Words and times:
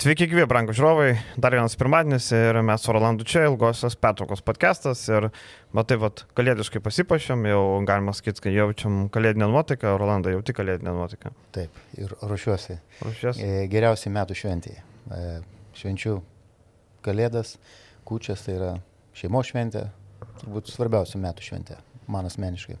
Sveiki, 0.00 0.24
gyvi, 0.30 0.46
brangų 0.48 0.72
žiūrovai. 0.72 1.08
Dar 1.44 1.52
vienas 1.52 1.74
pirmadienis 1.76 2.30
ir 2.32 2.56
mes 2.64 2.80
su 2.80 2.92
Rolandu 2.96 3.26
čia 3.28 3.42
ilgosios 3.44 3.98
pertraukos 4.00 4.40
podcastas 4.40 5.02
ir 5.12 5.26
matai, 5.76 5.98
vat, 6.00 6.22
kalėdiškai 6.38 6.80
pasipašėm, 6.86 7.42
jau 7.50 7.60
galima 7.84 8.14
sakyti, 8.16 8.40
kad 8.46 8.56
jaučiam 8.56 8.94
kalėdinę 9.12 9.50
nuotaiką, 9.52 9.92
Rolanda 10.00 10.32
jauti 10.32 10.54
kalėdinę 10.56 10.94
nuotaiką. 10.96 11.34
Taip, 11.52 11.76
ir 12.00 12.14
ruošiuosi. 12.16 12.78
Ruošiuosi. 13.02 13.44
E, 13.44 13.66
geriausiai 13.74 14.14
metų 14.16 14.38
šventėje. 14.40 14.80
Švenčiu 15.82 16.16
kalėdas, 17.04 17.58
kučias, 18.08 18.46
tai 18.48 18.56
yra 18.56 18.72
šeimos 19.20 19.52
šventė, 19.52 19.84
turbūt 20.40 20.72
svarbiausia 20.72 21.20
metų 21.20 21.44
šventė, 21.44 21.76
man 22.08 22.30
asmeniškai. 22.30 22.80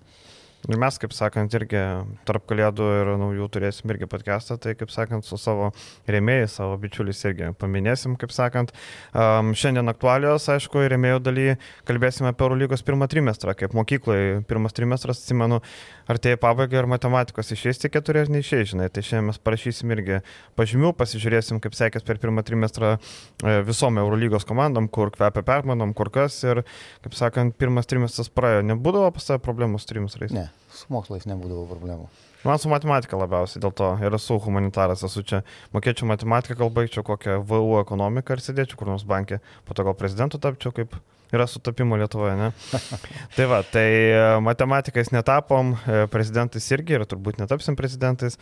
Ir 0.68 0.76
mes, 0.76 0.96
kaip 1.00 1.14
sakant, 1.16 1.54
irgi 1.56 1.80
tarp 2.28 2.44
kalėdų 2.50 2.88
ir 2.98 3.10
naujų 3.22 3.46
turėsim 3.54 3.92
irgi 3.94 4.08
podcastą, 4.10 4.58
tai 4.60 4.74
kaip 4.76 4.92
sakant, 4.92 5.24
su 5.24 5.38
savo 5.40 5.70
rėmėjais, 6.10 6.58
savo 6.58 6.74
bičiuliais 6.82 7.22
irgi 7.30 7.48
paminėsim, 7.60 8.18
kaip 8.20 8.34
sakant. 8.36 8.74
Um, 9.16 9.54
šiandien 9.56 9.88
aktualios, 9.88 10.50
aišku, 10.52 10.82
rėmėjų 10.92 11.22
daly 11.24 11.46
kalbėsime 11.88 12.34
apie 12.34 12.44
Eurolygos 12.44 12.84
pirmą 12.84 13.08
trimestrą, 13.08 13.56
kaip 13.56 13.72
mokykloje 13.78 14.42
pirmas 14.50 14.76
trimestras, 14.76 15.22
atsimenu, 15.24 15.62
artėja 16.10 16.38
pabaiga 16.40 16.80
ir 16.80 16.88
matematikos 16.90 17.52
išėsti 17.54 17.90
keturi 17.92 18.24
ar 18.24 18.32
neišėjai, 18.32 18.68
žinai, 18.72 18.88
tai 18.92 19.04
šiandien 19.06 19.30
mes 19.30 19.40
parašysim 19.42 19.92
irgi 19.94 20.20
pažymių, 20.58 20.92
pasižiūrėsim, 20.98 21.60
kaip 21.62 21.76
sekės 21.78 22.06
per 22.06 22.20
pirmą 22.22 22.44
trimestrą 22.46 22.96
e, 22.96 23.60
visom 23.66 24.00
Eurolygos 24.02 24.46
komandom, 24.48 24.88
kur 24.92 25.12
kvepia 25.14 25.44
permanom, 25.46 25.94
kur 25.96 26.12
kas 26.14 26.40
ir, 26.46 26.64
kaip 27.04 27.16
sakant, 27.18 27.56
pirmas 27.60 27.90
trimestras 27.90 28.32
praėjo, 28.32 28.64
nebūdavo 28.72 29.12
pas 29.16 29.30
tavę 29.30 29.42
problemų 29.44 29.80
su 29.80 29.90
trimestrais? 29.92 30.34
Ne, 30.34 30.48
su 30.74 30.90
mokslais 30.94 31.28
nebūdavo 31.30 31.68
problemų. 31.70 32.10
Man 32.40 32.56
su 32.56 32.70
matematika 32.72 33.18
labiausiai 33.20 33.60
dėl 33.60 33.72
to 33.76 33.90
ir 34.00 34.14
esu 34.16 34.38
humanitaras, 34.40 35.02
esu 35.04 35.20
čia, 35.28 35.42
mokėčiau 35.76 36.08
matematiką, 36.08 36.56
gal 36.62 36.70
baigčiau 36.72 37.04
kokią 37.04 37.36
VU 37.44 37.74
ekonomiką 37.82 38.32
ir 38.36 38.40
sėdėčiau 38.40 38.80
kur 38.80 38.88
nors 38.88 39.04
bankė, 39.04 39.42
po 39.68 39.76
to 39.76 39.84
gal 39.84 39.96
prezidentu 39.98 40.40
tapčiau, 40.40 40.72
kaip 40.72 40.96
yra 41.34 41.46
sutapimo 41.50 41.96
Lietuvoje, 42.00 42.34
ne? 42.38 42.50
tai 43.36 43.46
va, 43.50 43.60
tai 43.62 43.86
e, 43.88 44.20
matematikais 44.44 45.12
netapom, 45.14 45.74
e, 45.74 46.04
prezidentais 46.12 46.66
irgi 46.74 46.98
ir 46.98 47.06
turbūt 47.10 47.40
netapsim 47.40 47.78
prezidentais, 47.78 48.38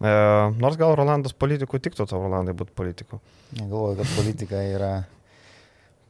e, 0.00 0.12
nors 0.60 0.78
gal 0.80 0.96
Rolandas 0.98 1.36
politikų 1.36 1.82
tiktų, 1.86 2.08
tavo 2.10 2.28
Rolandai 2.28 2.56
būtų 2.56 2.76
politikų. 2.78 3.20
Galvoju, 3.60 3.98
kad 4.00 4.14
politika 4.16 4.62
yra 4.64 4.92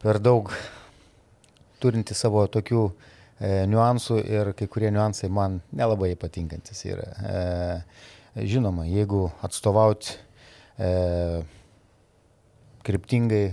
per 0.00 0.20
daug 0.22 0.52
turinti 1.80 2.16
savo 2.16 2.44
tokių 2.52 2.90
niuansų 3.40 4.18
ir 4.28 4.50
kai 4.52 4.66
kurie 4.68 4.90
niuansai 4.92 5.30
man 5.32 5.62
nelabai 5.72 6.10
patinkantis 6.20 6.82
yra. 6.84 7.06
Žinoma, 8.36 8.84
jeigu 8.86 9.24
atstovaut 9.42 10.12
e, 10.78 10.90
kryptingai, 12.86 13.44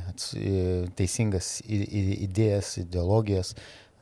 teisingas 0.98 1.58
idėjas, 1.68 2.78
ideologijas, 2.84 3.54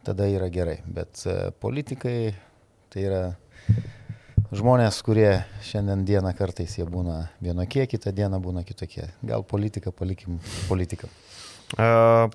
tada 0.05 0.27
yra 0.29 0.49
gerai. 0.53 0.79
Bet 0.85 1.23
e, 1.25 1.51
politikai 1.61 2.17
tai 2.93 3.05
yra 3.07 3.21
žmonės, 4.55 5.01
kurie 5.05 5.31
šiandien 5.65 6.05
dieną 6.07 6.35
kartais 6.37 6.77
jie 6.77 6.85
būna 6.87 7.25
vienokie, 7.43 7.87
kitą 7.89 8.13
dieną 8.15 8.39
būna 8.43 8.63
kitokie. 8.67 9.09
Gal 9.25 9.43
politiką 9.47 9.93
palikim 9.95 10.37
politikam. 10.69 11.09
E, 11.75 11.85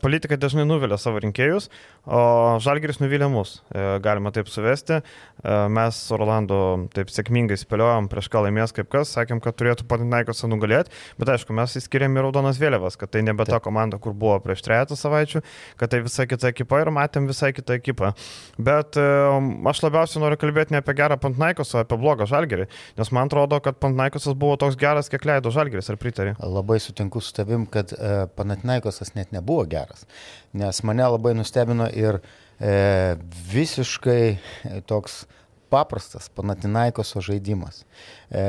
politikai 0.03 0.37
dažnai 0.37 0.67
nuvilia 0.69 0.99
savo 1.01 1.21
rinkėjus, 1.23 1.71
o 2.05 2.21
Žalgiris 2.61 2.99
nuvilia 3.01 3.29
mus, 3.33 3.61
e, 3.73 3.85
galima 4.05 4.33
taip 4.37 4.51
suvesti. 4.53 5.01
E, 5.01 5.55
mes 5.73 5.97
su 5.97 6.19
Rolandu 6.21 6.89
taip 6.93 7.09
sėkmingai 7.13 7.57
spėliojom 7.57 8.11
prieš 8.13 8.29
ką 8.33 8.45
laimės 8.45 8.75
kaip 8.77 8.91
kas, 8.93 9.15
sakėm, 9.17 9.41
kad 9.41 9.57
turėtų 9.57 9.87
Paninaikos 9.89 10.45
nugalėti, 10.45 10.93
bet 11.17 11.33
aišku, 11.33 11.57
mes 11.57 11.77
įskiriam 11.81 12.19
ir 12.19 12.27
raudonas 12.27 12.61
vėliavas, 12.61 12.99
kad 13.01 13.13
tai 13.15 13.23
nebe 13.25 13.47
ta 13.49 13.63
komanda, 13.65 13.97
kur 14.03 14.13
buvo 14.13 14.37
prieš 14.45 14.65
trejatą 14.67 14.99
savaičių, 14.99 15.43
kad 15.81 15.95
tai 15.95 16.03
visai 16.05 16.29
kita 16.29 16.53
ekipa 16.53 16.83
ir 16.83 16.93
matėm 16.93 17.29
visai 17.31 17.55
kitą 17.57 17.79
ekipą. 17.81 18.13
Bet 18.61 18.99
aš 19.01 19.83
labiausiai 19.87 20.21
noriu 20.21 20.37
kalbėti 20.41 20.77
ne 20.77 20.83
apie 20.83 20.97
gerą 20.99 21.17
Pantinaikos, 21.21 21.73
o 21.75 21.81
apie 21.81 21.97
blogą 22.01 22.29
Žalgirį, 22.29 22.69
nes 23.01 23.13
man 23.17 23.31
atrodo, 23.31 23.61
kad 23.65 23.81
Pantinaikosas 23.81 24.37
buvo 24.37 24.59
toks 24.61 24.77
geras, 24.81 25.09
kiek 25.13 25.25
leido 25.25 25.53
Žalgiris, 25.55 25.89
ar 25.89 26.01
pritari? 26.01 26.37
Labai 26.41 26.81
sutinku 26.83 27.23
su 27.25 27.33
tavim, 27.37 27.65
kad 27.71 27.95
uh, 27.97 28.27
Panatinaikosas 28.37 29.15
net 29.31 29.41
nebuvo 29.41 29.65
geras, 29.65 30.07
nes 30.53 30.83
mane 30.83 31.07
labai 31.07 31.35
nustebino 31.35 31.89
ir 31.95 32.21
e, 32.59 33.17
visiškai 33.53 34.39
toks 34.87 35.25
paprastas 35.71 36.29
Panatinaikoso 36.35 37.23
žaidimas. 37.23 37.85
E, 38.31 38.43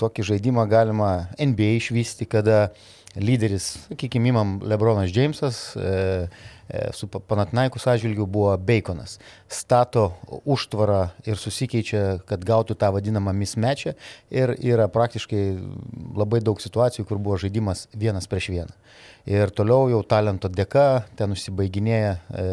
tokį 0.00 0.26
žaidimą 0.32 0.66
galima 0.70 1.28
NBA 1.38 1.76
išvysti, 1.78 2.26
kada 2.26 2.72
lyderis, 3.14 3.76
sakykime, 3.86 4.32
imam 4.32 4.56
Lebronas 4.66 5.12
Džeimsas, 5.12 5.76
e, 5.76 5.86
e 5.86 6.51
su 6.96 7.08
Panatinaikos 7.08 7.86
atžvilgiu 7.90 8.26
buvo 8.26 8.54
Baconas. 8.56 9.18
Stato 9.48 10.06
užtvarą 10.44 11.02
ir 11.28 11.36
susikeičia, 11.36 12.22
kad 12.28 12.44
gautų 12.48 12.76
tą 12.80 12.92
vadinamą 12.94 13.34
mismečą 13.36 13.92
ir 14.32 14.54
yra 14.56 14.88
praktiškai 14.92 15.42
labai 16.16 16.40
daug 16.40 16.60
situacijų, 16.62 17.06
kur 17.08 17.20
buvo 17.20 17.36
žaidimas 17.42 17.88
vienas 17.92 18.30
prieš 18.30 18.52
vieną 18.54 18.80
ir 19.26 19.52
toliau 19.54 19.86
jau 19.90 20.02
talento 20.06 20.50
dėka 20.50 21.04
ten 21.18 21.34
užsibaiginėja, 21.34 22.12
e, 22.34 22.46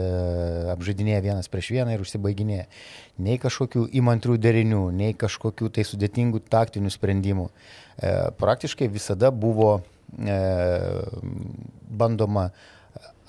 apžaidinėja 0.76 1.22
vienas 1.26 1.50
prieš 1.50 1.72
vieną 1.74 1.96
ir 1.96 2.04
užsibaiginėja. 2.04 2.68
Nei 3.26 3.40
kažkokių 3.42 3.88
įmantrių 4.00 4.38
derinių, 4.38 4.84
nei 4.96 5.16
kažkokių 5.18 5.72
tai 5.76 5.86
sudėtingų 5.88 6.44
taktinių 6.50 6.92
sprendimų. 6.94 7.50
E, 7.50 8.14
praktiškai 8.38 8.90
visada 8.92 9.32
buvo 9.32 9.80
e, 10.14 10.40
bandoma 11.90 12.52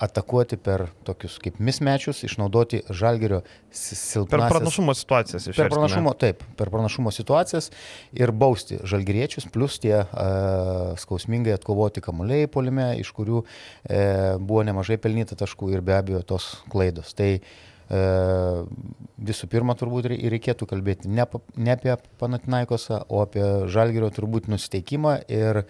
atakuoti 0.01 0.57
per 0.57 0.87
tokius 1.05 1.37
kaip 1.41 1.59
mismečius, 1.61 2.23
išnaudoti 2.25 2.81
žalgerio 2.89 3.41
silpnas. 3.69 4.31
Per 4.31 4.55
pranašumo 4.55 4.95
situacijas 4.97 5.45
iš 5.45 5.53
tikrųjų. 5.53 5.61
Per 5.61 5.75
pranašumo, 5.75 6.13
taip, 6.23 6.45
per 6.57 6.71
pranašumo 6.73 7.13
situacijas 7.13 7.69
ir 8.17 8.33
bausti 8.33 8.79
žalgeriečius, 8.81 9.45
plus 9.53 9.77
tie 9.83 9.99
uh, 10.01 10.95
skausmingai 11.01 11.53
atkovoti 11.53 12.01
kamuoliai 12.01 12.49
polime, 12.49 12.95
iš 13.01 13.13
kurių 13.17 13.43
uh, 13.43 13.45
buvo 14.41 14.65
nemažai 14.65 14.97
pelnyta 15.01 15.37
taškų 15.37 15.69
ir 15.75 15.85
be 15.85 15.97
abejo 15.99 16.23
tos 16.33 16.49
klaidos. 16.73 17.13
Tai 17.13 17.29
uh, 17.37 18.65
visų 19.21 19.51
pirma, 19.53 19.77
turbūt 19.77 20.09
reikėtų 20.17 20.65
kalbėti 20.73 21.13
ne, 21.13 21.29
ne 21.61 21.77
apie 21.77 21.99
Panatinaikosą, 22.21 23.03
o 23.05 23.21
apie 23.27 23.45
žalgerio 23.69 24.09
turbūt 24.17 24.49
nusteikimą 24.49 25.19
ir 25.29 25.67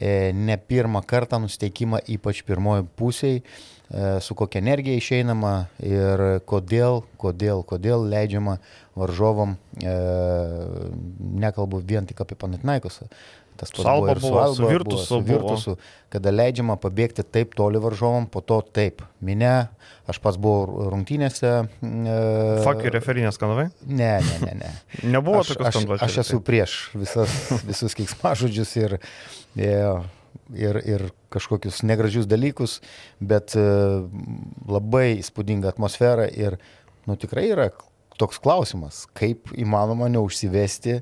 ne 0.00 0.56
pirmą 0.58 1.04
kartą 1.06 1.38
nusteikimą, 1.44 2.00
ypač 2.16 2.42
pirmoji 2.46 2.88
pusėje 2.98 3.42
E, 3.90 4.20
su 4.20 4.34
kokia 4.34 4.58
energija 4.58 4.96
išeinama 4.96 5.52
ir 5.84 6.22
kodėl, 6.48 7.02
kodėl, 7.20 7.60
kodėl 7.68 8.06
leidžiama 8.08 8.56
varžovom, 8.96 9.58
e, 9.76 9.92
nekalbu 11.44 11.82
vien 11.84 12.08
tik 12.08 12.22
apie 12.24 12.38
Panatinaikosą, 12.40 13.10
tas 13.60 13.72
pats 13.74 13.84
buvo 13.86 14.10
ir 14.10 14.20
su 14.56 14.70
Virtusu, 14.70 15.04
su 15.06 15.20
Virtusu 15.24 15.76
kada 16.14 16.30
leidžiama 16.30 16.76
pabėgti 16.80 17.24
taip 17.26 17.56
toli 17.58 17.80
varžovom, 17.82 18.28
po 18.30 18.42
to 18.44 18.60
taip. 18.76 19.02
Mine, 19.24 19.52
aš 20.10 20.20
pats 20.22 20.38
buvau 20.40 20.88
rungtynėse. 20.92 21.52
E, 21.82 22.18
Fakį 22.66 22.92
referinės 22.94 23.40
kanavai? 23.40 23.68
Ne, 23.86 24.12
ne, 24.22 24.36
ne. 24.44 24.58
ne. 24.62 24.74
Nebuvo 25.16 25.42
tokios 25.46 25.74
kanvos. 25.74 26.02
Aš, 26.04 26.20
aš 26.20 26.20
esu 26.26 26.42
prieš 26.44 26.76
visas, 26.94 27.34
visus 27.70 27.98
kiksmažodžius 27.98 28.76
ir, 28.82 29.00
ir 29.58 30.04
ir, 30.52 30.78
ir 30.84 31.08
kažkokius 31.32 31.82
negražius 31.86 32.26
dalykus, 32.30 32.78
bet 33.22 33.54
e, 33.58 33.64
labai 34.68 35.06
įspūdinga 35.20 35.70
atmosfera 35.72 36.26
ir 36.28 36.58
nu, 37.08 37.16
tikrai 37.20 37.46
yra 37.52 37.68
toks 38.20 38.38
klausimas, 38.42 39.04
kaip 39.16 39.50
įmanoma 39.58 40.08
neužsivesti 40.12 41.00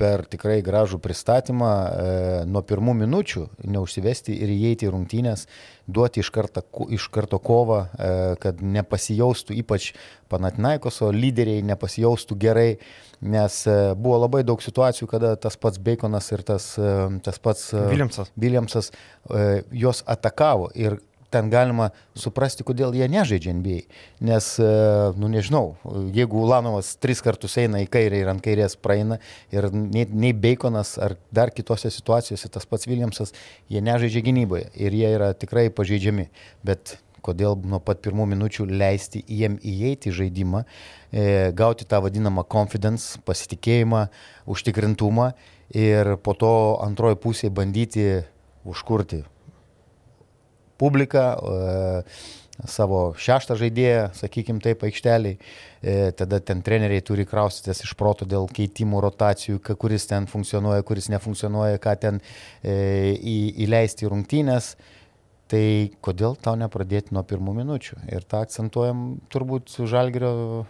per 0.00 0.24
tikrai 0.28 0.60
gražų 0.64 1.00
pristatymą 1.02 1.70
e, 1.70 2.14
nuo 2.50 2.62
pirmų 2.66 2.94
minučių, 3.02 3.46
neužsivesti 3.64 4.36
ir 4.36 4.52
įeiti 4.52 4.88
į 4.88 4.92
rungtynės, 4.94 5.46
duoti 5.90 6.22
iš, 6.22 6.30
kartą, 6.34 6.62
iš 6.92 7.08
karto 7.12 7.40
kovą, 7.42 7.80
e, 7.86 8.10
kad 8.42 8.62
nepasijaustų 8.62 9.56
ypač 9.62 9.92
Panatinaikoso 10.30 11.08
lyderiai, 11.10 11.64
nepasijaustų 11.66 12.36
gerai, 12.38 12.68
nes 13.20 13.60
e, 13.66 13.76
buvo 13.98 14.20
labai 14.22 14.44
daug 14.46 14.62
situacijų, 14.62 15.08
kada 15.10 15.34
tas 15.40 15.58
pats 15.60 15.80
Baconas 15.82 16.30
ir 16.30 16.44
tas, 16.46 16.72
e, 16.78 16.96
tas 17.24 17.40
pats 17.42 17.72
e, 17.74 17.86
Williamsas, 17.90 18.30
Williamsas 18.36 18.92
e, 18.92 19.62
juos 19.82 20.04
atakavo 20.06 20.70
ir 20.78 21.00
ten 21.30 21.50
galima 21.50 21.90
suprasti, 22.18 22.64
kodėl 22.66 22.94
jie 22.98 23.06
nežaidžia 23.10 23.54
NBA. 23.56 23.80
Nes, 24.26 24.52
e, 24.60 24.70
nu 25.20 25.30
nežinau, 25.32 25.76
jeigu 26.14 26.42
Ulanovas 26.44 26.94
tris 27.00 27.22
kartus 27.24 27.56
eina 27.62 27.82
į 27.84 27.90
kairę 27.90 28.22
ir 28.22 28.30
ant 28.32 28.42
kairės 28.44 28.76
praeina 28.76 29.20
ir 29.54 29.70
nei, 29.72 30.06
nei 30.10 30.32
Baconas 30.34 30.96
ar 30.98 31.16
dar 31.34 31.54
kitose 31.54 31.92
situacijose 31.94 32.50
tas 32.50 32.66
pats 32.66 32.90
Williamsas, 32.90 33.34
jie 33.70 33.82
nežaidžia 33.84 34.24
gynyboje 34.26 34.70
ir 34.74 34.96
jie 34.96 35.14
yra 35.14 35.32
tikrai 35.38 35.68
pažeidžiami. 35.74 36.28
Bet 36.66 36.98
kodėl 37.24 37.56
nuo 37.68 37.80
pat 37.84 38.00
pirmų 38.04 38.26
minučių 38.32 38.66
leisti 38.70 39.22
jiem 39.28 39.58
įeiti 39.60 40.10
į 40.10 40.16
žaidimą, 40.22 40.64
e, 40.64 41.24
gauti 41.56 41.86
tą 41.88 42.00
vadinamą 42.04 42.46
confidence, 42.48 43.20
pasitikėjimą, 43.28 44.06
užtikrintumą 44.50 45.32
ir 45.76 46.16
po 46.24 46.34
to 46.34 46.54
antroji 46.82 47.20
pusė 47.20 47.52
bandyti 47.54 48.24
užkurti 48.64 49.22
publiką, 50.80 51.26
savo 52.68 53.14
šeštą 53.16 53.56
žaidėją, 53.56 54.10
sakykim 54.18 54.58
taip, 54.60 54.82
aikšteliai. 54.84 55.38
Tada 56.18 56.40
ten 56.44 56.60
treneriai 56.64 57.00
turi 57.00 57.24
kraustytis 57.28 57.84
iš 57.86 57.94
proto 57.96 58.28
dėl 58.28 58.48
keitimų, 58.52 59.00
rotacijų, 59.06 59.62
kuris 59.80 60.04
ten 60.10 60.28
funkcionuoja, 60.28 60.84
kuris 60.84 61.08
nefunkcionuoja, 61.12 61.80
ką 61.80 61.94
ten 62.02 62.20
įleisti 62.64 64.04
į 64.04 64.12
rungtynės. 64.12 64.74
Tai 65.50 65.90
kodėl 65.98 66.36
tau 66.38 66.52
nepradėti 66.54 67.10
nuo 67.16 67.24
pirmų 67.26 67.56
minučių? 67.56 67.96
Ir 68.14 68.22
tą 68.22 68.44
akcentuojam 68.44 69.16
turbūt 69.34 69.72
su 69.72 69.88
Žalgerio 69.90 70.62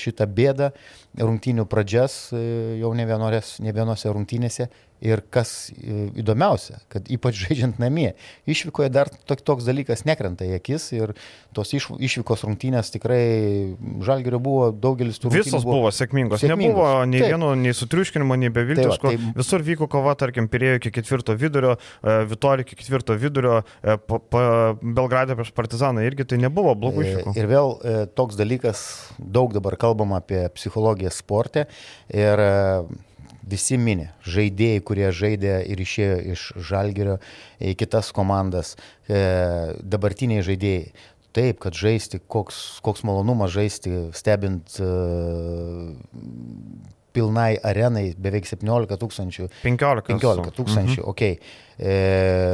šitą 0.00 0.26
bėdą, 0.26 0.72
rungtynių 1.20 1.68
pradžias 1.70 2.16
jau 2.34 2.90
ne, 2.98 3.06
vienorės, 3.06 3.60
ne 3.62 3.70
vienose 3.76 4.10
rungtynėse 4.10 4.66
Ir 5.04 5.20
kas 5.34 5.68
e, 5.74 6.06
įdomiausia, 6.22 6.78
kad 6.92 7.08
ypač 7.12 7.36
žaidžiant 7.42 7.80
namie, 7.82 8.14
išvykoje 8.48 8.88
dar 8.94 9.10
toks 9.26 9.66
dalykas 9.66 10.04
nekrenta 10.08 10.46
į 10.46 10.54
akis 10.56 10.86
ir 10.94 11.12
tos 11.56 11.74
iš, 11.76 11.90
išvykos 11.98 12.44
rungtynės 12.46 12.92
tikrai 12.94 13.74
žalgerio 14.06 14.40
buvo 14.42 14.70
daugelis 14.72 15.20
tų 15.20 15.28
rungtynių. 15.28 15.44
Visos 15.44 15.66
buvo, 15.66 15.82
buvo 15.82 15.92
sėkmingos. 15.94 16.40
sėkmingos. 16.40 16.72
Nebuvo 16.72 16.88
nei 17.10 17.20
taip. 17.20 17.34
vieno, 17.34 17.52
nei 17.58 17.74
sutriuškinimo, 17.76 18.38
nei 18.40 18.52
beviltiško. 18.54 19.10
Tai 19.10 19.18
va, 19.18 19.28
tai... 19.28 19.36
Visur 19.42 19.66
vyko 19.66 19.90
kova, 19.92 20.16
tarkim, 20.18 20.48
Pirėjo 20.54 20.80
iki 20.80 20.94
ketvirto 20.96 21.36
vidurio, 21.38 21.76
e, 22.00 22.18
Vitorija 22.30 22.64
iki 22.68 22.78
ketvirto 22.78 23.18
vidurio, 23.18 23.60
e, 23.82 23.96
pa, 23.98 24.20
pa, 24.22 24.44
Belgradė 24.80 25.36
prieš 25.36 25.50
Partizaną 25.56 26.04
irgi 26.06 26.28
tai 26.30 26.38
nebuvo 26.40 26.76
blogų 26.78 27.04
išvykų. 27.04 27.34
Ir 27.40 27.50
vėl 27.50 27.74
toks 28.16 28.38
dalykas, 28.40 28.84
daug 29.18 29.52
dabar 29.56 29.76
kalbam 29.80 30.14
apie 30.16 30.46
psichologiją 30.54 31.12
sportę. 31.12 31.66
Ir 32.14 32.40
visi 33.50 33.78
minė, 33.80 34.10
žaidėjai, 34.26 34.82
kurie 34.86 35.08
žaidė 35.14 35.58
ir 35.70 35.82
išėjo 35.84 36.16
iš 36.34 36.46
Žalgerio 36.70 37.18
į 37.60 37.74
kitas 37.80 38.10
komandas, 38.16 38.74
e, 39.08 39.74
dabartiniai 39.82 40.44
žaidėjai. 40.46 40.92
Taip, 41.34 41.58
kad 41.64 41.74
žaisti, 41.74 42.20
koks, 42.30 42.78
koks 42.86 43.02
malonumas 43.02 43.50
žaisti, 43.50 43.90
stebint 44.14 44.76
uh, 44.78 45.88
pilnai 47.10 47.56
arenai 47.58 48.04
beveik 48.14 48.46
17 48.46 48.94
tūkstančių. 49.00 49.48
15, 49.64 50.04
15 50.12 50.54
tūkstančių, 50.54 51.00
mhm. 51.00 51.08
ok. 51.10 51.24
E, 51.74 51.96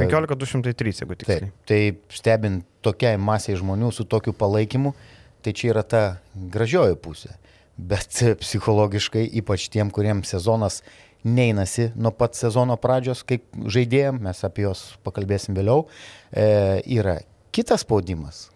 15 0.01 0.39
203, 0.41 0.95
jeigu 1.03 1.19
tiksliai. 1.21 1.51
Taip, 1.51 1.61
tai 1.69 2.17
stebint 2.17 2.65
tokiai 2.81 3.21
masiai 3.21 3.59
žmonių 3.61 3.91
su 3.93 4.07
tokiu 4.09 4.33
palaikymu, 4.33 4.95
tai 5.45 5.53
čia 5.57 5.75
yra 5.75 5.85
ta 5.85 6.03
gražioji 6.33 6.97
pusė 7.05 7.37
bet 7.81 8.21
psichologiškai, 8.41 9.25
ypač 9.41 9.67
tiem, 9.73 9.91
kuriems 9.93 10.33
sezonas 10.35 10.81
neinasi 11.23 11.91
nuo 11.95 12.11
pat 12.15 12.37
sezono 12.37 12.77
pradžios, 12.81 13.21
kaip 13.27 13.45
žaidėjim, 13.53 14.21
mes 14.25 14.41
apie 14.47 14.65
juos 14.65 14.83
pakalbėsim 15.05 15.57
vėliau, 15.57 15.85
e, 16.33 16.81
yra 16.97 17.19
kitas 17.53 17.85
spaudimas. 17.85 18.47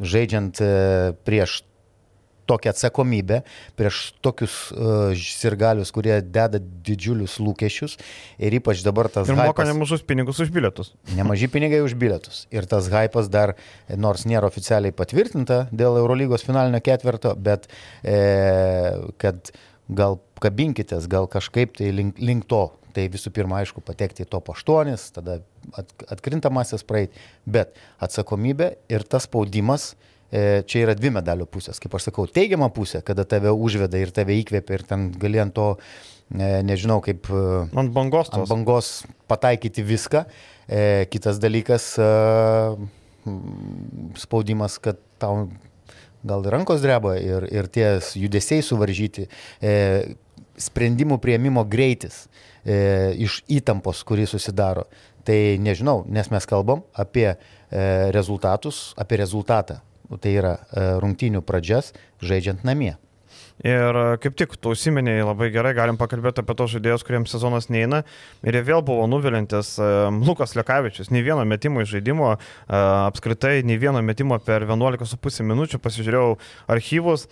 Žaidžiant 0.00 0.60
e, 0.64 0.70
prieš 1.28 1.60
tokią 2.50 2.74
atsakomybę 2.74 3.40
prieš 3.78 4.02
tokius 4.24 4.56
uh, 4.74 5.14
sirgalius, 5.14 5.92
kurie 5.94 6.18
deda 6.22 6.58
didžiulius 6.58 7.38
lūkesčius 7.42 7.96
ir 8.42 8.58
ypač 8.58 8.82
dabar 8.86 9.10
tas... 9.12 9.30
Ir 9.30 9.38
moka 9.38 9.66
nemažus 9.68 10.02
pinigus 10.06 10.42
už 10.42 10.52
bilietus. 10.54 10.92
Nemaži 11.18 11.50
pinigai 11.52 11.82
už 11.86 11.94
bilietus. 12.00 12.44
Ir 12.54 12.66
tas 12.70 12.90
hypas 12.90 13.30
dar, 13.32 13.54
nors 13.94 14.26
nėra 14.28 14.50
oficialiai 14.50 14.94
patvirtinta 14.96 15.64
dėl 15.70 16.00
Eurolygos 16.02 16.44
finalinio 16.46 16.82
ketvirto, 16.84 17.36
bet 17.38 17.70
e, 18.02 18.18
kad 19.22 19.52
gal 19.90 20.20
kabinkitės, 20.42 21.08
gal 21.10 21.30
kažkaip 21.30 21.78
tai 21.78 21.94
link, 21.94 22.18
link 22.18 22.50
to. 22.50 22.66
Tai 22.90 23.04
visų 23.06 23.30
pirma, 23.30 23.60
aišku, 23.62 23.84
patekti 23.86 24.24
į 24.24 24.30
top 24.32 24.48
8, 24.50 24.96
tada 25.14 25.36
at, 25.78 25.92
atkrintamasis 26.10 26.82
praeit, 26.82 27.14
bet 27.46 27.76
atsakomybė 28.02 28.72
ir 28.90 29.04
tas 29.06 29.28
spaudimas, 29.28 29.92
E, 29.94 30.18
čia 30.30 30.84
yra 30.84 30.94
dvi 30.94 31.10
medalio 31.14 31.46
pusės. 31.50 31.80
Kaip 31.82 31.94
aš 31.96 32.10
sakau, 32.10 32.26
teigiama 32.30 32.70
pusė, 32.74 33.02
kada 33.06 33.26
tave 33.28 33.50
užveda 33.50 33.98
ir 33.98 34.12
tave 34.14 34.36
įkvėpia 34.38 34.78
ir 34.78 34.86
ten 34.86 35.08
gali 35.18 35.40
ant 35.42 35.54
to, 35.56 35.72
e, 36.30 36.50
nežinau, 36.66 37.00
kaip... 37.04 37.26
E, 37.26 37.64
ant 37.82 37.92
bangos. 37.94 38.30
Ant 38.36 38.50
bangos 38.50 39.00
pataikyti 39.30 39.86
viską. 39.86 40.24
Kitas 41.10 41.40
dalykas, 41.42 41.96
spaudimas, 44.22 44.76
kad 44.78 45.00
tau 45.18 45.48
gal 46.22 46.46
rankos 46.46 46.78
dreba 46.84 47.16
ir, 47.18 47.48
ir 47.50 47.66
tie 47.74 47.88
judesiai 47.98 48.62
suvaržyti, 48.62 49.26
sprendimų 50.62 51.18
prieimimo 51.18 51.66
greitis 51.66 52.28
iš 52.62 53.40
įtampos, 53.50 54.04
kurį 54.06 54.28
susidaro. 54.30 54.86
Tai 55.26 55.40
nežinau, 55.58 56.04
nes 56.06 56.30
mes 56.30 56.46
kalbam 56.46 56.86
apie 56.94 57.32
rezultatus, 58.14 58.92
apie 58.94 59.18
rezultatą 59.24 59.80
tai 60.18 60.34
yra 60.40 60.56
e, 60.56 60.86
rungtynių 61.02 61.44
pradžias 61.46 61.92
žaidžiant 62.24 62.64
namie. 62.66 62.96
Ir 63.60 63.96
e, 63.96 64.04
kaip 64.22 64.36
tik 64.40 64.54
tu 64.56 64.72
užsiminėjai 64.72 65.26
labai 65.26 65.50
gerai, 65.52 65.74
galim 65.76 65.98
pakalbėti 66.00 66.40
apie 66.40 66.56
tos 66.56 66.72
žaidėjus, 66.72 67.04
kuriems 67.04 67.32
sezonas 67.34 67.68
neina. 67.72 68.02
Ir 68.40 68.56
jie 68.56 68.62
vėl 68.70 68.80
buvo 68.86 69.04
nuvilintis 69.10 69.74
e, 69.76 69.88
Lukas 70.24 70.54
Lekavičius. 70.56 71.10
Nei 71.12 71.24
vieno 71.26 71.44
metimo 71.48 71.84
iš 71.84 71.92
žaidimo, 71.92 72.32
e, 72.36 72.80
apskritai, 73.10 73.60
nei 73.68 73.76
vieno 73.80 74.00
metimo 74.04 74.38
per 74.40 74.64
11,5 74.64 75.44
minučių. 75.50 75.80
Pasižiūrėjau 75.84 76.38
archyvus. 76.72 77.26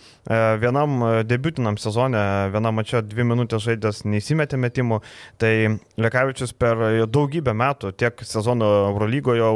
Vienam 0.61 1.01
debutinam 1.25 1.77
sezone, 1.81 2.19
vienam 2.53 2.75
mačia 2.77 3.01
dvi 3.01 3.25
minutės 3.25 3.63
žaidęs 3.65 4.03
neįsimetė 4.05 4.59
metimų. 4.61 4.99
Tai 5.41 5.53
Lekavičius 6.01 6.53
per 6.53 6.81
daugybę 7.09 7.55
metų, 7.57 7.93
tiek 7.97 8.21
sezono 8.27 8.67
Eurolygoje 8.91 9.41
jau 9.41 9.53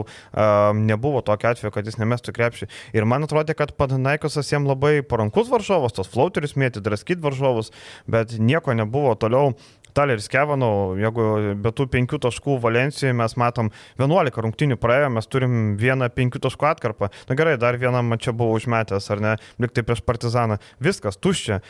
nebuvo 0.77 1.21
tokio 1.25 1.51
atveju, 1.51 1.73
kad 1.75 1.87
jis 1.89 1.99
nemestų 2.01 2.33
krepšį. 2.35 2.69
Ir 2.97 3.07
man 3.09 3.27
atrodo, 3.27 3.53
kad 3.57 3.75
Padanaikosas 3.77 4.49
jam 4.51 4.67
labai 4.69 5.01
parankus 5.05 5.51
varžovas, 5.51 5.95
tos 5.97 6.09
flauterius 6.13 6.55
mėti, 6.63 6.83
draskyti 6.83 7.24
varžovus, 7.24 7.74
bet 8.10 8.38
nieko 8.39 8.75
nebuvo 8.77 9.15
toliau. 9.19 9.54
Taleris 9.94 10.25
Kevanau, 10.25 10.95
jeigu 10.98 11.54
be 11.62 11.69
tų 11.75 11.86
penkių 11.94 12.18
taškų 12.25 12.57
Valencijoje 12.63 13.13
mes 13.13 13.36
matom 13.38 13.69
11 14.01 14.42
rungtinių 14.42 14.77
praėjo, 14.81 15.12
mes 15.13 15.30
turim 15.30 15.75
vieną 15.77 16.10
penkių 16.15 16.42
taškų 16.48 16.69
atkarpą. 16.71 17.12
Na 17.30 17.38
gerai, 17.38 17.60
dar 17.62 17.77
vieną 17.77 18.01
čia 18.18 18.33
buvo 18.33 18.57
užmetęs, 18.57 19.12
ar 19.13 19.21
ne, 19.21 19.36
liktai 19.62 19.86
prieš 19.86 20.01
Partizaną. 20.07 20.57
Viskas, 20.81 21.19
tuščia. 21.21 21.62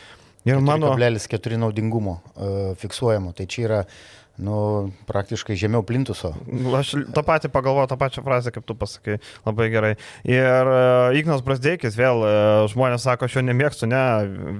Ir 0.48 0.60
mano... 0.60 0.92
4,4 0.96 1.60
naudingumo 1.60 2.18
uh, 2.20 2.72
fiksuojamo. 2.80 3.32
Tai 3.36 3.46
čia 3.48 3.62
yra 3.64 3.78
nu, 4.38 4.90
praktiškai 5.06 5.54
žemiau 5.58 5.84
plintuso. 5.86 6.32
Aš 6.74 6.94
tą 7.14 7.22
patį 7.26 7.50
pagalvoju, 7.54 7.90
tą 7.92 7.98
pačią 8.00 8.24
frazę, 8.26 8.50
kaip 8.54 8.66
tu 8.66 8.74
pasakai, 8.78 9.20
labai 9.46 9.68
gerai. 9.70 9.92
Ir 10.26 10.70
uh, 10.70 11.14
Ignas 11.18 11.44
Brasdeikis, 11.46 11.94
vėl 11.98 12.24
uh, 12.24 12.64
žmonės 12.72 13.06
sako, 13.06 13.28
aš 13.28 13.38
jo 13.38 13.44
nemėgstu, 13.46 13.88
ne, 13.90 14.02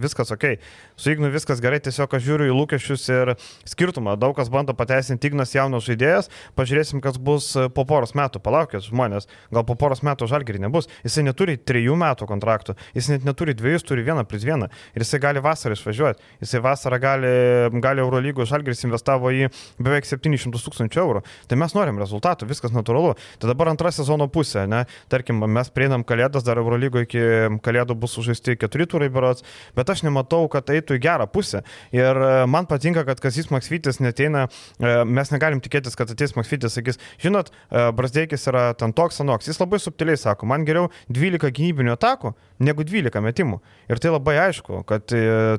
viskas 0.02 0.31
ok. 0.35 0.54
Su 0.97 1.11
Ignu 1.11 1.26
viskas 1.35 1.59
gerai, 1.62 1.81
tiesiog 1.83 2.12
aš 2.14 2.23
žiūriu 2.23 2.52
į 2.52 2.54
lūkesčius 2.54 3.09
ir 3.11 3.33
skirtumą. 3.66 4.14
Daug 4.21 4.37
kas 4.38 4.50
bando 4.52 4.76
pateisinti 4.78 5.33
Ignas 5.33 5.54
jaunas 5.57 5.88
žaidėjas, 5.88 6.31
pažiūrėsim, 6.54 7.02
kas 7.02 7.19
bus 7.19 7.50
e, 7.59 7.66
po 7.75 7.83
poros 7.88 8.14
metų. 8.14 8.38
Palaukit, 8.45 8.85
žmonės, 8.87 9.26
gal 9.50 9.66
po 9.66 9.75
poros 9.78 10.04
metų 10.07 10.28
žalgerį 10.31 10.62
nebus. 10.69 10.87
Jisai 11.02 11.26
neturi 11.26 11.57
trijų 11.59 11.99
metų 11.99 12.28
kontraktų, 12.31 12.76
jis 12.95 13.11
net 13.11 13.26
neturi 13.26 13.57
dviejų, 13.59 13.83
turi 13.88 14.07
vieną 14.07 14.23
plus 14.31 14.47
vieną. 14.47 14.71
Ir 14.95 15.02
jisai 15.02 15.19
gali 15.25 15.43
vasarą 15.43 15.75
išvažiuoti. 15.75 16.23
Jisai 16.45 16.62
vasarą 16.62 17.00
gali, 17.02 17.35
gali 17.83 18.04
Eurolygų 18.04 18.47
žalgeris 18.47 18.87
investavo 18.87 19.35
į 19.35 19.50
beveik 19.78 20.09
700 20.09 20.64
tūkstančių 20.64 21.02
eurų. 21.04 21.25
Tai 21.50 21.59
mes 21.61 21.75
norim 21.76 21.99
rezultatų, 22.02 22.49
viskas 22.50 22.75
natūralu. 22.75 23.14
Tai 23.42 23.50
dabar 23.50 23.73
antra 23.73 23.92
sezono 23.94 24.28
pusė, 24.33 24.66
ne? 24.71 24.85
Tarkim, 25.12 25.42
mes 25.50 25.71
prieinam 25.75 26.04
kalėdas, 26.06 26.44
dar 26.47 26.61
Eurolygo 26.62 27.02
iki 27.04 27.23
kalėdų 27.64 27.97
bus 27.99 28.14
sužaisti 28.16 28.56
keturi 28.61 28.87
turai 28.90 29.11
berots, 29.12 29.44
bet 29.76 29.90
aš 29.90 30.04
nematau, 30.06 30.47
kad 30.52 30.71
eitų 30.73 30.99
į 30.99 31.02
gerą 31.04 31.28
pusę. 31.30 31.62
Ir 31.94 32.18
e, 32.18 32.30
man 32.50 32.68
patinka, 32.71 33.04
kad 33.09 33.21
Kazis 33.23 33.50
Maksvytis 33.52 34.00
neteina, 34.04 34.47
e, 34.78 34.94
mes 35.04 35.33
negalim 35.35 35.62
tikėtis, 35.64 35.97
kad 35.99 36.11
ateis 36.12 36.35
Maksvytis, 36.38 36.76
sakys, 36.78 37.00
žinot, 37.23 37.52
e, 37.71 37.87
Brasdeikis 37.97 38.49
yra 38.50 38.66
ten 38.78 38.94
toks 38.97 39.23
anoks. 39.25 39.49
Jis 39.50 39.61
labai 39.62 39.80
subtiliai 39.83 40.21
sako, 40.21 40.49
man 40.50 40.66
geriau 40.68 40.90
12 41.12 41.52
gynybinių 41.54 41.94
atakų 41.97 42.35
negu 42.64 42.87
12 42.87 43.25
metimų. 43.25 43.61
Ir 43.90 44.02
tai 44.02 44.12
labai 44.14 44.37
aišku, 44.47 44.85
kad 44.88 45.14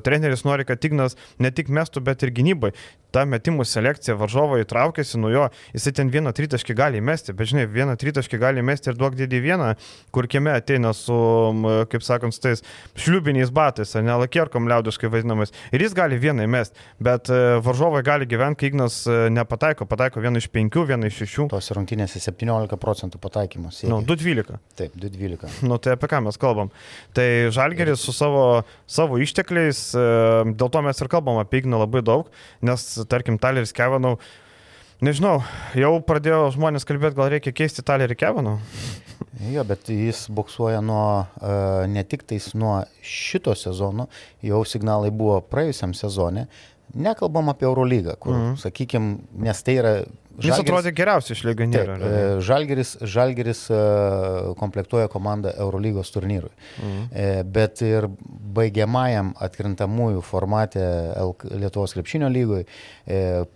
treneris 0.06 0.44
nori, 0.46 0.66
kad 0.68 0.84
Ignas 0.86 1.16
ne 1.42 1.50
tik 1.54 1.70
mestų, 1.72 2.02
bet 2.06 2.24
ir 2.24 2.32
gynybai 2.34 2.72
ta 3.14 3.24
metimų 3.28 3.64
selekcija 3.64 3.95
varžovo 4.18 4.60
įtraukėsi 4.62 5.20
nuo 5.20 5.30
jo, 5.32 5.46
jisai 5.74 5.94
ten 5.96 6.10
vieną 6.12 6.32
tritaškį 6.36 6.76
gali 6.76 7.00
mesti, 7.04 7.34
bet 7.36 7.50
žinai, 7.52 7.66
vieną 7.70 7.96
tritaškį 8.00 8.40
gali 8.42 8.64
mesti 8.66 8.92
ir 8.92 8.98
duok 8.98 9.16
didį 9.18 9.40
vieną, 9.44 9.72
kur 10.14 10.28
kieme 10.30 10.52
ateina 10.54 10.92
su, 10.96 11.16
kaip 11.92 12.04
sakant, 12.06 12.36
tais 12.42 12.62
šliubiniais 12.98 13.52
batais, 13.54 13.94
ne 13.96 14.16
lakierkom 14.22 14.68
liaudiškai 14.70 15.10
vadinamais. 15.12 15.54
Ir 15.74 15.84
jis 15.84 15.96
gali 15.96 16.18
vieną 16.20 16.46
mesti, 16.50 16.78
bet 17.02 17.30
e, 17.32 17.58
varžovai 17.64 18.02
gali 18.06 18.28
gyventi, 18.28 18.60
kai 18.60 18.70
Ignas 18.72 19.02
e, 19.08 19.16
nepataiko, 19.32 19.86
pataiko 19.88 20.22
vieną 20.24 20.40
iš 20.42 20.48
penkių, 20.54 20.86
vieną 20.90 21.10
iš 21.10 21.20
šešių. 21.22 21.48
Tos 21.52 21.70
rungtynėse 21.76 22.20
17 22.22 22.78
procentų 22.80 23.20
pataikymus. 23.22 23.82
Nu, 23.90 24.00
2-12. 24.06 24.58
Taip, 24.78 24.96
2-12. 25.00 25.62
Nu, 25.66 25.78
tai 25.82 25.96
apie 25.96 26.10
ką 26.10 26.22
mes 26.26 26.38
kalbam. 26.40 26.72
Tai 27.16 27.26
Žalgeris 27.54 28.02
su 28.02 28.14
savo, 28.16 28.64
savo 28.90 29.20
ištekliais, 29.22 29.82
e, 29.96 30.06
dėl 30.56 30.72
to 30.72 30.82
mes 30.86 31.02
ir 31.02 31.10
kalbam 31.12 31.40
apie 31.42 31.62
Igną 31.62 31.80
labai 31.82 32.02
daug, 32.06 32.30
nes 32.64 32.84
tarkim, 33.10 33.38
Taleris 33.42 33.74
Kevanau, 33.86 34.16
nežinau, 34.98 35.36
jau 35.78 35.92
pradėjo 36.02 36.48
žmonės 36.56 36.86
kalbėti, 36.88 37.14
gal 37.14 37.28
reikia 37.30 37.52
keisti 37.54 37.84
Talerį 37.86 38.16
Kevanau. 38.18 38.56
Jo, 39.52 39.62
bet 39.68 39.86
jis 39.92 40.24
boksuoja 40.34 40.80
nuo, 40.82 41.22
uh, 41.22 41.84
ne 41.86 42.02
tik 42.08 42.24
tais 42.26 42.48
nuo 42.58 42.80
šito 43.06 43.54
sezono, 43.54 44.08
jau 44.42 44.64
signalai 44.66 45.12
buvo 45.14 45.38
praėjusiam 45.46 45.94
sezone. 45.94 46.48
Nekalbam 46.94 47.48
apie 47.48 47.66
Eurolygą, 47.66 48.16
kur, 48.20 48.34
mm 48.34 48.42
-hmm. 48.42 48.56
sakykime, 48.56 49.16
nes 49.32 49.62
tai 49.62 49.74
yra 49.76 49.96
Jis 50.36 50.58
atrodė 50.60 50.92
geriausiai 50.92 51.32
iš 51.32 51.42
legionierių. 51.48 51.94
E, 51.96 52.40
Žalgeris, 52.44 52.90
Žalgeris 53.00 53.62
e, 53.72 53.78
komplektuoja 54.60 55.08
komandą 55.08 55.52
Eurolygos 55.56 56.10
turnyrui. 56.12 56.50
Mhm. 56.82 57.06
E, 57.12 57.42
bet 57.56 57.80
ir 57.80 58.08
baigiamajam 58.56 59.32
atkrintamųjų 59.40 60.20
formate 60.26 60.84
Lietuvos 61.50 61.94
krepšinio 61.96 62.28
lygoj, 62.28 62.66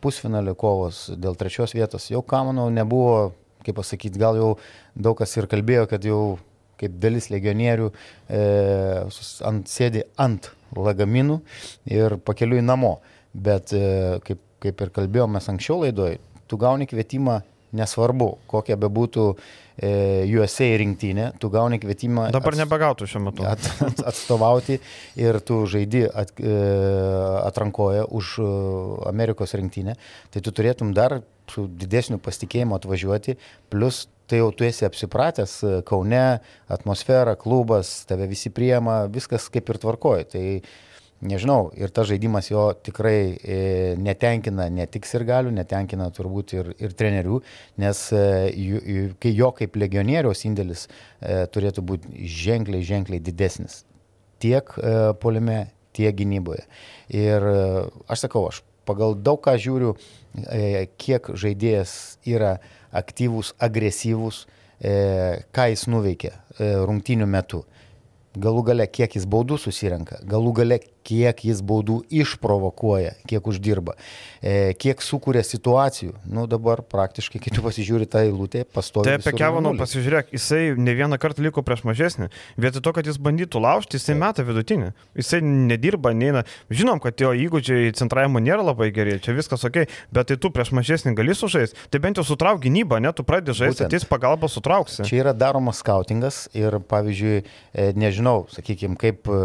pusfinalio 0.00 0.54
kovos 0.54 1.10
dėl 1.16 1.36
trečios 1.36 1.74
vietos, 1.76 2.10
jau 2.10 2.22
Kamanau 2.22 2.70
nebuvo, 2.70 3.32
kaip 3.64 3.76
pasakyti, 3.76 4.20
gal 4.20 4.36
jau 4.36 4.54
daug 4.94 5.18
kas 5.18 5.36
ir 5.36 5.48
kalbėjo, 5.50 5.86
kad 5.90 6.04
jau 6.04 6.38
kaip 6.80 6.96
dalis 7.00 7.28
legionierių 7.32 7.90
e, 7.92 8.42
ant, 9.48 9.68
sėdi 9.68 10.04
ant 10.20 10.50
lagaminų 10.76 11.40
ir 11.90 12.16
pakeliui 12.24 12.62
namo. 12.64 12.98
Bet 13.32 13.74
e, 13.76 14.18
kaip, 14.26 14.42
kaip 14.62 14.84
ir 14.84 14.92
kalbėjome 14.94 15.42
anksčiau 15.52 15.80
laidoje, 15.84 16.18
tu 16.50 16.58
gauni 16.60 16.88
kvietimą, 16.90 17.40
nesvarbu, 17.76 18.30
kokia 18.50 18.76
bebūtų 18.80 19.24
e, 19.30 19.90
USA 20.34 20.68
rinktinė, 20.80 21.30
tu 21.42 21.50
gauni 21.52 21.78
kvietimą. 21.82 22.28
Dabar 22.34 22.56
ats, 22.56 22.62
nebegautų 22.64 23.08
šiuo 23.10 23.22
metu. 23.28 23.46
At, 23.46 23.62
at, 23.86 24.02
atstovauti 24.10 24.80
ir 25.20 25.38
tu 25.46 25.62
žaidi 25.70 26.06
at, 26.08 26.34
e, 26.42 26.54
atrankoje 27.44 28.06
už 28.10 28.32
e, 28.42 28.48
Amerikos 29.10 29.54
rinktinę, 29.58 29.94
tai 30.34 30.42
tu 30.42 30.54
turėtum 30.54 30.94
dar 30.96 31.20
su 31.50 31.66
didesniu 31.66 32.20
pasitikėjimu 32.22 32.76
atvažiuoti, 32.78 33.36
plus 33.72 34.08
tai 34.30 34.38
jau 34.38 34.50
tu 34.54 34.66
esi 34.66 34.86
apsipratęs 34.86 35.56
e, 35.62 35.72
Kaune, 35.86 36.40
atmosfera, 36.70 37.34
klubas, 37.38 38.00
tave 38.10 38.28
visi 38.30 38.52
priema, 38.54 39.04
viskas 39.10 39.48
kaip 39.52 39.70
ir 39.70 39.80
tvarkoja. 39.82 40.28
Tai 40.34 40.44
nežinau, 41.20 41.70
ir 41.76 41.92
tas 41.92 42.08
žaidimas 42.08 42.48
jo 42.50 42.70
tikrai 42.84 43.18
e, 43.36 43.58
netenkina 44.00 44.68
ne 44.72 44.86
tik 44.90 45.06
sirgalių, 45.08 45.52
netenkina 45.54 46.08
turbūt 46.16 46.54
ir, 46.56 46.70
ir 46.80 46.94
trenerių, 46.96 47.40
nes 47.82 48.02
e, 48.16 48.22
kai 49.20 49.34
jo 49.36 49.50
kaip 49.56 49.76
legionieriaus 49.80 50.44
indėlis 50.48 50.86
e, 50.86 51.44
turėtų 51.52 51.84
būti 51.86 52.30
ženkliai, 52.40 52.84
ženkliai 52.86 53.22
didesnis. 53.24 53.82
Tiek 54.40 54.72
polime, 55.20 55.66
tiek 55.92 56.14
gynyboje. 56.16 56.62
Ir 57.12 57.44
aš 58.08 58.22
sakau, 58.24 58.46
aš 58.48 58.62
pagal 58.88 59.12
daug 59.20 59.36
ką 59.44 59.52
žiūriu, 59.60 59.90
kiek 60.96 61.28
žaidėjas 61.36 61.92
yra 62.24 62.54
aktyvus, 62.96 63.50
agresyvus, 63.60 64.46
ką 64.80 65.66
jis 65.74 65.84
nuveikė 65.92 66.32
rungtinių 66.88 67.28
metu 67.28 67.66
galų 68.38 68.62
gale 68.70 68.86
kiek 68.86 69.14
jis 69.16 69.26
baudų 69.26 69.58
susirenka, 69.58 70.20
galų 70.28 70.52
gale 70.60 70.78
kiek 71.06 71.44
jis 71.44 71.62
baudų 71.64 72.00
išprovokuoja, 72.22 73.14
kiek 73.28 73.46
uždirba, 73.50 73.96
e, 74.42 74.72
kiek 74.78 75.02
sukuria 75.04 75.42
situacijų. 75.46 76.14
Nu 76.28 76.46
dabar 76.50 76.82
praktiškai, 76.86 77.40
kai 77.42 77.52
tu 77.54 77.64
pasižiūri 77.64 78.08
tą 78.10 78.24
eilutę, 78.26 78.64
pastovi. 78.68 79.08
Tai 79.08 79.16
apie 79.18 79.34
Kevaną 79.36 79.74
pasižiūrėk, 79.80 80.32
jisai 80.36 80.74
ne 80.78 80.94
vieną 80.96 81.18
kartą 81.22 81.44
liko 81.44 81.64
prieš 81.66 81.84
mažesnį. 81.88 82.30
Vietoj 82.60 82.84
to, 82.84 82.94
kad 82.96 83.08
jis 83.08 83.20
bandytų 83.20 83.62
laužti, 83.62 83.98
jisai 83.98 84.14
Taip. 84.14 84.22
meta 84.22 84.46
vidutinį. 84.46 84.92
Jisai 85.18 85.40
nedirba, 85.44 86.12
neina. 86.16 86.44
Žinom, 86.70 87.00
kad 87.02 87.20
jo 87.20 87.32
įgūdžiai 87.34 87.94
centravimo 87.98 88.42
nėra 88.42 88.64
labai 88.66 88.90
geri, 88.94 89.18
čia 89.22 89.34
viskas 89.36 89.64
ok, 89.66 89.82
bet 90.14 90.30
tai 90.30 90.38
tu 90.40 90.52
prieš 90.54 90.72
mažesnį 90.76 91.14
gali 91.18 91.34
sužaisti, 91.36 91.88
tai 91.90 92.02
bent 92.02 92.20
jau 92.20 92.26
sutrauk 92.26 92.62
gynybą, 92.62 93.00
ne 93.02 93.12
tu 93.16 93.24
pradedi 93.26 93.56
žaisti, 93.56 93.86
ateis 93.88 94.06
pagalba 94.08 94.50
sutrauksi. 94.50 95.04
Čia 95.08 95.22
yra 95.24 95.34
daromas 95.36 95.80
skautingas 95.82 96.46
ir, 96.56 96.78
pavyzdžiui, 96.90 97.42
e, 97.42 97.90
nežinau, 97.98 98.44
sakykime, 98.54 98.98
kaip 99.00 99.30
e, 99.30 99.40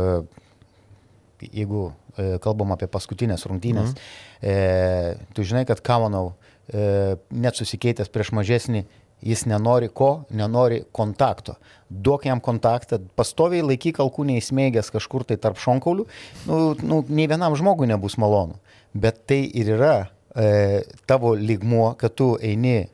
jeigu 1.53 1.87
e, 2.17 2.35
kalbam 2.43 2.73
apie 2.75 2.89
paskutinės 2.91 3.45
rungtynės, 3.49 3.93
mm. 3.93 4.11
e, 4.41 5.31
tu 5.35 5.45
žinai, 5.47 5.65
kad 5.69 5.81
Kamanau 5.85 6.33
e, 6.67 7.15
net 7.31 7.59
susikeitęs 7.59 8.11
prieš 8.13 8.33
mažesnį, 8.35 8.85
jis 9.25 9.45
nenori 9.49 9.89
ko, 9.93 10.25
nenori 10.35 10.81
kontakto. 10.95 11.55
Duok 11.89 12.27
jam 12.27 12.41
kontaktą, 12.43 12.99
pastoviai 13.17 13.63
laikyk 13.65 14.01
alkūnį 14.03 14.39
įsmėgęs 14.41 14.91
kažkur 14.93 15.25
tai 15.27 15.37
tarp 15.41 15.59
šonkaulių, 15.61 16.05
nu, 16.49 16.59
nu, 16.83 16.99
nei 17.09 17.29
vienam 17.31 17.55
žmogui 17.57 17.89
nebus 17.89 18.19
malonu. 18.21 18.59
Bet 18.95 19.23
tai 19.29 19.41
ir 19.47 19.73
yra 19.77 19.95
e, 20.35 20.83
tavo 21.09 21.33
lygmuo, 21.35 21.93
kad 21.99 22.15
tu 22.17 22.35
eini 22.41 22.85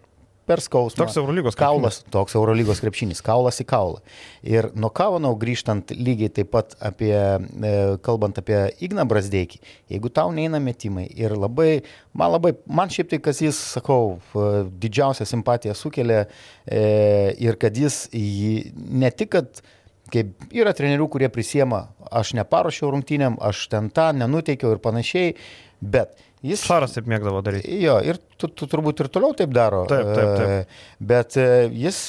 per 0.51 0.61
skausmą. 0.63 1.05
Toks 1.05 1.17
Eurolygos 1.21 1.55
krepšinis. 1.55 1.61
Kaulas, 1.61 1.99
toks 2.13 2.35
Eurolygos 2.35 2.81
krepšinis, 2.83 3.23
kaulas 3.25 3.61
į 3.63 3.67
kaulą. 3.71 4.01
Ir 4.47 4.69
nuo 4.75 4.91
Kavanau 4.93 5.33
grįžtant 5.39 5.93
lygiai 5.95 6.31
taip 6.35 6.51
pat 6.53 6.75
apie, 6.83 7.13
e, 7.15 7.73
kalbant 8.05 8.39
apie 8.41 8.59
Igną 8.83 9.05
Brasdeikį, 9.09 9.61
jeigu 9.93 10.11
tau 10.13 10.33
neina 10.35 10.59
metimai 10.63 11.07
ir 11.09 11.35
labai, 11.37 11.83
man 12.17 12.33
labai, 12.35 12.55
man 12.67 12.91
šiaip 12.91 13.11
tai, 13.13 13.21
kas 13.23 13.41
jis, 13.43 13.59
sakau, 13.77 14.17
e, 14.35 14.47
didžiausią 14.81 15.27
simpatiją 15.29 15.77
sukelia 15.77 16.25
e, 16.65 17.35
ir 17.39 17.59
kad 17.61 17.77
jis 17.77 18.03
jį, 18.11 18.71
ne 18.75 19.11
tik, 19.15 19.35
kad 19.37 19.63
kaip 20.11 20.51
yra 20.51 20.73
trenerių, 20.75 21.07
kurie 21.11 21.29
prisiema, 21.31 21.85
aš 22.11 22.33
neparuošiau 22.39 22.91
rungtynėm, 22.91 23.39
aš 23.39 23.67
ten 23.71 23.87
tą 23.93 24.09
nenuteikiau 24.17 24.75
ir 24.75 24.83
panašiai, 24.83 25.35
bet 25.81 26.17
Jis 26.45 26.63
Šaras 26.65 26.95
taip 26.95 27.09
mėgdavo 27.09 27.43
daryti. 27.45 27.75
Jo, 27.83 27.99
ir 28.01 28.17
tu, 28.37 28.49
tu 28.49 28.65
turbūt 28.69 29.03
ir 29.03 29.11
toliau 29.13 29.35
taip 29.37 29.51
daro. 29.53 29.83
Taip, 29.89 30.07
taip, 30.15 30.31
taip. 30.39 30.63
E, 30.63 31.03
bet 31.11 31.37
e, 31.37 31.49
jis 31.83 32.01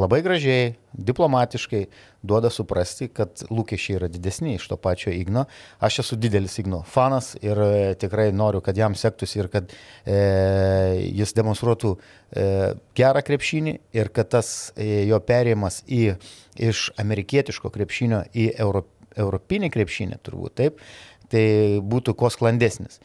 labai 0.00 0.20
gražiai, 0.22 0.74
diplomatiškai 0.92 1.82
duoda 2.26 2.50
suprasti, 2.52 3.08
kad 3.14 3.42
lūkesčiai 3.50 3.96
yra 3.98 4.08
didesni 4.10 4.54
iš 4.56 4.66
to 4.70 4.78
pačio 4.80 5.12
Igno. 5.14 5.44
Aš 5.80 6.00
esu 6.04 6.18
didelis 6.20 6.58
Igno 6.62 6.82
fanas 6.86 7.32
ir 7.42 7.58
e, 7.64 7.72
tikrai 8.00 8.30
noriu, 8.36 8.62
kad 8.64 8.76
jam 8.78 8.96
sektųsi 8.98 9.42
ir 9.42 9.50
kad 9.52 9.72
e, 10.04 10.16
jis 11.20 11.34
demonstruotų 11.36 11.92
e, 11.96 12.46
gerą 12.96 13.24
krepšinį 13.26 13.76
ir 13.96 14.12
kad 14.14 14.32
tas 14.36 14.72
e, 14.76 15.04
jo 15.10 15.20
perėjimas 15.20 15.82
į, 15.88 16.02
iš 16.70 16.88
amerikietiško 17.00 17.72
krepšinio 17.74 18.24
į 18.32 18.50
euro, 18.60 18.84
europinį 19.18 19.70
krepšinį, 19.74 20.20
turbūt 20.26 20.58
taip, 20.60 20.82
tai 21.30 21.44
būtų 21.82 22.14
kuo 22.18 22.30
sklandesnis. 22.32 23.00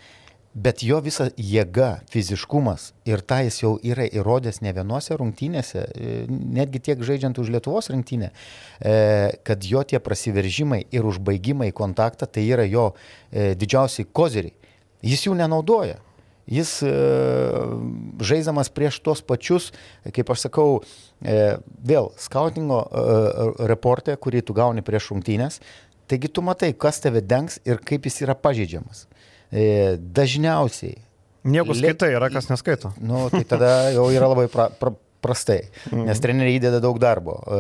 Bet 0.56 0.80
jo 0.88 1.02
visa 1.04 1.26
jėga, 1.36 2.06
fiziškumas 2.08 2.94
ir 3.04 3.20
tą 3.28 3.42
jis 3.44 3.58
jau 3.60 3.74
yra 3.84 4.06
įrodęs 4.08 4.62
ne 4.64 4.72
vienose 4.72 5.18
rungtynėse, 5.20 5.82
e, 5.84 6.14
netgi 6.32 6.80
tiek 6.80 7.02
žaidžiant 7.04 7.36
už 7.44 7.52
Lietuvos 7.52 7.92
rinktinę, 7.92 8.30
e, 8.32 8.94
kad 9.44 9.68
jo 9.68 9.84
tie 9.84 10.00
prasiveržimai 10.00 10.86
ir 10.96 11.04
užbaigimai 11.04 11.74
kontaktą 11.76 12.24
tai 12.24 12.48
yra 12.48 12.64
jo 12.72 12.94
e, 12.96 13.52
didžiausiai 13.60 14.08
kozeriai. 14.08 14.56
Jis 15.04 15.28
jų 15.28 15.36
nenaudoja. 15.36 16.00
Jis 16.46 16.78
žaidamas 18.22 18.70
prieš 18.70 19.00
tos 19.02 19.24
pačius, 19.26 19.72
kaip 20.14 20.30
aš 20.30 20.44
sakau, 20.46 20.84
vėl 21.26 22.12
skautingo 22.22 22.84
reportė, 23.66 24.14
kurį 24.22 24.44
tu 24.46 24.54
gauni 24.54 24.86
prieš 24.86 25.10
rungtynės, 25.10 25.58
Taigi 26.10 26.30
tu 26.30 26.44
matai, 26.46 26.72
kas 26.78 27.02
tave 27.02 27.24
dengs 27.26 27.58
ir 27.66 27.82
kaip 27.82 28.06
jis 28.06 28.22
yra 28.28 28.36
pažeidžiamas. 28.38 29.06
E, 29.50 29.96
dažniausiai. 29.98 31.00
Nieko 31.46 31.76
skaitai, 31.78 32.12
yra 32.18 32.30
kas 32.34 32.50
neskaito. 32.50 32.92
Nu, 33.02 33.28
tai 33.34 33.44
tada 33.46 33.72
jau 33.94 34.08
yra 34.14 34.30
labai 34.32 34.48
pra, 34.52 34.68
pra, 34.80 34.94
prastai, 35.26 35.60
mhm. 35.90 36.06
nes 36.10 36.22
treneriai 36.22 36.60
įdeda 36.60 36.80
daug 36.84 36.98
darbo. 37.02 37.38
E, 37.42 37.60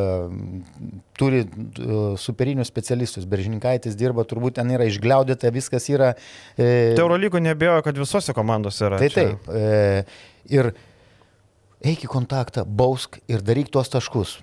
turi 1.18 1.44
e, 1.46 2.00
superinius 2.22 2.70
specialistus, 2.72 3.28
Beržininkaitis 3.30 3.98
dirba, 3.98 4.26
turbūt 4.30 4.60
ten 4.60 4.74
yra 4.76 4.88
išgliaudėta, 4.90 5.54
viskas 5.54 5.90
yra. 5.94 6.14
E, 6.54 6.68
tai 6.98 7.06
Eurolygo 7.06 7.42
nebejoju, 7.42 7.86
kad 7.86 8.02
visose 8.02 8.36
komandose 8.38 8.86
yra. 8.90 9.02
Tai 9.02 9.12
čia. 9.14 9.24
taip. 9.24 10.12
Ir 10.54 10.74
eik 11.86 12.06
į 12.06 12.10
kontaktą, 12.12 12.66
bausk 12.66 13.18
ir 13.32 13.46
daryk 13.46 13.72
tuos 13.74 13.90
taškus. 13.94 14.40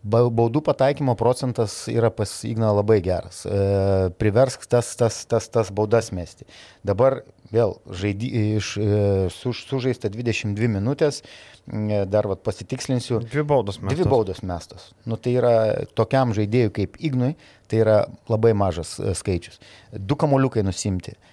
Baudų 0.00 0.62
pataikymo 0.64 1.12
procentas 1.20 1.74
yra 1.92 2.08
pas 2.08 2.30
Igna 2.48 2.70
labai 2.72 3.02
geras. 3.04 3.42
E, 3.44 4.08
priversk 4.16 4.64
tas, 4.64 4.94
tas, 4.96 5.18
tas, 5.28 5.48
tas 5.52 5.68
baudas 5.76 6.08
mesti. 6.16 6.46
Dabar 6.88 7.18
vėl 7.52 7.74
žaidi, 7.84 8.30
iš, 8.56 8.70
e, 8.80 9.00
su, 9.34 9.52
sužaista 9.52 10.08
22 10.08 10.70
minutės, 10.72 11.20
e, 11.68 12.00
dar 12.08 12.30
vat, 12.32 12.40
pasitikslinsiu. 12.48 13.20
Dvi 13.26 13.44
baudos 13.44 13.82
mestos. 13.82 13.98
Dvi 13.98 14.08
baudos 14.08 14.40
mestos. 14.40 14.86
Nu, 15.04 15.20
tai 15.20 15.36
yra 15.36 15.54
tokiam 15.92 16.32
žaidėjui 16.36 16.72
kaip 16.80 16.96
Ignui, 16.96 17.34
tai 17.68 17.84
yra 17.84 17.98
labai 18.32 18.54
mažas 18.56 18.96
e, 19.02 19.12
skaičius. 19.18 19.60
Du 19.92 20.16
kamoliukai 20.16 20.64
nusimti. 20.64 21.12
E, 21.12 21.29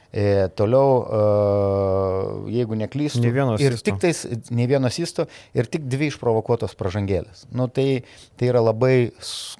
toliau, 0.56 0.92
e, 1.04 2.52
jeigu 2.56 2.78
neklystu, 2.80 3.22
ne 3.22 3.32
ir 3.62 3.76
tik 3.84 4.00
tais, 4.02 4.24
ne 4.56 4.68
vienos 4.70 5.00
įsto, 5.04 5.28
ir 5.58 5.68
tik 5.68 5.88
dvi 5.92 6.12
išprovokuotos 6.14 6.78
pražangėlės. 6.80 7.46
Nu, 7.52 7.68
tai, 7.68 8.04
tai 8.40 8.52
yra 8.54 8.64
labai 8.64 9.12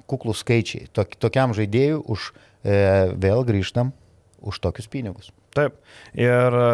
kuklus 0.08 0.42
skaičiai. 0.44 0.88
Tok, 0.96 1.18
tokiam 1.20 1.52
žaidėjui 1.56 2.00
už, 2.08 2.30
e, 2.64 2.78
vėl 3.20 3.44
grįžtam, 3.48 3.92
už 4.40 4.62
tokius 4.64 4.88
pinigus. 4.90 5.32
Taip. 5.56 5.78
Ir 6.18 6.54
e, 6.54 6.64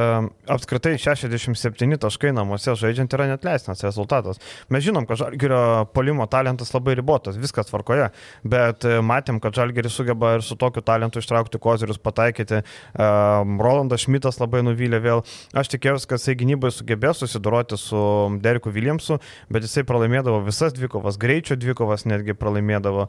apskritai 0.51 0.97
67 0.99 1.99
taškai 2.03 2.33
namuose 2.35 2.75
žaidžiant 2.79 3.13
yra 3.15 3.29
net 3.31 3.45
leisnas 3.47 3.83
rezultatas. 3.87 4.41
Mes 4.73 4.83
žinom, 4.85 5.07
kad 5.07 5.21
Žalgirio 5.21 5.87
polimo 5.95 6.27
talentas 6.31 6.73
labai 6.75 6.97
ribotas, 6.99 7.39
viskas 7.41 7.71
tvarkoje, 7.71 8.09
bet 8.43 8.87
e, 8.89 8.99
matėm, 9.05 9.39
kad 9.43 9.55
Žalgiris 9.57 9.95
sugeba 9.95 10.35
ir 10.37 10.45
su 10.47 10.57
tokiu 10.61 10.83
talentu 10.85 11.23
ištraukti 11.23 11.61
kozirius, 11.63 12.01
pataikyti. 12.03 12.65
Um, 12.99 13.57
Rolandas 13.63 14.05
Šmitas 14.05 14.41
labai 14.43 14.65
nuvylė 14.67 15.01
vėl. 15.05 15.23
Aš 15.55 15.71
tikėjausi, 15.77 16.11
kad 16.11 16.23
jisai 16.23 16.37
gynybai 16.43 16.73
sugebės 16.75 17.23
susidoroti 17.23 17.79
su 17.81 18.03
Deriku 18.43 18.75
Williamsu, 18.75 19.21
bet 19.55 19.67
jisai 19.67 19.87
pralaimėdavo 19.87 20.43
visas 20.49 20.75
dvikovas, 20.77 21.19
greičio 21.21 21.57
dvikovas 21.61 22.09
netgi 22.11 22.37
pralaimėdavo. 22.39 23.07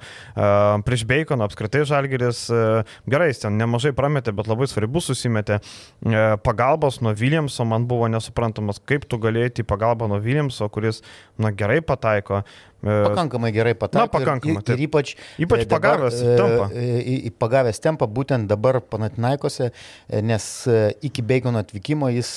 Prieš 0.85 1.05
Baconą 1.09 1.49
apskritai 1.49 1.83
Žalgiris 1.89 2.45
gerai, 3.09 3.31
jis 3.33 3.45
ten 3.45 3.59
nemažai 3.59 3.95
prametė, 3.97 4.35
bet 4.35 4.49
labai 4.51 4.69
svarbu 4.69 5.03
susimetė. 5.03 5.59
E, 6.05 6.37
pagalbos 6.43 7.01
nuo 7.01 7.13
Williamso 7.19 7.65
man 7.65 7.87
buvo 7.87 8.07
nesuprantamas, 8.11 8.81
kaip 8.85 9.07
tu 9.09 9.17
galėjai 9.21 9.53
į 9.63 9.67
pagalbą 9.67 10.09
nuo 10.11 10.19
Williamso, 10.21 10.67
kuris 10.69 11.01
na, 11.37 11.51
gerai 11.51 11.81
pataiko. 11.81 12.43
E, 12.85 12.95
pakankamai 13.07 13.51
gerai 13.55 13.73
pataiko. 13.73 14.05
Na, 14.05 14.11
pakankamai. 14.13 14.61
Ir, 14.61 14.75
ir, 14.75 14.83
ypač, 14.85 15.15
ypač 15.41 15.65
dabar, 15.65 16.05
pagavęs 16.05 16.19
tempą. 16.21 16.67
Pagavęs 17.41 17.81
tempą 17.81 18.07
būtent 18.19 18.49
dabar 18.51 18.79
Panatinaikose, 18.85 19.71
nes 20.25 20.45
iki 21.05 21.25
Bacono 21.25 21.63
atvykimo 21.65 22.11
jis, 22.13 22.29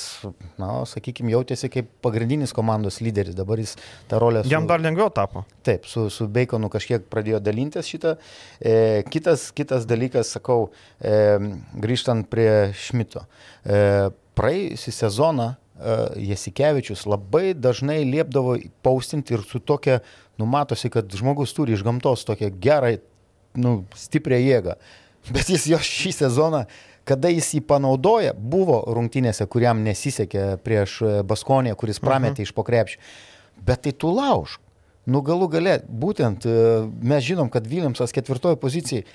na, 0.61 0.73
sakykime, 0.89 1.35
jautėsi 1.37 1.71
kaip 1.73 1.91
pagrindinis 2.05 2.55
komandos 2.57 3.03
lyderis. 3.05 3.37
Dabar 3.39 3.61
jis 3.61 3.77
tą 4.09 4.23
rolę... 4.23 4.43
Su, 4.47 4.53
Jam 4.53 4.67
dar 4.71 4.81
lengviau 4.83 5.13
tapo. 5.15 5.45
Taip, 5.67 5.87
su, 5.91 6.09
su 6.13 6.29
Baconu 6.33 6.71
kažkiek 6.73 7.05
pradėjo 7.13 7.43
dalintis 7.45 7.89
šitą. 7.91 8.17
E, 8.59 9.05
kitas, 9.13 9.51
kitas 9.57 9.85
dalykas, 9.89 10.33
sakau, 10.39 10.71
e, 11.01 11.37
grįžtant 11.85 12.29
prie 12.33 12.73
Šmito. 12.79 13.27
E, 13.65 14.09
praėjusią 14.39 14.95
sezoną 14.95 15.49
e, 15.53 15.99
Jasikevičius 16.31 17.05
labai 17.11 17.53
dažnai 17.59 18.01
liepdavo 18.09 18.57
paustinti 18.87 19.37
ir 19.37 19.45
su 19.47 19.61
tokia, 19.61 20.01
numatosi, 20.39 20.91
kad 20.91 21.11
žmogus 21.15 21.55
turi 21.57 21.75
iš 21.75 21.83
gamtos 21.87 22.25
tokią 22.29 22.51
gerą, 22.63 22.95
nu, 23.59 23.83
stiprią 23.97 24.39
jėgą. 24.43 24.77
Bet 25.35 25.51
jis 25.51 25.67
jo 25.69 25.81
šį 25.83 26.13
sezoną, 26.15 26.63
kada 27.09 27.31
jis 27.33 27.51
jį 27.57 27.63
panaudoja, 27.69 28.35
buvo 28.37 28.81
rungtynėse, 28.95 29.47
kuriam 29.51 29.83
nesisekė 29.85 30.59
prieš 30.65 31.01
Baskonę, 31.29 31.75
kuris 31.75 32.01
prametė 32.01 32.43
uh 32.43 32.45
-huh. 32.45 32.51
iš 32.51 32.55
pokrepšio. 32.55 33.01
Bet 33.67 33.83
tai 33.83 33.93
tu 33.93 34.13
laužk. 34.15 34.61
Nu 35.09 35.23
galų 35.25 35.49
gale, 35.49 35.79
būtent 35.89 36.45
e, 36.45 36.51
mes 37.03 37.25
žinom, 37.25 37.49
kad 37.49 37.67
Viljamsas 37.67 38.13
ketvirtojo 38.13 38.57
pozicijai 38.57 39.07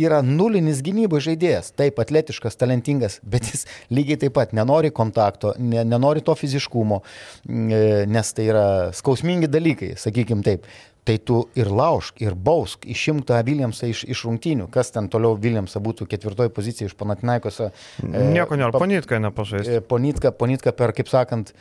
yra 0.00 0.20
nulinis 0.24 0.80
gynybos 0.84 1.24
žaidėjas, 1.26 1.72
taip 1.78 2.00
atletiškas, 2.02 2.58
talentingas, 2.60 3.20
bet 3.22 3.50
jis 3.50 3.66
lygiai 3.94 4.20
taip 4.24 4.34
pat 4.38 4.54
nenori 4.56 4.92
kontakto, 4.94 5.54
ne, 5.58 5.84
nenori 5.86 6.24
to 6.24 6.34
fiziškumo, 6.38 7.02
e, 7.46 7.84
nes 8.10 8.34
tai 8.34 8.48
yra 8.50 8.66
skausmingi 8.96 9.50
dalykai, 9.50 9.94
sakykim 10.00 10.44
taip. 10.46 10.66
Tai 11.04 11.18
tu 11.20 11.42
ir 11.52 11.68
laužk, 11.68 12.22
ir 12.24 12.32
bausk, 12.32 12.86
išimk 12.88 13.26
tą 13.28 13.36
Viljamsą 13.44 13.90
iš, 13.90 14.06
iš 14.08 14.22
rungtynių. 14.24 14.70
Kas 14.72 14.88
ten 14.94 15.10
toliau 15.12 15.36
Viljamsą 15.36 15.82
būtų 15.84 16.06
ketvirtoji 16.08 16.52
pozicija 16.56 16.88
iš 16.88 16.94
Panatinaikose? 16.96 17.68
Nieko 18.00 18.56
nėra, 18.56 18.72
ponitka 18.72 19.18
nepažaisti. 19.20 19.82
Ponitka, 19.84 20.32
ponitka 20.32 20.72
per, 20.72 20.94
kaip 20.96 21.12
sakant, 21.12 21.52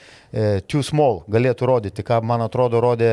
too 0.72 0.80
small 0.80 1.26
galėtų 1.28 1.68
rodyti, 1.68 2.08
ką 2.08 2.22
man 2.24 2.46
atrodo 2.48 2.80
rodė 2.84 3.12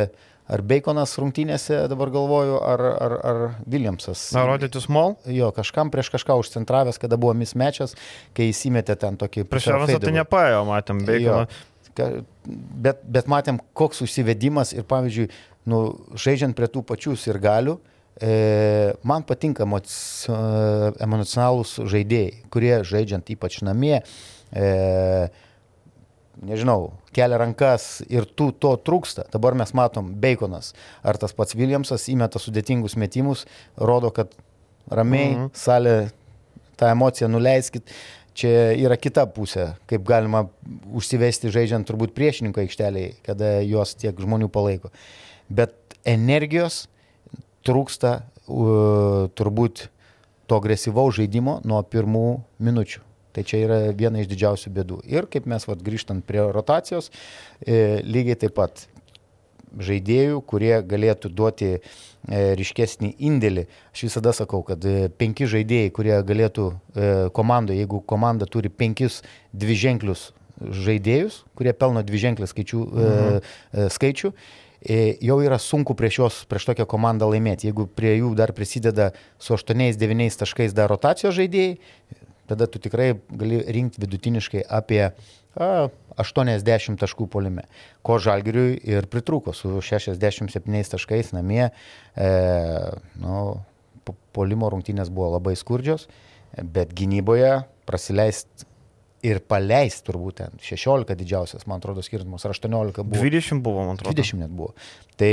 ar 0.51 0.63
Baconas 0.67 1.13
rungtynėse, 1.21 1.77
dabar 1.91 2.09
galvoju, 2.15 2.57
ar, 2.67 2.81
ar, 2.91 3.13
ar 3.31 3.41
Williamsas. 3.71 4.21
Ar 4.39 4.49
rodyti 4.51 4.81
small? 4.83 5.11
Jo, 5.31 5.51
kažkam 5.57 5.87
prieš 5.93 6.09
kažką 6.17 6.33
užcentravęs, 6.43 6.97
kada 7.03 7.17
buvo 7.21 7.35
mismečas, 7.39 7.91
kai 8.37 8.45
įsimetė 8.51 8.95
ten 9.01 9.13
tokį... 9.21 9.41
Prieš 9.51 9.71
Evansą 9.75 9.99
tai 10.03 10.13
nepaėjo, 10.19 10.61
matėm, 10.69 10.97
Baconą. 11.07 11.45
Bet, 12.01 12.99
bet 13.05 13.27
matėm, 13.29 13.59
koks 13.77 14.01
užsivedimas 14.07 14.71
ir, 14.73 14.85
pavyzdžiui, 14.89 15.27
nu, 15.71 15.79
žaidžiant 16.19 16.55
prie 16.57 16.69
tų 16.73 16.81
pačių 16.89 17.13
ir 17.29 17.39
galių, 17.43 17.75
e, 18.23 18.25
man 19.07 19.23
patinka 19.29 19.63
emocionalūs 19.67 21.71
žaidėjai, 21.91 22.33
kurie 22.53 22.75
žaidžiant 22.87 23.27
ypač 23.35 23.55
namie, 23.67 23.99
e, 24.55 24.67
nežinau, 26.47 26.93
kelia 27.17 27.39
rankas 27.41 28.01
ir 28.09 28.27
tų 28.27 28.51
to 28.63 28.73
trūksta. 28.87 29.27
Dabar 29.33 29.57
mes 29.59 29.73
matom 29.77 30.13
Baconas 30.21 30.73
ar 31.03 31.19
tas 31.21 31.35
pats 31.37 31.57
Williamsas 31.59 32.09
įmeta 32.13 32.41
sudėtingus 32.43 32.97
metimus, 33.01 33.47
rodo, 33.77 34.13
kad 34.15 34.33
ramiai 34.91 35.35
mhm. 35.35 35.51
salė 35.57 35.99
tą 36.81 36.91
emociją 36.95 37.29
nuleiskit. 37.31 37.93
Čia 38.41 38.71
yra 38.79 38.95
kita 38.97 39.27
pusė, 39.35 39.73
kaip 39.91 40.05
galima 40.07 40.45
užsivesti 40.97 41.51
žaidžiant 41.53 41.85
turbūt 41.89 42.15
priešininko 42.17 42.63
aikšteliai, 42.63 43.17
kada 43.27 43.59
juos 43.67 43.93
tiek 43.99 44.17
žmonių 44.17 44.49
palaiko. 44.55 44.93
Bet 45.51 45.75
energijos 46.09 46.85
trūksta 47.67 48.21
uh, 48.23 49.27
turbūt 49.37 49.89
to 50.49 50.63
agresyvaus 50.63 51.19
žaidimo 51.19 51.59
nuo 51.67 51.83
pirmų 51.83 52.27
minučių. 52.63 53.10
Tai 53.37 53.45
čia 53.47 53.65
yra 53.65 53.81
viena 53.97 54.23
iš 54.23 54.31
didžiausių 54.31 54.73
bėdų. 54.79 55.03
Ir 55.11 55.29
kaip 55.31 55.47
mes 55.51 55.67
vat, 55.69 55.83
grįžtant 55.87 56.25
prie 56.27 56.43
rotacijos, 56.51 57.11
e, 57.63 58.01
lygiai 58.07 58.39
taip 58.41 58.57
pat 58.59 58.87
žaidėjų, 59.79 60.41
kurie 60.51 60.73
galėtų 60.83 61.31
duoti 61.31 61.71
e, 61.77 61.81
ryškesnį 62.59 63.13
indėlį. 63.29 63.69
Aš 63.95 64.09
visada 64.09 64.35
sakau, 64.35 64.65
kad 64.67 64.83
e, 64.83 65.07
penki 65.15 65.47
žaidėjai, 65.51 65.93
kurie 65.95 66.17
galėtų 66.27 66.67
e, 66.73 67.13
komandoje, 67.37 67.79
jeigu 67.85 68.03
komanda 68.03 68.51
turi 68.51 68.73
penkis 68.73 69.21
dviženklius 69.55 70.31
žaidėjus, 70.61 71.45
kurie 71.57 71.73
pelno 71.77 72.03
dviženklį 72.05 72.49
skaičių, 72.51 72.81
e, 72.81 73.07
mhm. 73.07 73.39
e, 73.73 73.87
skaičių, 73.95 74.33
e, 74.81 74.99
jau 75.31 75.39
yra 75.45 75.59
sunku 75.63 75.97
prieš 75.97 76.21
juos, 76.21 76.41
prieš 76.51 76.69
tokią 76.71 76.87
komandą 76.91 77.31
laimėti. 77.31 77.71
Jeigu 77.71 77.87
prie 77.89 78.17
jų 78.19 78.35
dar 78.39 78.53
prisideda 78.57 79.11
su 79.41 79.57
8-9 79.57 80.41
taškais 80.43 80.77
dar 80.77 80.91
rotacijos 80.93 81.37
žaidėjai, 81.39 81.79
tada 82.51 82.69
tu 82.71 82.83
tikrai 82.83 83.13
gali 83.31 83.63
rinkti 83.79 84.03
vidutiniškai 84.03 84.65
apie 84.81 85.03
a, 85.09 85.89
80 86.21 87.01
taškų 87.01 87.27
polime, 87.33 87.65
ko 88.07 88.19
žalgiriui 88.23 88.77
ir 88.91 89.09
pritruko 89.11 89.55
su 89.57 89.81
67 89.83 90.95
taškais 90.95 91.33
namie. 91.37 91.71
E, 92.15 92.31
nu, 93.23 93.37
polimo 94.35 94.71
rungtynės 94.73 95.11
buvo 95.13 95.33
labai 95.37 95.57
skurdžios, 95.59 96.09
bet 96.61 96.93
gynyboje 96.97 97.61
prasileist 97.89 98.67
ir 99.27 99.43
paleist 99.45 100.07
turbūt 100.07 100.41
ten 100.41 100.63
16 100.65 101.17
didžiausias, 101.19 101.67
man 101.69 101.83
atrodo, 101.83 102.05
skirtumas, 102.05 102.47
ar 102.47 102.55
18 102.57 103.03
buvo. 103.05 103.21
20 103.21 103.61
buvo, 103.65 103.85
man 103.85 103.99
atrodo. 103.99 104.17
20 104.17 104.41
net 104.45 104.55
buvo. 104.55 104.73
Tai 105.21 105.33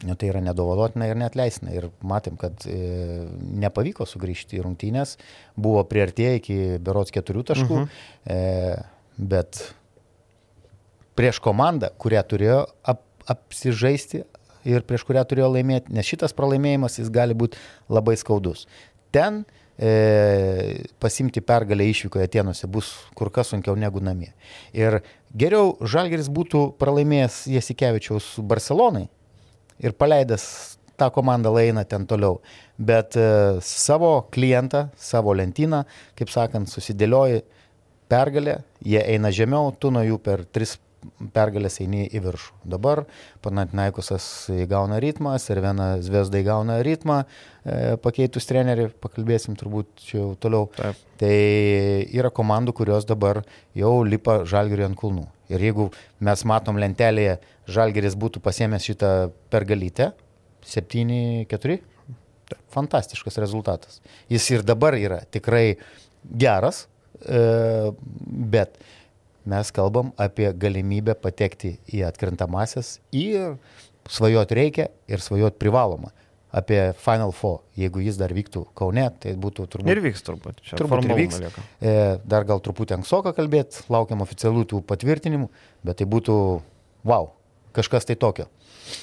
nu, 0.00 0.16
tai 0.16 0.30
yra 0.32 0.40
nedovolotina 0.44 1.06
ir 1.10 1.18
netleisina. 1.20 1.72
Ir 1.76 1.90
matėm, 2.06 2.38
kad 2.40 2.64
e, 2.66 3.26
nepavyko 3.62 4.06
sugrįžti 4.08 4.58
į 4.58 4.64
rungtynės, 4.66 5.16
buvo 5.56 5.84
priartėję 5.88 6.34
iki 6.40 6.58
berots 6.82 7.14
keturių 7.14 7.44
taškų, 7.52 7.78
uh 7.82 7.86
-huh. 7.86 7.88
e, 8.26 8.76
bet 9.18 9.62
prieš 11.18 11.40
komandą, 11.44 11.92
kurią 11.98 12.22
turėjo 12.28 12.60
ap, 12.82 13.02
apsižaisti 13.28 14.24
ir 14.64 14.84
prieš 14.86 15.04
kurią 15.06 15.24
turėjo 15.28 15.50
laimėti, 15.52 15.92
nes 15.94 16.06
šitas 16.06 16.34
pralaimėjimas 16.36 16.98
jis 16.98 17.10
gali 17.12 17.34
būti 17.34 17.58
labai 17.92 18.16
skaudus. 18.16 18.66
Ten 19.12 19.44
e, 19.76 20.84
pasimti 21.02 21.42
pergalę 21.44 21.86
išvykoje 21.90 22.28
Atenuose 22.28 22.66
bus 22.70 22.92
kur 23.18 23.30
kas 23.30 23.52
sunkiau 23.52 23.76
negu 23.76 24.00
namie. 24.00 24.32
Ir 24.72 25.02
geriau 25.34 25.76
Žalgeris 25.80 26.30
būtų 26.32 26.72
pralaimėjęs 26.80 27.46
Jasikevičiaus 27.52 28.38
Barcelonai, 28.38 29.08
ir 29.82 29.96
paleidęs 29.98 30.44
tą 30.96 31.10
komandą 31.10 31.54
laina 31.54 31.84
ten 31.84 32.06
toliau. 32.06 32.40
Bet 32.78 33.16
e, 33.16 33.60
savo 33.60 34.28
klientą, 34.30 34.88
savo 34.96 35.34
lentyną, 35.34 35.84
kaip 36.18 36.30
sakant, 36.30 36.70
susidėlioji 36.70 37.42
pergalę, 38.12 38.60
jie 38.84 39.02
eina 39.02 39.32
žemiau, 39.32 39.72
tu 39.78 39.92
nuo 39.94 40.04
jų 40.06 40.18
per 40.22 40.44
tris 40.52 40.76
pergalės 41.34 41.80
eini 41.82 42.04
į 42.14 42.20
viršų. 42.22 42.52
Dabar 42.74 43.04
Panatinaikosas 43.42 44.24
įgauna 44.54 45.00
ritmą, 45.02 45.34
Servena 45.42 45.96
Zvezda 46.02 46.38
įgauna 46.38 46.78
ritmą, 46.86 47.22
e, 47.64 47.96
pakeitus 48.02 48.46
trenerių, 48.46 48.90
pakalbėsim 49.02 49.56
turbūt 49.58 50.04
čia 50.06 50.20
jau 50.20 50.28
toliau. 50.38 50.68
Taip. 50.76 51.00
Tai 51.22 51.34
yra 52.10 52.30
komandų, 52.34 52.74
kurios 52.74 53.06
dabar 53.06 53.42
jau 53.78 53.94
lipa 54.06 54.42
žalgiriui 54.48 54.88
ant 54.88 54.98
kulnų. 54.98 55.26
Ir 55.52 55.62
jeigu 55.62 55.90
mes 56.24 56.44
matom 56.48 56.78
lentelėje, 56.80 57.36
žalgeris 57.70 58.16
būtų 58.18 58.42
pasiemęs 58.42 58.86
šitą 58.88 59.10
pergalytę, 59.52 60.12
7-4, 60.66 61.78
fantastiškas 62.72 63.38
rezultatas. 63.42 64.00
Jis 64.30 64.48
ir 64.52 64.64
dabar 64.66 64.94
yra 64.98 65.22
tikrai 65.32 65.76
geras, 66.22 66.86
e, 67.22 67.92
bet 68.52 68.78
mes 69.48 69.70
kalbam 69.74 70.12
apie 70.20 70.52
galimybę 70.54 71.16
patekti 71.18 71.76
į 71.90 72.04
atkrintamasis 72.06 72.98
ir 73.10 73.56
svajot 74.10 74.52
reikia 74.54 74.90
ir 75.10 75.22
svajot 75.22 75.58
privaloma. 75.58 76.12
apie 76.52 76.92
Final 77.00 77.30
Four. 77.32 77.62
Jeigu 77.80 78.02
jis 78.04 78.18
dar 78.20 78.28
vyktų 78.36 78.66
Kaune, 78.76 79.06
tai 79.22 79.32
būtų 79.40 79.64
turbūt... 79.72 79.88
Ir 79.88 80.00
vyks 80.04 80.20
turbūt. 80.26 80.58
Čia 80.60 80.76
Turbūt 80.76 81.06
ir 81.08 81.14
vyks. 81.16 81.38
lieka. 81.40 81.62
E, 81.80 81.92
dar 82.28 82.44
gal 82.44 82.60
truputį 82.60 82.98
anksoka 82.98 83.32
kalbėti, 83.32 83.80
laukiam 83.88 84.20
oficialių 84.20 84.66
tų 84.68 84.82
patvirtinimų, 84.84 85.48
bet 85.88 86.02
tai 86.02 86.06
būtų, 86.12 86.34
wow, 87.08 87.30
kažkas 87.76 88.08
tai 88.08 88.16
tokio. 88.20 88.48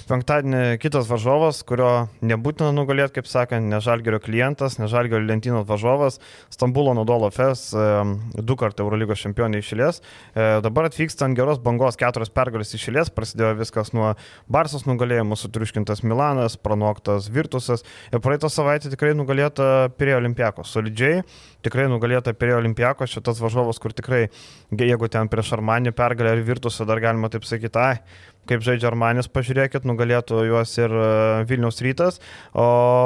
Penktadienį 0.09 0.77
kitas 0.81 1.07
varžovas, 1.09 1.61
kurio 1.67 2.09
nebūtina 2.25 2.71
nugalėti, 2.75 3.19
kaip 3.19 3.29
sakant, 3.29 3.69
ne 3.71 3.79
Žalgerio 3.83 4.19
klientas, 4.21 4.77
ne 4.79 4.89
Žalgerio 4.91 5.25
lentynos 5.25 5.67
varžovas, 5.69 6.19
Stambulo 6.53 6.93
Nodolo 6.97 7.29
e, 7.29 7.87
du 8.35 8.57
kartai 8.59 8.85
Eurolygos 8.85 9.23
čempionai 9.23 9.61
išėlės. 9.63 10.01
E, 10.33 10.47
Dabar 10.65 10.89
atvyksta 10.89 11.27
ant 11.27 11.37
geros 11.37 11.61
bangos 11.63 11.97
keturios 11.99 12.31
pergalės 12.33 12.73
išėlės, 12.75 13.11
prasidėjo 13.15 13.53
viskas 13.59 13.93
nuo 13.95 14.13
Barsos 14.51 14.85
nugalėjimo, 14.89 15.37
sutriuškintas 15.39 16.03
Milanas, 16.03 16.57
pranoktas 16.57 17.29
Virtusas 17.33 17.85
ir 18.13 18.23
praeitą 18.23 18.51
savaitę 18.51 18.91
tikrai 18.93 19.15
nugalėta 19.17 19.89
Pirėjo 19.97 20.19
Olimpiakos. 20.23 20.73
Solidžiai, 20.75 21.23
tikrai 21.65 21.87
nugalėta 21.91 22.33
Pirėjo 22.37 22.59
Olimpiakos, 22.63 23.13
šitas 23.15 23.41
varžovas, 23.43 23.79
kur 23.81 23.95
tikrai, 23.95 24.27
jeigu 24.75 25.09
ten 25.11 25.31
prieš 25.31 25.53
Armanį 25.57 25.95
pergalę 25.97 26.35
ar 26.35 26.43
Virtusą 26.45 26.87
dar 26.89 27.01
galima 27.03 27.31
taip 27.31 27.47
sakyti, 27.47 27.79
ai, 27.79 28.01
kaip 28.49 28.65
žaidžia 28.65 28.89
Armanis, 28.89 29.29
pažiūrėkit, 29.31 29.85
nugalėtų 29.87 30.43
juos 30.49 30.73
ir 30.79 30.93
e, 30.93 31.09
Vilniaus 31.49 31.81
rytas, 31.85 32.19
o, 32.53 32.65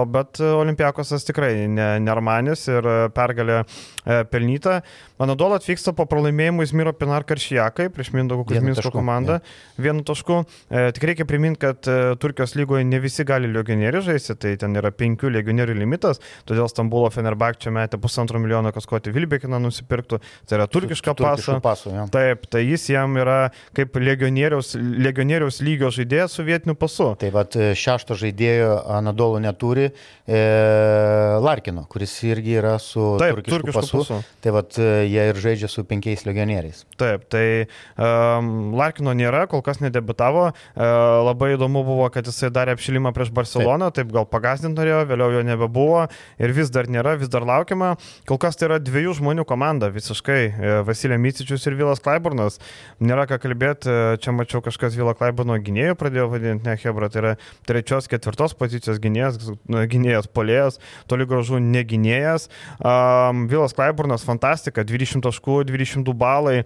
bet 0.09 0.39
Olimpiakosas 0.43 1.25
tikrai 1.27 1.67
ne, 1.67 1.87
ne 2.03 2.13
Armanis 2.13 2.65
ir 2.71 2.87
e, 2.87 2.95
pergalė 3.13 3.61
e, 3.61 4.23
pelnyta. 4.31 4.81
Manadola 5.21 5.59
atvyksta 5.59 5.93
po 5.95 6.05
pralaimėjimų 6.09 6.65
Izmiro 6.65 6.93
Pinar 6.97 7.25
Karšijakai 7.27 7.89
prieš 7.93 8.11
Vienu 8.13 8.39
Kuzminsko 8.43 8.91
komandą. 8.93 9.39
Vienu 9.81 10.03
tašku. 10.07 10.41
E, 10.67 10.87
tik 10.95 11.07
reikia 11.11 11.27
priminti, 11.29 11.61
kad 11.63 11.87
Turkijos 12.19 12.55
lygoje 12.57 12.85
ne 12.87 12.99
visi 13.03 13.25
gali 13.27 13.49
legionierių 13.51 14.03
žaisti, 14.07 14.35
tai 14.39 14.55
ten 14.59 14.75
yra 14.79 14.91
penkių 14.95 15.31
legionierių 15.37 15.75
limitas, 15.77 16.21
todėl 16.49 16.69
Stambulo 16.71 17.11
Fenerbak 17.13 17.59
čia 17.61 17.73
metė 17.75 17.99
pusantro 18.01 18.41
milijono, 18.41 18.73
kas 18.75 18.87
koti 18.89 19.13
Vilbekiną 19.13 19.59
nusipirktų, 19.63 20.19
tai 20.49 20.59
yra 20.59 20.67
turkišką 20.71 21.15
pasą. 21.19 21.59
pasą 21.63 21.93
jo. 21.93 22.07
Taip, 22.13 22.47
tai 22.51 22.63
jis 22.65 22.89
jam 22.91 23.17
yra 23.19 23.37
kaip 23.77 23.97
legionieriaus, 24.01 24.73
legionieriaus 24.77 25.32
lygio 25.41 25.89
žaidėjas 25.93 26.37
su 26.37 26.45
vietiniu 26.45 26.75
pasu. 26.77 27.15
Tai 27.19 27.31
vad 27.33 27.57
šešto 27.57 28.17
žaidėjo 28.19 28.75
Anadolo 28.93 29.39
neturi 29.41 29.89
e, 29.89 30.41
Larkino, 31.41 31.87
kuris 31.89 32.13
irgi 32.27 32.59
yra 32.61 32.77
su 32.79 33.15
Taip, 33.21 33.39
turkišku, 33.39 33.57
turkišku 33.57 33.79
pasu. 33.79 34.03
pasu. 34.03 34.21
Tai 34.43 34.55
vad 34.59 34.77
jie 34.77 35.27
ir 35.31 35.41
žaidžia 35.41 35.71
su 35.71 35.85
penkiais 35.89 36.25
legionieriais. 36.27 36.85
Taip, 36.99 37.25
tai 37.33 37.65
um, 37.97 38.75
Larkino 38.77 39.15
nėra, 39.17 39.47
kol 39.49 39.63
kas 39.65 39.81
nedebitavo. 39.81 40.51
Uh, 40.53 41.23
labai 41.25 41.53
įdomu 41.55 41.83
buvo, 41.87 42.07
kad 42.13 42.27
jisai 42.29 42.51
darė 42.53 42.75
apšilimą 42.77 43.13
prieš 43.15 43.31
Barceloną, 43.33 43.89
taip, 43.89 44.03
taip 44.03 44.13
gal 44.15 44.27
pagazdinti 44.29 44.77
norėjo, 44.77 45.03
vėliau 45.09 45.31
jo 45.37 45.43
nebebuvo 45.47 46.03
ir 46.41 46.53
vis 46.55 46.71
dar 46.73 46.89
nėra, 46.91 47.15
vis 47.19 47.31
dar 47.31 47.45
laukiama. 47.47 47.93
Kol 48.29 48.39
kas 48.41 48.57
tai 48.59 48.69
yra 48.69 48.79
dviejų 48.83 49.17
žmonių 49.19 49.45
komanda 49.49 49.89
visiškai 49.93 50.41
e,- 50.43 50.73
Vasilė 50.87 51.19
Micičius 51.21 51.65
ir 51.67 51.77
Vilas 51.79 52.03
Klaiburnas. 52.03 52.59
Nėra 53.03 53.25
ką 53.29 53.39
kalbėti, 53.43 53.89
e, 53.89 54.17
čia 54.23 54.35
mačiau 54.35 54.63
kažkas 54.65 54.97
Vilą 54.97 55.15
Klaiburno 55.23 55.55
gynėjų 55.63 55.95
pradėjo 55.99 56.27
vadinti, 56.33 56.67
ne 56.67 56.75
Hebra, 56.83 57.09
tai 57.11 57.21
yra 57.21 57.33
trečios, 57.67 58.09
ketvirtos 58.11 58.55
pozicijos 58.59 58.99
gynėjas, 59.03 59.39
na, 59.71 59.85
gynėjas 59.89 60.27
polėjas, 60.27 60.79
toli 61.07 61.27
gražu 61.29 61.61
negynėjas. 61.63 62.49
Um, 62.79 63.47
Vilas 63.51 63.75
Klaiburnas 63.77 64.27
fantastika, 64.27 64.83
20 64.87 65.23
taškų, 65.23 65.61
22 65.71 66.17
balai, 66.17 66.57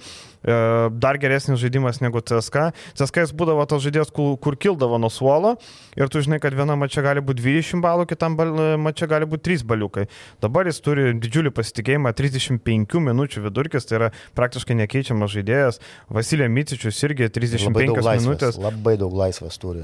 dar 0.48 1.18
geresnis 1.20 1.60
žaidimas 1.60 2.00
negu 2.02 2.22
CSK. 2.24 2.72
CSK 2.98 3.24
jis 3.26 3.34
būdavo 3.38 3.66
tas 3.68 3.82
žaidėjas, 3.84 4.12
kur, 4.16 4.38
kur 4.42 4.56
kildavo 4.56 4.98
nuo 5.02 5.10
suolo 5.12 5.56
ir 6.00 6.08
tu 6.10 6.22
žinai, 6.24 6.40
kad 6.44 6.56
viena 6.56 6.76
mačia 6.80 7.04
gali 7.06 7.22
būti 7.22 7.44
20 7.44 7.84
balų, 7.84 8.08
kitam 8.10 8.36
bal, 8.40 8.54
mačia 8.80 9.08
gali 9.12 9.26
būti 9.30 9.44
3 9.52 9.66
baliukai. 9.68 10.08
Dabar 10.42 10.68
jis 10.72 10.80
turi 10.86 11.12
didžiulį 11.20 11.52
pasitikėjimą, 11.58 12.14
35 12.18 13.02
minučių 13.08 13.44
vidurkis, 13.48 13.86
tai 13.90 14.00
yra 14.02 14.12
praktiškai 14.38 14.78
nekeičiamas 14.86 15.34
žaidėjas. 15.36 15.82
Vasilė 16.10 16.48
Micičius 16.50 17.04
irgi 17.04 17.28
Ir 17.28 17.32
Labai 17.34 17.44
35 17.44 17.88
daug 17.92 18.00
laisvės, 18.06 18.26
minutės. 18.28 18.58
labai 18.62 18.96
daug 18.98 19.14
laisvės 19.14 19.58
turi. 19.60 19.84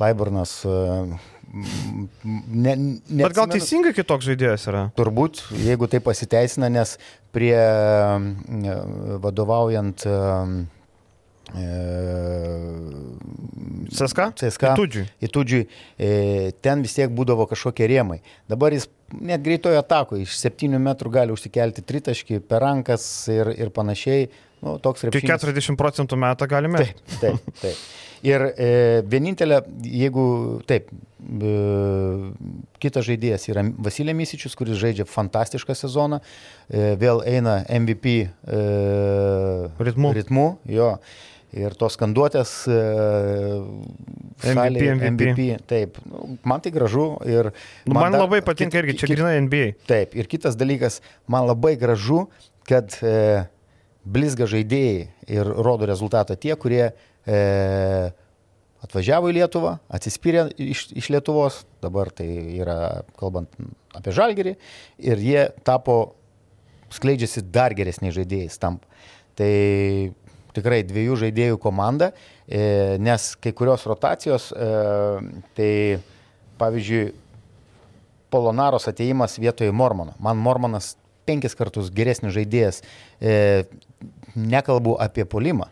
Klaiburnas. 0.00 0.64
e, 0.64 0.68
m- 0.68 1.10
m- 1.12 1.18
Ne, 1.50 2.74
ne 2.76 3.24
Bet 3.24 3.34
gal 3.34 3.48
teisingai 3.50 3.90
kitoks 3.96 4.28
žaidėjas 4.28 4.68
yra? 4.70 4.82
Turbūt, 4.98 5.42
jeigu 5.58 5.88
tai 5.90 5.98
pasiteisina, 6.04 6.68
nes 6.70 6.94
prie 7.34 7.56
vadovaujant 9.24 10.04
e, 10.06 10.18
CSK? 13.90 14.28
CSK 14.38 14.74
Tudžiui. 14.78 15.08
Įtudžiui, 15.26 15.64
e, 15.98 16.10
ten 16.62 16.84
vis 16.86 16.94
tiek 16.94 17.10
būdavo 17.10 17.48
kažkokie 17.50 17.88
rėmai. 17.90 18.20
Dabar 18.50 18.76
jis 18.76 18.86
net 19.18 19.42
greitojo 19.42 19.80
atako 19.82 20.20
iš 20.22 20.36
7 20.38 20.78
metrų 20.78 21.14
gali 21.18 21.34
užsikelti 21.34 21.82
tritaškį 21.86 22.44
per 22.46 22.62
rankas 22.62 23.04
ir, 23.32 23.50
ir 23.58 23.74
panašiai. 23.74 24.30
Nu, 24.60 24.76
toks 24.78 25.02
Tik 25.02 25.10
repšinis. 25.10 25.34
40 25.40 25.80
procentų 25.80 26.20
metą 26.20 26.46
galime. 26.46 26.84
Taip, 26.84 27.18
taip, 27.18 27.52
taip. 27.62 27.84
Ir 28.28 28.44
e, 28.52 28.72
vienintelė, 29.08 29.62
jeigu 29.88 30.24
taip, 30.68 30.90
kitas 32.80 33.04
žaidėjas 33.08 33.44
yra 33.52 33.64
Vasilė 33.84 34.14
Misičius, 34.16 34.54
kuris 34.58 34.78
žaidžia 34.80 35.06
fantastišką 35.08 35.76
sezoną, 35.76 36.20
e, 36.70 36.94
vėl 37.00 37.22
eina 37.28 37.60
MVP 37.68 38.14
e, 38.24 38.30
Ritmu. 39.78 40.12
ritmu 40.16 40.46
jo. 40.70 40.94
Ir 41.50 41.74
tos 41.74 41.96
skanduotės 41.98 42.50
e, 42.70 42.74
salėje, 44.44 44.92
MVP. 44.94 45.10
MVP. 45.10 45.46
Taip, 45.66 45.96
nu, 46.06 46.36
man 46.46 46.62
tai 46.62 46.70
gražu 46.74 47.08
ir... 47.26 47.48
Nu, 47.88 47.96
man 47.96 48.14
dar- 48.14 48.22
labai 48.22 48.38
patinka 48.46 48.76
kit- 48.78 48.84
irgi, 48.84 48.94
čia 49.00 49.08
kit- 49.10 49.16
grina 49.18 49.32
NBA. 49.42 49.72
Taip, 49.90 50.14
ir 50.14 50.28
kitas 50.30 50.54
dalykas, 50.58 51.00
man 51.26 51.48
labai 51.50 51.74
gražu, 51.80 52.28
kad 52.70 52.94
e, 53.02 53.16
blizga 54.06 54.46
žaidėjai 54.46 55.08
ir 55.34 55.50
rodo 55.66 55.88
rezultatą 55.90 56.38
tie, 56.38 56.54
kurie 56.54 56.84
e, 57.26 57.40
atvažiavo 58.84 59.30
į 59.30 59.36
Lietuvą, 59.40 59.76
atsispyrė 59.92 60.48
iš, 60.60 60.86
iš 60.96 61.10
Lietuvos, 61.12 61.62
dabar 61.84 62.10
tai 62.14 62.28
yra 62.60 62.78
kalbant 63.20 63.52
apie 63.96 64.14
žalgerį, 64.16 64.56
ir 65.04 65.24
jie 65.24 65.44
tapo, 65.66 66.14
skleidžiasi 66.94 67.44
dar 67.52 67.74
geresniais 67.76 68.16
žaidėjais 68.16 68.58
tampa. 68.60 68.86
Tai 69.38 69.50
tikrai 70.56 70.82
dviejų 70.86 71.18
žaidėjų 71.24 71.58
komanda, 71.62 72.10
e, 72.46 72.96
nes 73.02 73.32
kai 73.40 73.52
kurios 73.56 73.86
rotacijos, 73.88 74.50
e, 74.52 74.70
tai 75.56 75.72
pavyzdžiui, 76.60 77.10
Polonaros 78.30 78.86
ateimas 78.86 79.40
vietoje 79.42 79.72
Mormono. 79.74 80.12
Man 80.22 80.38
Mormonas 80.38 80.92
penkis 81.26 81.56
kartus 81.58 81.88
geresnis 81.90 82.30
žaidėjas. 82.36 82.78
E, 83.18 83.64
nekalbu 84.38 84.94
apie 85.02 85.24
polimą, 85.26 85.66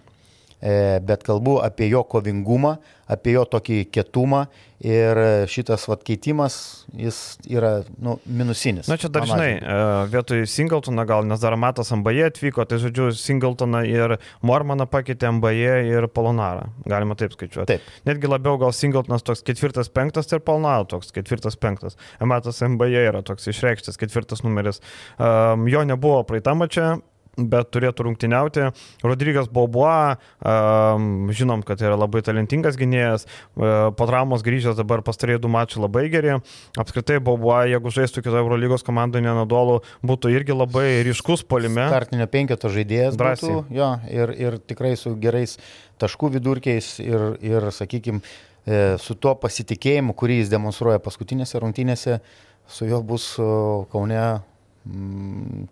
bet 0.61 1.23
kalbu 1.27 1.59
apie 1.63 1.87
jo 1.93 2.03
kovingumą, 2.03 2.77
apie 3.09 3.37
jo 3.37 3.45
tokį 3.49 3.85
kietumą 3.95 4.47
ir 4.85 5.19
šitas 5.51 5.89
vat, 5.91 6.05
keitimas, 6.07 6.57
jis 6.95 7.39
yra 7.51 7.83
nu, 8.03 8.17
minusinis. 8.27 8.87
Na 8.91 8.99
čia 9.01 9.11
dar 9.11 9.27
žinai, 9.27 9.51
e, 9.59 9.79
vietoj 10.13 10.45
Singletoną 10.51 11.05
gal, 11.09 11.27
nes 11.27 11.43
dar 11.43 11.57
Matas 11.59 11.91
MBA 11.95 12.29
atvyko, 12.31 12.67
tai 12.69 12.79
žodžiu, 12.83 13.11
Singletoną 13.19 13.83
ir 13.89 14.19
Mormaną 14.47 14.87
pakeitė 14.91 15.33
MBA 15.39 15.81
ir 15.89 16.09
Polonarą. 16.15 16.69
Galima 16.89 17.19
taip 17.19 17.35
skaičiuoti. 17.35 17.75
Taip. 17.75 17.91
Netgi 18.07 18.31
labiau 18.31 18.61
gal 18.63 18.75
Singletonas 18.77 19.27
toks 19.27 19.43
ketvirtas, 19.47 19.91
penktas 19.91 20.31
ir 20.31 20.45
Polonaro 20.45 20.87
toks 20.95 21.11
ketvirtas, 21.17 21.59
penktas. 21.59 21.99
Matas 22.23 22.63
MBA 22.63 23.09
yra 23.09 23.25
toks 23.27 23.51
išreikštas 23.51 23.99
ketvirtas 23.99 24.47
numeris. 24.47 24.83
Um, 25.19 25.67
jo 25.71 25.83
nebuvo 25.89 26.23
praeitą 26.29 26.55
mačią. 26.59 26.99
Bet 27.39 27.71
turėtų 27.71 28.09
rungtyniauti. 28.09 28.69
Rodrygas 29.07 29.47
Bobuo, 29.53 30.17
um, 30.43 31.29
žinom, 31.31 31.63
kad 31.67 31.79
yra 31.85 31.95
labai 31.95 32.25
talentingas 32.27 32.79
gynėjas, 32.81 33.29
uh, 33.29 33.93
po 33.95 34.09
traumos 34.11 34.43
grįžęs 34.47 34.79
dabar 34.79 35.05
pastarėjai 35.07 35.43
du 35.45 35.53
mačiai 35.53 35.85
labai 35.85 36.09
geri. 36.11 36.35
Apskritai 36.81 37.21
Bobuo, 37.23 37.55
jeigu 37.71 37.93
žaistų 37.95 38.25
kitoje 38.27 38.43
Eurolygos 38.43 38.83
komandoje 38.87 39.23
nenadolų, 39.29 39.79
būtų 40.03 40.35
irgi 40.35 40.57
labai 40.57 40.89
ryškus 41.07 41.47
polime. 41.47 41.87
Startinio 41.93 42.27
penketo 42.33 42.73
žaidėjas 42.75 43.15
Drąsiai. 43.21 43.55
būtų, 43.55 43.79
jo, 43.79 43.93
ir, 44.11 44.35
ir 44.35 44.59
tikrai 44.59 44.97
su 44.99 45.15
gerais 45.23 45.57
taškų 46.03 46.35
vidurkiais 46.39 46.97
ir, 47.03 47.31
ir 47.45 47.71
sakykime, 47.75 48.23
su 49.01 49.17
tuo 49.17 49.35
pasitikėjimu, 49.41 50.15
kurį 50.19 50.43
jis 50.43 50.53
demonstruoja 50.53 51.01
paskutinėse 51.03 51.61
rungtynėse, 51.63 52.19
su 52.69 52.89
juo 52.89 53.01
bus 53.07 53.31
Kaune 53.93 54.25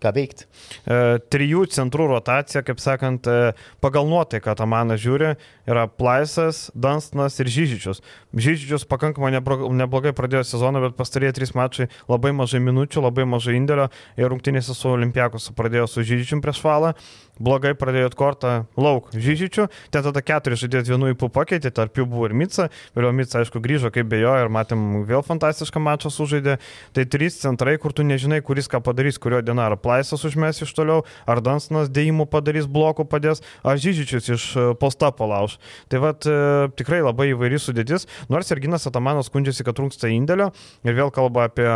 ką 0.01 0.11
veikti. 0.13 0.45
E, 0.85 1.17
trijų 1.33 1.65
centrų 1.73 2.07
rotacija, 2.11 2.61
kaip 2.65 2.81
sakant, 2.81 3.27
e, 3.27 3.53
pagal 3.83 4.07
nuotaiką 4.09 4.53
Tamanas 4.57 5.01
žiūri, 5.01 5.33
yra 5.69 5.87
Plaisas, 5.89 6.67
Danstonas 6.77 7.39
ir 7.41 7.49
Žyžičius. 7.51 8.03
Žyžičius 8.37 8.87
pakankamai 8.89 9.33
neblogai 9.33 10.13
pradėjo 10.17 10.45
sezoną, 10.47 10.83
bet 10.85 10.97
pastarėjai 10.99 11.37
trys 11.39 11.55
mačai 11.57 11.89
labai 12.09 12.33
mažai 12.37 12.61
minučių, 12.63 13.03
labai 13.07 13.27
mažai 13.29 13.57
indėlio 13.57 13.89
ir 14.17 14.29
rungtynėse 14.31 14.75
su 14.77 14.93
Olimpiakosu 14.93 15.55
pradėjo 15.57 15.89
su 15.91 16.05
Žyžičium 16.05 16.43
prieš 16.45 16.61
valą 16.65 16.93
blogai 17.39 17.73
pradėjot 17.77 18.15
kortą 18.17 18.53
lauk 18.79 19.09
Žyžičių, 19.15 19.67
ten 19.93 20.05
tada 20.05 20.23
keturi 20.25 20.57
žaidėjai 20.59 20.91
vienu 20.91 21.11
įpų 21.13 21.29
pakeitė, 21.33 21.71
tarp 21.75 21.97
jų 21.97 22.07
buvo 22.09 22.27
ir 22.29 22.35
Mica, 22.37 22.67
vėliau 22.97 23.13
Mica 23.15 23.41
aišku 23.41 23.61
grįžo 23.63 23.91
kaip 23.93 24.09
bejo 24.11 24.33
ir 24.41 24.51
matėm 24.53 25.03
vėl 25.07 25.23
fantastišką 25.25 25.81
mačą 25.83 26.11
sužaidė, 26.13 26.57
tai 26.95 27.05
trys 27.09 27.39
centrai, 27.41 27.77
kur 27.81 27.95
tu 27.95 28.05
nežinai, 28.07 28.41
kuris 28.45 28.69
ką 28.71 28.81
padarys, 28.85 29.19
kurio 29.21 29.41
diena, 29.45 29.67
ar 29.69 29.77
Plaisas 29.81 30.25
užmes 30.27 30.61
iš 30.65 30.73
toliau, 30.77 31.03
ar 31.29 31.41
Dansonas 31.45 31.91
dėjimų 31.93 32.27
padarys, 32.31 32.67
blokų 32.69 33.07
padės, 33.09 33.43
ar 33.63 33.79
Žyžičius 33.81 34.31
iš 34.33 34.47
e, 34.57 34.67
posta 34.79 35.11
palauž. 35.15 35.57
Tai 35.91 36.01
vad 36.03 36.27
e, 36.27 36.37
tikrai 36.79 37.01
labai 37.05 37.31
įvairi 37.33 37.59
sudėtis, 37.61 38.07
nors 38.31 38.51
ir 38.51 38.61
Ginas 38.63 38.87
Atamanas 38.89 39.29
skundžiasi, 39.31 39.65
kad 39.67 39.77
trūksta 39.77 40.11
indėlio 40.11 40.49
ir 40.87 40.97
vėl 40.97 41.11
kalba 41.13 41.47
apie 41.47 41.67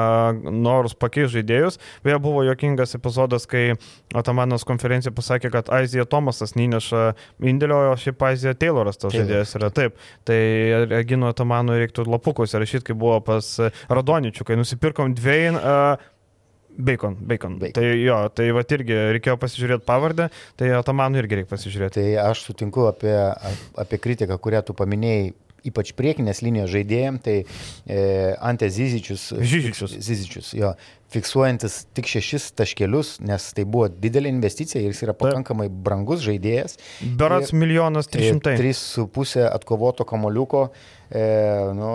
norus 0.52 0.95
pakeisti 0.97 1.38
žaidėjus, 1.38 1.80
beje 2.06 2.17
buvo 2.24 2.43
jokingas 2.47 2.95
epizodas, 2.97 3.47
kai 3.50 3.76
Atamanas 4.17 4.65
konferencija 4.67 5.13
pasakė, 5.15 5.51
kad 5.54 5.72
Aizija 5.74 6.06
Tomasas 6.10 6.56
neįneša 6.58 7.04
indėlio, 7.52 7.82
o 7.92 7.98
šiaip 8.00 8.24
Aizija 8.30 8.56
Tayloras 8.58 9.02
tas 9.02 9.16
žaidėjas 9.16 9.56
yra 9.60 9.72
taip. 9.76 10.00
Tai 10.28 10.40
Gino 11.10 11.32
Tamano 11.38 11.78
reiktų 11.80 12.08
lapukos 12.10 12.56
rašyti, 12.58 12.92
kai 12.92 12.98
buvo 12.98 13.20
pas 13.26 13.54
Radoničių, 13.92 14.48
kai 14.48 14.60
nusipirkom 14.60 15.16
dviejų. 15.18 15.60
Uh, 15.62 16.10
Bacon, 16.72 17.18
bacon. 17.20 17.58
bacon. 17.60 17.74
Tai 17.76 17.84
jo, 18.00 18.18
tai 18.32 18.46
va 18.56 18.62
irgi 18.64 18.96
reikėjo 19.18 19.36
pasižiūrėti 19.42 19.84
pavardę, 19.88 20.30
tai 20.56 20.72
Atamanų 20.78 21.20
irgi 21.20 21.42
reikia 21.42 21.52
pasižiūrėti. 21.52 22.00
Tai 22.00 22.30
aš 22.30 22.46
sutinku 22.48 22.86
apie, 22.88 23.12
apie 23.84 24.00
kritiką, 24.00 24.38
kurią 24.40 24.64
tu 24.66 24.76
paminėjai 24.78 25.34
ypač 25.67 25.93
priekinės 25.97 26.41
linijos 26.45 26.71
žaidėjim, 26.74 27.19
tai 27.24 27.36
e, 27.41 28.02
Ante 28.39 28.69
Zizičius. 28.74 29.30
Zizičius. 29.38 29.95
Zizičius, 30.02 30.52
jo, 30.58 30.74
fiksuojantis 31.12 31.82
tik 31.95 32.08
šešis 32.08 32.52
taškelius, 32.58 33.15
nes 33.28 33.47
tai 33.56 33.65
buvo 33.67 33.89
didelė 33.91 34.32
investicija 34.32 34.82
ir 34.82 34.93
jis 34.93 35.04
yra 35.08 35.15
pakankamai 35.17 35.67
brangus 35.69 36.24
žaidėjas. 36.26 36.78
Berats 37.19 37.54
milijonas 37.56 38.10
trys 38.12 38.32
šimtai. 38.32 38.56
Trys 38.60 38.84
su 38.95 39.08
pusė 39.12 39.43
atkovoto 39.50 40.08
kamoliuko. 40.08 40.69
E, 41.12 41.26
nu, 41.76 41.91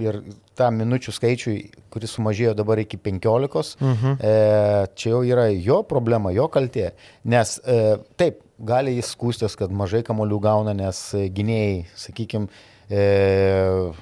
ir 0.00 0.20
tą 0.56 0.70
minučių 0.72 1.12
skaičių, 1.14 1.54
kuris 1.92 2.16
sumažėjo 2.16 2.54
dabar 2.56 2.80
iki 2.80 2.98
15, 3.00 3.76
uh 3.80 3.92
-huh. 3.92 4.16
e, 4.20 4.86
čia 4.94 5.10
jau 5.10 5.22
yra 5.24 5.48
jo 5.52 5.82
problema, 5.82 6.32
jo 6.32 6.48
kaltė. 6.48 6.90
Nes 7.24 7.58
e, 7.58 7.96
taip, 8.16 8.40
gali 8.58 8.96
jis 8.96 9.12
skūstis, 9.16 9.56
kad 9.56 9.70
mažai 9.70 10.02
kamolių 10.02 10.40
gauna, 10.40 10.72
nes 10.74 11.14
gynėjai, 11.14 11.84
sakykime, 11.94 12.48
e, 12.90 13.92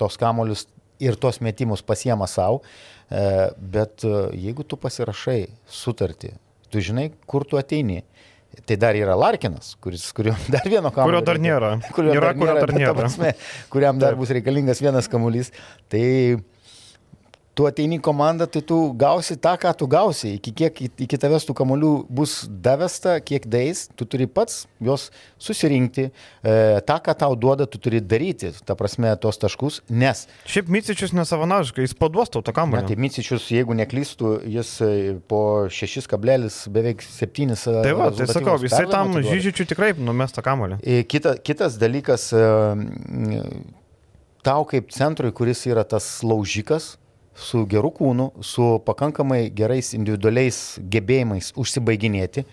tos 0.00 0.18
kamolius 0.20 0.66
ir 1.00 1.16
tos 1.20 1.40
metimus 1.40 1.82
pasiema 1.82 2.28
savo, 2.28 2.62
e, 3.10 3.24
bet 3.58 4.04
e, 4.04 4.14
jeigu 4.46 4.66
tu 4.66 4.78
pasirašai 4.80 5.42
sutartį, 5.80 6.34
tu 6.70 6.84
žinai, 6.84 7.10
kur 7.26 7.48
tu 7.48 7.60
ateini. 7.60 8.02
Tai 8.66 8.74
dar 8.82 8.96
yra 8.98 9.14
Larkinas, 9.14 9.76
kuris, 9.78 10.08
kurio 10.10 10.32
dar 10.54 10.64
vieno 10.66 10.90
kamuolio. 10.90 11.20
Kurio 11.20 11.26
dar 11.28 11.38
nėra. 11.38 11.68
Kurio 11.94 12.16
yra, 12.16 12.32
dar 12.32 12.34
nėra, 12.34 12.40
kurio 12.42 12.64
dar 12.66 12.72
nėra. 12.74 12.94
Prasme, 12.98 13.30
kuriam 13.70 14.00
dar 14.02 14.16
bus 14.18 14.32
reikalingas 14.34 14.82
vienas 14.82 15.06
kamuolys. 15.10 15.52
Tai 15.92 16.02
tu 17.58 17.66
ateini 17.68 17.98
į 17.98 18.02
komandą, 18.04 18.46
tai 18.50 18.62
tu 18.66 18.78
gausi 18.98 19.36
tą, 19.40 19.56
ką 19.60 19.72
tu 19.76 19.88
gausi. 19.90 20.34
Iki 20.38 20.52
kiek 20.56 20.80
iki 21.04 21.18
tavęs 21.20 21.46
tų 21.48 21.54
kamolių 21.58 21.92
bus 22.12 22.44
davesta, 22.48 23.16
kiek 23.24 23.46
dais, 23.50 23.88
tu 23.98 24.06
turi 24.08 24.28
pats 24.30 24.64
juos 24.82 25.08
susirinkti. 25.42 26.08
E, 26.10 26.54
tą, 26.86 26.98
ką 27.04 27.16
tau 27.24 27.36
duoda, 27.38 27.66
tu 27.70 27.80
turi 27.82 28.00
daryti, 28.00 28.52
ta 28.66 28.76
prasme, 28.78 29.10
tos 29.20 29.40
taškus, 29.42 29.80
nes... 29.90 30.26
Šiaip 30.50 30.70
Micičius 30.72 31.14
nesavanažiškai, 31.16 31.88
jis 31.88 31.96
paduos 31.98 32.32
tau 32.32 32.44
tą 32.46 32.54
kamuolį. 32.56 32.84
Na, 32.84 32.92
tai 32.92 32.98
Micičius, 33.02 33.50
jeigu 33.52 33.76
neklystų, 33.78 34.36
jis 34.54 34.76
e, 34.86 34.92
po 35.30 35.42
6 35.72 36.08
kablelis 36.10 36.62
beveik 36.72 37.04
7. 37.04 37.50
E, 37.50 37.58
tai 37.66 37.96
va, 37.98 38.12
tai 38.14 38.30
sakau, 38.30 38.56
jisai 38.62 38.86
tam 38.90 39.18
Žyžičiui 39.20 39.68
tikrai 39.74 39.92
numes 39.98 40.32
tą 40.36 40.44
kamuolį. 40.46 40.80
E, 40.80 41.02
kita, 41.08 41.34
kitas 41.44 41.76
dalykas, 41.80 42.30
tau 44.46 44.64
kaip 44.68 44.94
centrui, 44.94 45.34
kuris 45.36 45.66
yra 45.68 45.84
tas 45.88 46.06
laužikas, 46.24 46.94
su 47.40 47.64
geru 47.70 47.90
kūnu, 47.96 48.30
su 48.44 48.66
pakankamai 48.86 49.48
gerais 49.56 49.94
individualiais 49.96 50.58
gebėjimais 50.92 51.52
užsibaiginėti, 51.58 52.44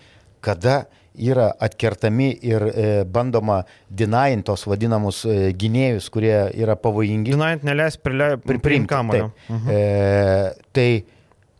kada 0.44 0.86
yra 1.18 1.48
atkertami 1.60 2.30
ir 2.46 2.62
e, 2.68 2.86
bandoma 3.04 3.62
dinajant 3.90 4.46
tos 4.46 4.64
vadinamus 4.70 5.24
e, 5.26 5.52
gynėjus, 5.58 6.08
kurie 6.14 6.36
yra 6.54 6.78
pavojingi. 6.78 7.34
Dinajant 7.34 7.66
neleis 7.66 7.98
priimti 7.98 8.88
kamuolio. 8.90 9.32
Mhm. 9.48 9.72
E, 9.72 10.68
tai 10.72 10.88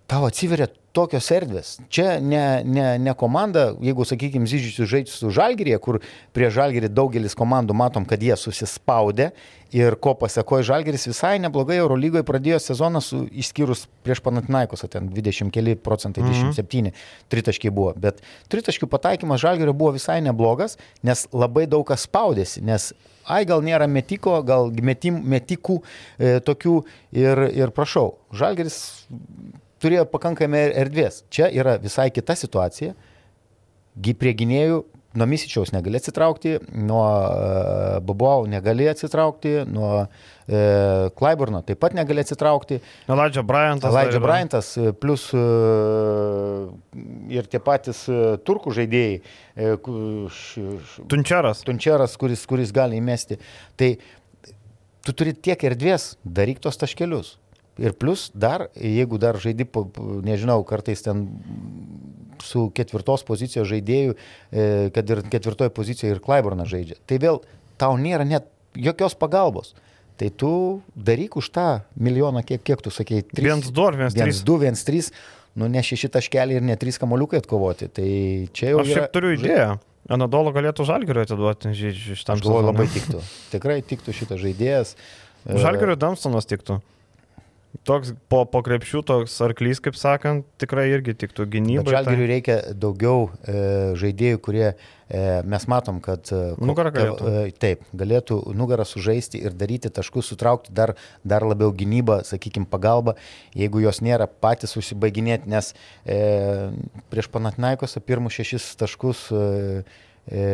tau 0.09 0.29
atsiveria 0.29 0.71
tokios 0.99 1.29
erdvės. 1.35 1.77
Čia 1.93 2.19
ne, 2.23 2.43
ne, 2.67 2.89
ne 3.03 3.15
komanda, 3.19 3.71
jeigu, 3.85 4.07
sakykime, 4.09 4.49
Zyžičius 4.51 4.91
žaidžia 4.91 5.15
su 5.15 5.31
Žalgirėje, 5.35 5.79
kur 5.85 6.01
prie 6.35 6.51
Žalgirį 6.55 6.91
daugelis 6.91 7.39
komandų 7.39 7.77
matom, 7.79 8.07
kad 8.09 8.23
jie 8.25 8.35
susispaudė 8.39 9.31
ir 9.75 9.99
ko 10.01 10.15
pasiekoja 10.19 10.65
Žalgiris 10.71 11.07
visai 11.11 11.37
neblogai 11.43 11.77
Eurolygoje 11.83 12.25
pradėjo 12.27 12.61
sezoną 12.65 13.03
su 13.05 13.21
išskyrus 13.29 13.85
prieš 14.07 14.23
Panatinaikos, 14.25 14.87
ten 14.91 15.11
20 15.13 15.53
keli 15.55 15.77
procentai, 15.77 16.25
27 16.25 16.89
mhm. 16.89 17.05
tritaškiai 17.33 17.75
buvo, 17.75 17.93
bet 17.97 18.23
tritaškių 18.53 18.89
pataikymas 18.91 19.45
Žalgirio 19.45 19.77
buvo 19.77 19.95
visai 19.99 20.19
neblogas, 20.25 20.79
nes 21.05 21.27
labai 21.37 21.69
daug 21.71 21.87
kas 21.89 22.09
spaudėsi, 22.09 22.65
nes 22.65 22.91
ai 23.29 23.45
gal 23.49 23.63
nėra 23.65 23.87
metiko, 23.93 24.39
gal 24.47 24.73
metim, 24.83 25.21
metikų 25.29 25.79
e, 25.79 26.39
tokių 26.45 26.77
ir, 27.21 27.47
ir 27.53 27.75
prašau, 27.77 28.15
Žalgeris 28.33 28.81
turėjo 29.83 30.07
pakankamai 30.12 30.69
erdvės. 30.85 31.23
Čia 31.31 31.51
yra 31.55 31.79
visai 31.83 32.11
kita 32.14 32.37
situacija. 32.38 32.95
Prie 34.19 34.33
gynėjų 34.38 34.85
nuo 35.19 35.27
Misičiaus 35.27 35.73
negali 35.73 35.99
atsitraukti, 35.99 36.59
nuo 36.87 37.05
uh, 37.05 37.99
Bobau 38.05 38.47
negali 38.47 38.87
atsitraukti, 38.91 39.55
nuo 39.73 39.91
uh, 40.05 41.09
Klaiburno 41.19 41.62
taip 41.67 41.81
pat 41.83 41.97
negali 41.97 42.23
atsitraukti. 42.23 42.81
Elijah 43.09 43.47
Bryantas. 43.47 43.95
Elijah 43.95 44.23
Bryantas, 44.23 44.71
e, 44.77 44.93
plus 44.93 45.29
uh, 45.37 46.69
ir 47.33 47.49
tie 47.51 47.61
patys 47.64 48.05
uh, 48.12 48.37
turkų 48.45 48.77
žaidėjai. 48.79 49.19
Uh, 49.57 50.38
Tunčeras. 51.09 51.64
Tunčeras, 51.67 52.17
kuris, 52.21 52.45
kuris 52.49 52.73
gali 52.77 53.01
įmesti. 53.01 53.41
Tai 53.81 53.93
tu 55.07 55.17
turi 55.17 55.35
tiek 55.35 55.69
erdvės, 55.73 56.12
daryk 56.23 56.61
tos 56.62 56.79
taškelius. 56.81 57.38
Ir 57.79 57.95
plus 57.95 58.29
dar, 58.35 58.69
jeigu 58.75 59.21
dar 59.23 59.38
žaidi, 59.38 59.67
nežinau, 60.27 60.61
kartais 60.67 61.03
ten 61.05 61.27
su 62.43 62.69
ketvirtos 62.75 63.25
pozicijos 63.27 63.69
žaidėjų, 63.71 64.14
e, 64.14 64.64
kad 64.95 65.11
ir 65.11 65.23
ketvirtoje 65.31 65.73
pozicijoje 65.75 66.17
ir 66.17 66.23
Klaiburnas 66.23 66.71
žaidžia, 66.71 66.99
tai 67.07 67.21
vėl 67.23 67.43
tau 67.79 67.99
nėra 67.99 68.27
net 68.27 68.49
jokios 68.79 69.17
pagalbos. 69.19 69.75
Tai 70.19 70.31
tu 70.35 70.53
daryk 70.99 71.37
už 71.38 71.51
tą 71.55 71.67
milijoną, 71.95 72.43
kiek, 72.47 72.62
kiek 72.67 72.81
tu 72.83 72.91
sakei, 72.91 73.23
1, 73.23 73.71
2, 73.71 73.91
1, 73.95 74.14
3. 74.17 74.25
1, 74.27 74.41
2, 74.43 74.57
1, 74.67 74.81
3, 74.88 75.11
nu 75.59 75.69
ne 75.71 75.83
šeši 75.83 76.11
taškeliai 76.17 76.59
ir 76.59 76.67
ne 76.67 76.75
trys 76.79 76.99
kamoliukai 76.99 77.38
atkovoti. 77.38 77.87
Tai 77.95 78.09
čia 78.55 78.73
jau... 78.73 78.83
Aš 78.83 78.91
šiaip 78.97 79.14
turiu 79.14 79.37
idėją. 79.38 79.77
Anadolo 80.11 80.51
galėtų 80.57 80.87
žalgerio 80.88 81.23
atiduoti 81.27 81.71
iš 81.71 82.23
tam 82.27 82.41
žodžiu. 82.41 82.59
Labai 82.67 82.87
tiktų. 82.91 83.23
Tikrai 83.53 83.79
tiktų 83.87 84.14
šitas 84.17 84.41
žaidėjas. 84.43 84.95
Žalgerio 85.47 85.99
Damstonas 86.01 86.49
tiktų. 86.49 86.81
Toks 87.85 88.15
po, 88.33 88.43
po 88.49 88.61
krepšių, 88.65 89.01
toks 89.05 89.35
arklys, 89.45 89.79
kaip 89.85 89.97
sakant, 89.97 90.47
tikrai 90.61 90.87
irgi 90.89 91.13
tiktų 91.21 91.45
gynybai. 91.53 91.93
Žalgiriui 91.93 92.25
tai... 92.25 92.31
reikia 92.31 92.57
daugiau 92.73 93.29
e, 93.45 93.61
žaidėjų, 94.01 94.41
kurie 94.45 94.65
e, 94.71 94.75
mes 95.45 95.67
matom, 95.69 96.01
kad... 96.05 96.33
E, 96.33 96.57
nugarą 96.65 96.93
galėtų. 96.97 97.29
E, 97.29 97.53
taip, 97.61 97.85
galėtų 97.93 98.41
nugarą 98.57 98.89
sužaisti 98.89 99.41
ir 99.45 99.57
daryti 99.57 99.93
taškus, 99.93 100.33
sutraukti 100.33 100.73
dar, 100.73 100.95
dar 101.29 101.45
labiau 101.45 101.73
gynybą, 101.77 102.23
sakykime, 102.29 102.69
pagalbą, 102.73 103.19
jeigu 103.57 103.85
jos 103.85 104.01
nėra 104.05 104.29
patys 104.29 104.77
užsibaiginėti, 104.81 105.49
nes 105.53 105.75
e, 106.09 106.21
prieš 107.13 107.29
Panatnaikos 107.37 108.01
pirmus 108.09 108.41
šešis 108.41 108.73
taškus 108.81 109.27
e, 109.29 109.49
e, 110.29 110.47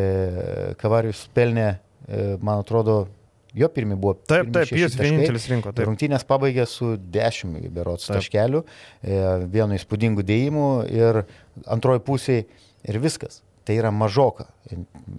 Kavarius 0.82 1.28
pelnė, 1.34 1.76
e, 2.06 2.26
man 2.42 2.66
atrodo, 2.66 3.04
Jo 3.54 3.68
pirmi 3.70 3.94
buvo. 3.94 4.16
Taip, 4.26 4.48
taip, 4.50 4.72
jis 4.74 4.96
vienintelis 4.98 5.44
rinko. 5.52 5.70
Taip. 5.70 5.86
Rungtynės 5.86 6.24
pabaigė 6.26 6.64
su 6.66 6.96
10 6.98 7.68
berots 7.74 8.08
taškelių, 8.10 8.64
e, 9.06 9.18
vienu 9.52 9.76
įspūdingu 9.78 10.24
dėjimu 10.26 10.64
ir 10.90 11.20
antroji 11.70 12.02
pusė 12.02 12.38
ir 12.82 12.98
viskas. 12.98 13.42
Tai 13.64 13.76
yra 13.78 13.88
mažoka. 13.94 14.44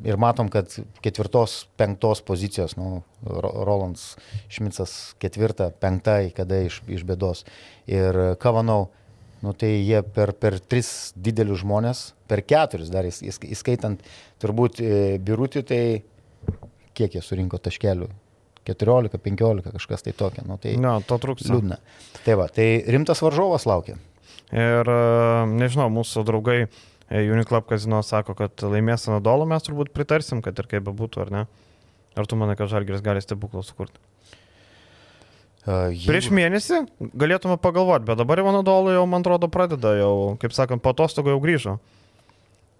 Ir 0.05 0.19
matom, 0.21 0.51
kad 0.53 0.69
ketvirtos, 1.01 1.63
penktos 1.79 2.19
pozicijos, 2.21 2.75
nu, 2.77 2.99
Rolands 3.25 4.11
Šmicas 4.53 5.15
ketvirta, 5.17 5.71
penktai, 5.81 6.27
kada 6.35 6.59
iš, 6.67 6.81
iš 6.85 7.01
bėdos. 7.09 7.41
Ir 7.89 8.35
Kavanau, 8.43 8.91
nu, 9.41 9.55
tai 9.57 9.71
jie 9.79 10.03
per, 10.03 10.35
per 10.37 10.59
tris 10.59 10.91
didelius 11.15 11.63
žmonės, 11.63 12.03
per 12.29 12.43
keturis 12.45 12.91
dar 12.93 13.07
įs- 13.09 13.23
įskaitant 13.25 14.03
turbūt 14.43 14.83
e, 14.83 15.17
birutį, 15.25 15.65
tai 15.65 15.81
kiek 16.93 17.17
jie 17.17 17.25
surinko 17.25 17.57
taškelių? 17.57 18.11
14, 18.65 19.17
15, 19.21 19.71
kažkas 19.75 20.03
tai 20.05 20.13
tokio. 20.17 20.43
Nu, 20.49 20.57
tai 20.61 20.75
Ne, 20.81 20.95
to 21.07 21.17
trūksta. 21.21 21.53
liūdna. 21.53 21.77
Tai 22.25 22.35
va, 22.39 22.47
tai 22.49 22.83
rimtas 22.87 23.21
varžovas 23.21 23.65
laukia. 23.69 23.95
Ir 24.53 24.89
e, 24.89 24.99
nežinau, 25.57 25.87
mūsų 25.93 26.23
draugai 26.25 26.59
e, 26.65 27.21
Uniclub 27.33 27.65
kazino 27.69 28.01
sako, 28.05 28.35
kad 28.37 28.61
laimės 28.65 29.07
Anadolo, 29.09 29.45
mes 29.49 29.63
turbūt 29.65 29.93
pritarsim, 29.93 30.41
kad 30.45 30.57
ir 30.61 30.67
kaip 30.69 30.83
bebūtų, 30.89 31.21
ar 31.25 31.31
ne? 31.33 31.45
Ar 32.15 32.25
tu 32.29 32.37
manai, 32.39 32.55
kad 32.55 32.69
Žalgiris 32.71 33.01
gali 33.03 33.21
stebuklą 33.21 33.63
sukurti? 33.65 33.97
Uh, 35.65 35.89
jeigu- 35.89 36.11
Prieš 36.11 36.27
mėnesį 36.29 36.83
galėtume 37.17 37.55
pagalvoti, 37.57 38.05
bet 38.05 38.19
dabar 38.21 38.37
jau 38.37 38.45
Anadolo 38.51 38.91
jau, 38.93 39.05
man 39.09 39.23
atrodo, 39.25 39.47
pradeda 39.49 39.95
jau, 39.97 40.11
kaip 40.37 40.53
sakant, 40.53 40.81
po 40.85 40.93
atostogų 40.93 41.33
jau 41.33 41.39
grįžo. 41.41 41.73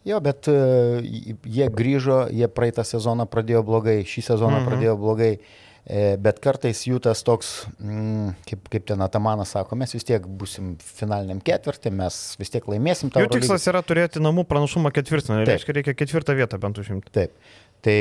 Jo, 0.06 0.20
bet 0.22 0.46
uh, 0.54 1.02
jie 1.02 1.66
grįžo, 1.74 2.28
jie 2.30 2.46
praeitą 2.46 2.86
sezoną 2.86 3.26
pradėjo 3.26 3.64
blogai, 3.66 4.04
šį 4.06 4.22
sezoną 4.28 4.60
Mhm. 4.60 4.62
mhm. 4.62 4.70
pradėjo 4.70 4.94
blogai, 5.02 5.32
e, 5.34 5.65
bet 5.86 6.40
kartais 6.42 6.80
jų 6.88 6.98
tas 7.06 7.22
toks, 7.26 7.52
mm, 7.78 8.32
kaip, 8.50 8.70
kaip 8.74 8.88
ten 8.90 9.04
Atamanas 9.06 9.52
sako, 9.54 9.78
mes 9.78 9.94
vis 9.94 10.08
tiek 10.08 10.24
busim 10.26 10.74
finaliniam 10.82 11.42
ketvirtį, 11.46 11.92
mes 11.94 12.18
vis 12.40 12.54
tiek 12.54 12.66
laimėsim 12.72 13.12
tą 13.14 13.22
Jų 13.22 13.36
tikslas 13.36 13.68
yra 13.70 13.84
turėti 13.86 14.24
namų 14.24 14.48
pranašumą 14.50 14.90
ketvirtą, 14.96 15.36
Taip. 15.36 15.52
reiškia, 15.52 15.76
reikia 15.78 15.94
ketvirtą 16.00 16.38
vietą 16.38 16.58
bent 16.62 16.82
užimti. 16.82 17.14
Taip. 17.14 17.38
Tai 17.86 17.98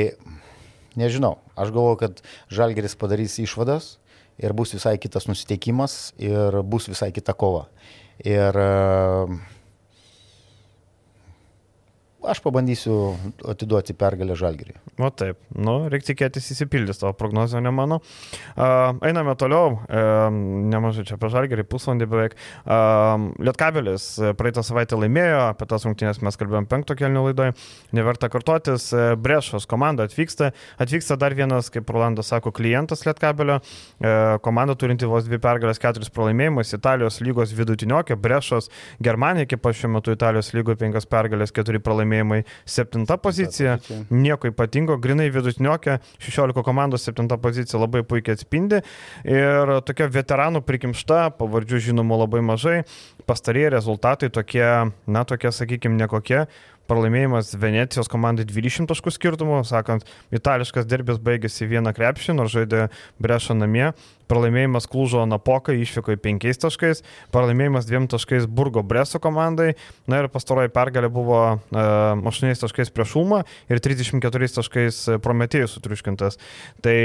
nežinau, 0.97 1.35
aš 1.53 1.75
galvoju, 1.75 1.99
kad 2.01 2.25
Žalgeris 2.49 2.97
padarys 2.97 3.37
išvadas 3.43 3.95
ir 4.41 4.55
bus 4.57 4.73
visai 4.75 4.97
kitas 5.01 5.29
nusiteikimas 5.29 6.15
ir 6.17 6.61
bus 6.65 6.89
visai 6.89 7.11
kita 7.15 7.37
kova. 7.37 7.67
Ir 8.25 8.55
e, 8.55 9.27
aš 12.31 12.41
pabandysiu 12.45 13.15
atiduoti 13.47 13.95
pergalę 13.97 14.37
Žalgeriui. 14.39 14.77
O 15.01 15.11
taip, 15.11 15.39
nu, 15.55 15.77
reikia 15.91 16.13
tikėtis 16.13 16.51
įsipildys 16.55 17.01
tavo 17.01 17.13
prognozę, 17.17 17.61
ne 17.63 17.73
mano. 17.75 18.01
Uh, 18.55 18.95
einame 19.05 19.35
toliau, 19.39 19.79
uh, 19.85 20.27
nemažai 20.31 21.07
čia 21.07 21.19
pažalgerį, 21.21 21.67
pusvalandį 21.69 22.09
beveik. 22.11 22.37
Uh, 22.65 23.31
Lietkabelis 23.39 24.05
e, 24.19 24.31
praeitą 24.37 24.63
savaitę 24.65 24.97
laimėjo, 24.99 25.39
apie 25.51 25.67
tas 25.69 25.85
rungtynės 25.87 26.21
mes 26.25 26.37
kalbėjom 26.39 26.67
penkto 26.69 26.95
kelnių 26.97 27.25
laidoje, 27.27 27.55
neverta 27.95 28.29
kartotis, 28.31 28.87
e, 28.95 29.05
Brešos 29.19 29.67
komanda 29.69 30.07
atvyksta, 30.07 30.51
atvyksta 30.81 31.17
dar 31.21 31.35
vienas, 31.37 31.69
kaip 31.73 31.89
Rolandas 31.91 32.31
sako, 32.31 32.53
klientas 32.55 33.05
Lietkabelio, 33.05 33.59
uh, 33.59 34.37
komanda 34.43 34.75
turinti 34.79 35.07
vos 35.09 35.25
dvi 35.27 35.37
pergalės, 35.41 35.79
keturis 35.81 36.11
pralaimėjimus, 36.13 36.73
Italijos 36.75 37.19
lygos 37.23 37.53
vidutiniokė, 37.55 38.17
Brešos, 38.19 38.69
Germanija, 39.03 39.49
kaip 39.51 39.67
aš 39.69 39.83
šiuo 39.83 39.91
metu 39.95 40.15
Italijos 40.15 40.51
lygoje 40.55 40.79
penkias 40.81 41.07
pergalės, 41.09 41.53
keturi 41.55 41.81
pralaimėjimai, 42.15 42.43
septinta 42.65 43.17
pozicija. 43.17 43.79
Nieko 44.09 44.49
ypatingo, 44.51 44.97
grinai 44.97 45.29
vidutiniokė, 45.33 45.99
16 46.19 46.63
komandos 46.63 47.05
7 47.05 47.27
pozicija 47.41 47.79
labai 47.79 48.03
puikiai 48.03 48.35
atspindi. 48.35 48.81
Ir 49.25 49.81
tokia 49.85 50.07
veteranų 50.07 50.63
prikimšta, 50.65 51.35
pavardžių 51.39 51.81
žinoma 51.91 52.17
labai 52.23 52.41
mažai, 52.41 52.83
pastarėjai 53.25 53.75
rezultatai 53.75 54.29
tokie, 54.29 54.91
na 55.07 55.25
tokie, 55.25 55.51
sakykime, 55.51 55.97
nekokie. 55.97 56.45
Pralaimėjimas 56.89 57.55
Venecijos 57.57 58.09
komandai 58.11 58.45
20 58.45 58.89
taškų 58.91 59.13
skirtumų, 59.15 59.63
sakant, 59.65 60.05
itališkas 60.35 60.85
derbis 60.85 61.17
baigėsi 61.23 61.65
vieną 61.69 61.95
krepšį, 61.97 62.35
nors 62.37 62.53
žaidė 62.53 62.87
Brešą 63.21 63.57
namie. 63.57 63.89
Pralaimėjimas 64.29 64.87
Klužo 64.89 65.21
Napokai 65.29 65.77
išvyko 65.81 66.15
į 66.15 66.21
5 66.23 66.61
taškais, 66.63 67.03
pralaimėjimas 67.33 67.85
2 67.89 68.05
taškais 68.13 68.47
Burgo 68.49 68.81
Breso 68.85 69.21
komandai. 69.21 69.75
Na 70.09 70.21
ir 70.21 70.29
pastaroji 70.33 70.73
pergalė 70.73 71.11
buvo 71.13 71.41
uh, 71.57 72.31
8 72.33 72.57
taškais 72.65 72.93
prieš 72.93 73.17
Ulmą 73.21 73.43
ir 73.69 73.81
34 73.81 74.51
taškais 74.57 75.01
Prometėjus 75.25 75.77
sutriuškintas. 75.77 76.41
Tai 76.85 76.97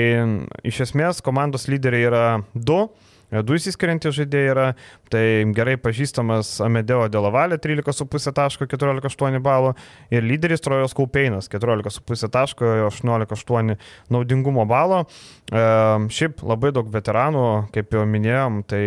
iš 0.64 0.84
esmės 0.88 1.20
komandos 1.24 1.68
lyderiai 1.72 2.08
yra 2.08 2.26
2. 2.56 2.82
Du 3.30 3.54
įsiskiriantys 3.54 4.16
žaidėjai 4.16 4.50
yra, 4.50 4.66
tai 5.10 5.24
gerai 5.54 5.76
pažįstamas 5.78 6.56
Amedeo 6.66 7.04
Delavalė 7.12 7.60
13,5 7.62 8.32
taško, 8.34 8.66
14,8 8.70 9.38
balų 9.44 9.74
ir 10.10 10.26
lyderis 10.26 10.62
Trojos 10.64 10.96
Kaupeinas 10.98 11.46
14,5 11.52 12.30
taško, 12.34 12.72
18,8 12.88 13.76
naudingumo 14.10 14.66
balo. 14.70 15.04
E, 15.50 15.62
šiaip 16.10 16.42
labai 16.46 16.72
daug 16.74 16.90
veteranų, 16.90 17.46
kaip 17.74 17.94
jau 17.94 18.02
minėjom, 18.06 18.60
tai 18.70 18.82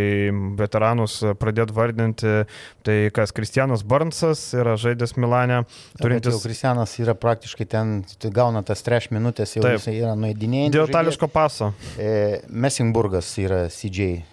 veteranus 0.59 1.21
pradėt 1.39 1.71
vardinti, 1.75 2.43
tai 2.83 2.97
kas 3.15 3.31
Kristianas 3.35 3.85
Barnsas 3.87 4.43
yra 4.57 4.75
žaidęs 4.79 5.15
Milane, 5.15 5.63
Turintis... 6.01 6.27
turintis 6.27 6.43
Kristianas 6.43 6.97
yra 6.99 7.15
praktiškai 7.15 7.67
ten, 7.71 7.95
tai 8.19 8.33
gauna 8.35 8.63
tas 8.67 8.83
treš 8.83 9.09
minutės, 9.15 9.55
jau 9.55 9.63
Taip. 9.63 9.79
jisai 9.79 9.95
yra 10.01 10.17
nuėdinėjęs. 10.19 10.75
dėl 10.75 10.91
itališko 10.91 11.31
paso. 11.31 11.71
E, 11.95 12.43
Messingburgas 12.51 13.31
yra 13.39 13.65
CJ. 13.71 14.32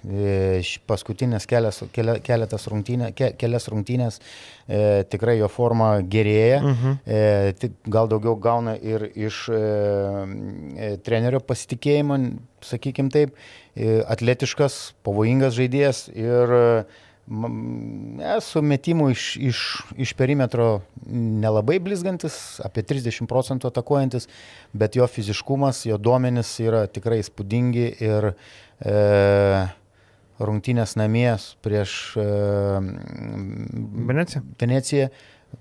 Paskutinės 0.88 1.44
kelias, 1.50 1.82
kelia, 1.92 2.14
keletas 2.24 2.64
rungtynė, 2.72 3.10
ke, 3.16 3.32
kelias 3.36 3.68
rungtynės 3.68 4.20
e, 4.66 5.02
tikrai 5.12 5.34
jo 5.38 5.48
forma 5.52 5.90
gerėja. 6.00 6.62
Mhm. 6.64 6.94
E, 7.04 7.52
tik 7.60 7.74
gal 7.92 8.08
daugiau 8.08 8.36
gauna 8.40 8.76
ir 8.80 9.04
iš 9.12 9.42
e, 9.52 9.60
e, 9.60 10.90
trenerio 11.04 11.42
pasitikėjimo, 11.44 12.16
sakykim 12.64 13.12
taip, 13.12 13.36
e, 13.76 14.00
atletiškas, 14.08 14.80
pavojingas 15.04 15.56
žaidėjas 15.58 16.06
ir 16.14 16.54
e, 16.56 16.62
m- 17.28 18.20
e, 18.24 18.38
su 18.44 18.62
metimu 18.64 19.10
iš, 19.12 19.26
iš, 19.36 19.60
iš 20.00 20.14
perimetro 20.16 20.80
nelabai 21.10 21.76
blizgantis, 21.82 22.38
apie 22.64 22.86
30 22.88 23.28
procentų 23.30 23.68
atakuojantis, 23.68 24.30
bet 24.72 24.96
jo 24.96 25.04
fiziškumas, 25.10 25.84
jo 25.90 26.00
duomenys 26.00 26.54
yra 26.64 26.86
tikrai 26.88 27.20
įspūdingi 27.20 27.86
ir 28.00 28.32
e, 28.32 28.96
rungtynės 30.40 30.96
namies 30.96 31.54
prieš 31.64 32.16
e, 32.16 32.24
Venecija. 34.10 34.42
Veneciją. 34.60 35.08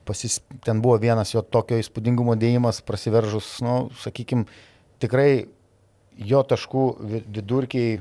Pasis, 0.05 0.39
ten 0.63 0.81
buvo 0.85 0.99
vienas 1.01 1.31
jo 1.33 1.41
tokio 1.41 1.79
įspūdingumo 1.81 2.35
dėjimas, 2.37 2.77
prasiveržus, 2.85 3.47
nu, 3.65 3.87
sakykime, 4.03 4.45
tikrai 5.01 5.47
jo 6.29 6.43
taškų 6.45 6.83
vi- 7.09 7.23
vidurkiai 7.39 7.95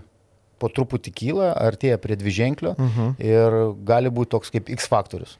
po 0.60 0.68
truputį 0.68 1.12
kyla, 1.16 1.48
artėja 1.56 1.96
prie 2.02 2.16
dviženklio 2.20 2.74
Mhm. 2.76 3.14
ir 3.22 3.56
gali 3.88 4.10
būti 4.10 4.30
toks 4.36 4.50
kaip 4.50 4.68
X 4.68 4.86
faktorius. 4.90 5.38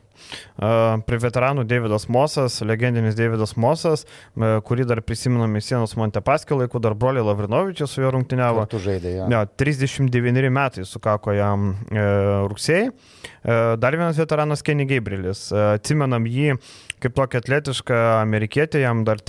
Prie 0.59 1.18
veteranų 1.22 1.64
Davidas 1.68 2.09
Mosas, 2.12 2.59
legendinis 2.66 3.16
Davidas 3.18 3.54
Mosas, 3.61 4.04
kurį 4.37 4.88
dar 4.90 5.02
prisimename 5.07 5.62
sienos 5.64 5.94
Montepaskio 5.98 6.59
laikų, 6.62 6.83
dar 6.83 6.96
broliai 6.98 7.26
Lavrinovičius 7.26 7.94
su 7.94 8.02
juo 8.02 8.12
rungtyniavo. 8.16 8.66
Tu 8.70 8.83
žaidai, 8.83 9.14
jo. 9.20 9.28
Ne, 9.31 9.44
39 9.61 10.50
metai 10.54 10.87
sukako 10.88 11.35
jam 11.37 11.70
e, 11.90 12.04
rugsėjai. 12.50 12.90
E, 12.90 13.59
dar 13.81 13.96
vienas 13.96 14.18
veteranas 14.20 14.64
Kenny 14.66 14.88
Gabrielis. 14.88 15.48
E, 15.52 15.64
atsimenam 15.78 16.26
jį 16.28 16.59
kaip 17.02 17.14
tokį 17.14 17.42
atletišką 17.42 17.98
amerikietį, 18.24 18.83
jam 18.83 19.04
dar 19.07 19.22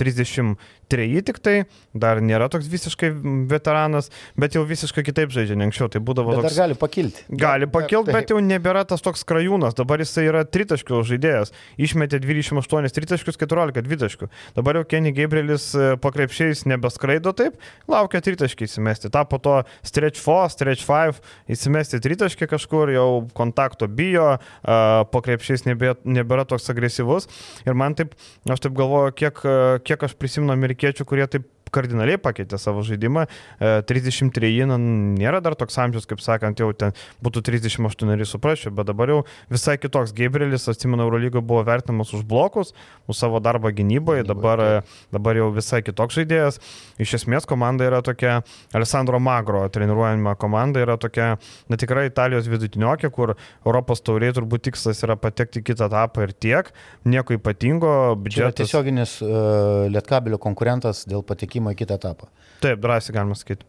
33 0.90 1.22
tik 1.30 1.40
tai, 1.44 1.56
dar 1.94 2.20
nėra 2.24 2.50
toks 2.52 2.68
visiškai 2.70 3.12
veteranas, 3.50 4.10
bet 4.40 4.56
jau 4.58 4.64
visiškai 4.66 5.04
kitaip 5.06 5.32
žaidžia, 5.34 5.56
ne 5.58 5.68
anksčiau 5.68 5.90
tai 5.92 6.02
būdavo 6.04 6.34
Bet 6.34 6.42
toks... 6.42 6.50
dar 6.56 6.66
gali 6.66 6.78
pakilti. 6.78 7.24
Gali 7.30 7.68
pakilti, 7.70 8.14
bet 8.14 8.32
jau 8.32 8.40
nebėra 8.44 8.84
tas 8.88 9.04
toks 9.04 9.24
krajūnas. 9.28 9.76
Dabar 9.78 10.02
jisai 10.02 10.26
yra 10.28 10.42
tritaškių 10.46 11.02
žaidėjas. 11.10 11.54
Išmetė 11.80 12.20
28 12.22 12.94
tritaškius, 12.96 13.38
14 13.40 13.84
dvitaškių. 13.86 14.30
Dabar 14.58 14.80
jau 14.80 14.84
Kenny 14.90 15.12
Gabrielis 15.14 15.70
e, 15.74 15.94
pakrepšiais 16.02 16.64
nebeskraido 16.70 17.32
taip, 17.36 17.58
laukia 17.90 18.22
tritaškį 18.24 18.66
įsimesti. 18.68 19.10
Ta 19.12 19.24
po 19.28 19.40
to 19.42 19.60
stretch 19.86 20.20
4, 20.20 20.50
stretch 20.54 20.86
5 20.88 21.20
įsimesti 21.54 22.00
tritaškį 22.02 22.50
kažkur, 22.50 22.92
jau 22.94 23.08
kontakto 23.36 23.88
bijo, 23.88 24.32
e, 24.36 24.80
pakrepšiais 25.14 25.66
nebė, 25.68 25.94
nebėra 26.04 26.46
toks 26.48 26.70
agresyvus. 26.72 27.28
Ir 27.66 27.78
man 27.78 27.96
taip, 27.98 28.14
aš 28.48 28.66
taip 28.66 28.76
galvoju, 28.78 29.14
kiek, 29.16 29.42
e, 29.44 29.58
kiek 29.86 30.08
aš 30.08 30.16
prisimenu 30.20 30.54
amerikiečių, 30.54 30.79
kurie 31.04 31.26
taip 31.30 31.48
kardinaliai 31.74 32.18
pakeitė 32.20 32.58
savo 32.60 32.82
žaidimą. 32.86 33.26
E, 33.60 33.72
33 33.88 34.66
na, 34.70 34.78
nėra 34.80 35.40
dar 35.44 35.56
toks 35.58 35.78
amžius, 35.82 36.08
kaip 36.10 36.22
sakant, 36.24 36.60
jau 36.60 36.70
ten 36.76 36.94
būtų 37.24 37.42
38 37.46 38.24
suprasčiau, 38.28 38.72
bet 38.74 38.88
dabar 38.90 39.12
jau 39.14 39.20
visai 39.52 39.76
kitoks. 39.80 40.14
Gabrielis, 40.16 40.68
atsimenu, 40.70 41.06
Eurolygoje 41.06 41.44
buvo 41.46 41.62
vertinamas 41.66 42.12
už 42.16 42.24
blokus, 42.28 42.74
už 43.10 43.18
savo 43.18 43.40
darbą 43.42 43.72
gynyboje, 43.76 44.24
dabar, 44.28 44.60
e, 44.64 44.82
dabar 45.14 45.38
jau 45.38 45.50
visai 45.54 45.82
kitoks 45.86 46.18
žaidėjas. 46.20 46.60
Iš 47.00 47.18
esmės 47.20 47.46
komanda 47.48 47.86
yra 47.86 48.02
tokia, 48.06 48.40
Alessandro 48.76 49.20
Magro 49.20 49.62
treniruojama 49.68 50.34
komanda 50.40 50.82
yra 50.82 50.96
tokia, 51.00 51.36
na 51.68 51.78
tikrai 51.80 52.08
Italijos 52.10 52.48
vidutiniokė, 52.50 53.10
kur 53.14 53.34
Europos 53.66 54.02
tauriai 54.04 54.34
turbūt 54.36 54.68
tikslas 54.70 55.02
yra 55.06 55.16
patekti 55.20 55.62
kitą 55.64 55.90
etapą 55.90 56.24
ir 56.26 56.32
tiek, 56.32 56.70
nieko 57.04 57.36
ypatingo, 57.36 57.90
Čia 58.14 58.20
biudžetas. 58.24 58.56
tiesioginis 58.62 59.16
uh, 59.24 59.86
Lietkabelio 59.92 60.38
konkurentas 60.40 61.04
dėl 61.08 61.22
patekimo 61.26 61.59
į 61.68 61.82
kitą 61.82 62.00
etapą. 62.00 62.30
Taip, 62.64 62.80
drąsiai 62.80 63.16
galima 63.16 63.36
sakyti. 63.38 63.68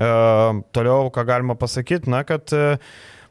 E, 0.00 0.10
toliau, 0.72 1.12
ką 1.12 1.24
galima 1.28 1.56
pasakyti, 1.60 2.10
na, 2.10 2.24
kad 2.28 2.52
e, 2.56 2.78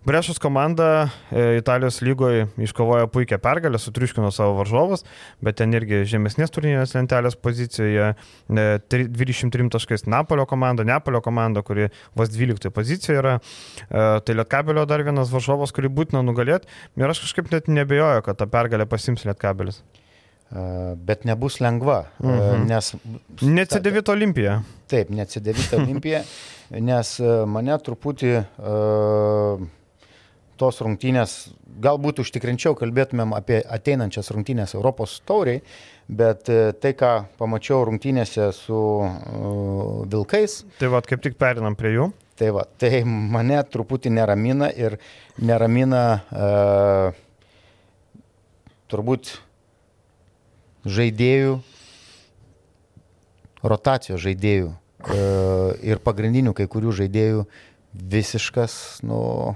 Brešos 0.06 0.40
komanda 0.40 1.10
e, 1.32 1.58
Italijos 1.60 2.00
lygoje 2.02 2.46
iškovojo 2.58 3.10
puikią 3.12 3.38
pergalę, 3.44 3.78
sutriuškino 3.78 4.32
savo 4.32 4.54
varžovus, 4.62 5.04
bet 5.44 5.58
ten 5.60 5.76
irgi 5.76 6.06
žemesnės 6.08 6.54
turnyrinės 6.56 6.96
lentelės 6.96 7.36
pozicijoje 7.36 8.14
23 8.48 9.68
e, 9.68 9.70
taškais 9.76 10.08
Napolio 10.08 10.48
komanda, 10.48 10.86
Neapolio 10.88 11.20
komanda, 11.22 11.66
kuri 11.68 11.90
vos 12.16 12.32
12 12.32 12.72
pozicijoje 12.72 13.20
yra. 13.20 13.36
E, 13.38 14.06
tai 14.24 14.38
Lietkabelio 14.40 14.88
dar 14.88 15.04
vienas 15.04 15.34
varžovas, 15.36 15.76
kurį 15.76 15.92
būtina 16.00 16.24
nugalėti. 16.24 16.72
Ir 16.96 17.12
aš 17.12 17.26
kažkaip 17.28 17.52
net 17.52 17.68
nebejoju, 17.68 18.24
kad 18.24 18.40
tą 18.40 18.48
pergalę 18.48 18.88
pasims 18.88 19.28
Lietkabelis. 19.28 19.84
Bet 20.50 21.28
nebus 21.30 21.60
lengva, 21.62 22.00
mhm. 22.24 22.64
nes... 22.66 22.94
Neatsidėvito 23.46 24.16
Olimpija. 24.16 24.56
Taip, 24.90 25.12
neatsidėvito 25.14 25.78
Olimpija, 25.78 26.24
nes 26.90 27.12
mane 27.54 27.76
truputį 27.86 28.32
uh, 28.40 29.62
tos 30.60 30.82
rungtynės, 30.84 31.36
galbūt 31.86 32.24
užtikrinčiau 32.24 32.74
kalbėtumėm 32.80 33.36
apie 33.38 33.60
ateinančias 33.62 34.32
rungtynės 34.34 34.74
Europos 34.76 35.20
tauriai, 35.30 35.62
bet 36.10 36.50
tai, 36.82 36.96
ką 36.98 37.12
pamačiau 37.40 37.86
rungtynėse 37.88 38.50
su 38.58 38.80
uh, 38.80 40.02
Vilkais. 40.10 40.64
Tai 40.82 40.90
vad, 40.96 41.06
kaip 41.10 41.22
tik 41.24 41.38
perinam 41.40 41.78
prie 41.80 41.94
jų. 41.94 42.10
Tai 42.40 42.54
va, 42.56 42.64
tai 42.80 43.04
mane 43.06 43.60
truputį 43.68 44.14
neramina 44.16 44.70
ir 44.72 44.96
neramina 45.44 46.04
uh, 46.32 47.18
turbūt 48.90 49.36
žaidėjų, 50.88 51.58
rotacijos 53.64 54.22
žaidėjų 54.24 54.70
uh, 54.70 55.74
ir 55.84 56.00
pagrindinių 56.04 56.54
kai 56.56 56.70
kurių 56.72 56.94
žaidėjų 57.02 57.44
visiškas, 57.94 59.02
nu, 59.08 59.56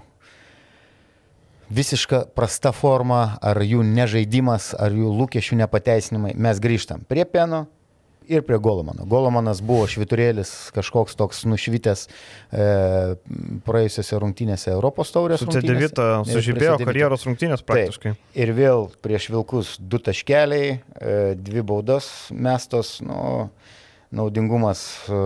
visiška 1.73 2.25
prasta 2.35 2.73
forma, 2.75 3.37
ar 3.41 3.61
jų 3.63 3.85
nežaidimas, 3.87 4.73
ar 4.75 4.95
jų 4.95 5.13
lūkesčių 5.21 5.61
nepateisinimai, 5.63 6.33
mes 6.35 6.59
grįžtam 6.63 7.05
prie 7.07 7.25
Peno 7.29 7.65
ir 8.31 8.43
prie 8.47 8.59
Golomano. 8.61 9.05
Golomanas 9.09 9.61
buvo 9.65 9.87
šviturėlis, 9.89 10.51
kažkoks 10.75 11.17
toks 11.19 11.43
nušvitęs 11.49 12.05
e, 12.07 12.67
praėjusiose 13.67 14.19
rungtynėse 14.23 14.71
Europos 14.73 15.13
taurės. 15.15 15.43
Su 15.43 15.49
C9 15.51 16.29
sužibėjo 16.29 16.77
karjeros 16.83 17.25
rungtynės 17.27 17.65
praktiškai. 17.67 18.15
Taip. 18.15 18.37
Ir 18.39 18.53
vėl 18.57 18.87
prieš 19.05 19.29
Vilkus 19.33 19.75
du 19.79 20.01
taškeliai, 20.03 20.77
e, 20.77 21.17
dvi 21.39 21.65
baudas 21.65 22.09
mestos, 22.31 22.97
nu, 23.05 23.49
naudingumas 24.13 24.85
e, 25.07 25.17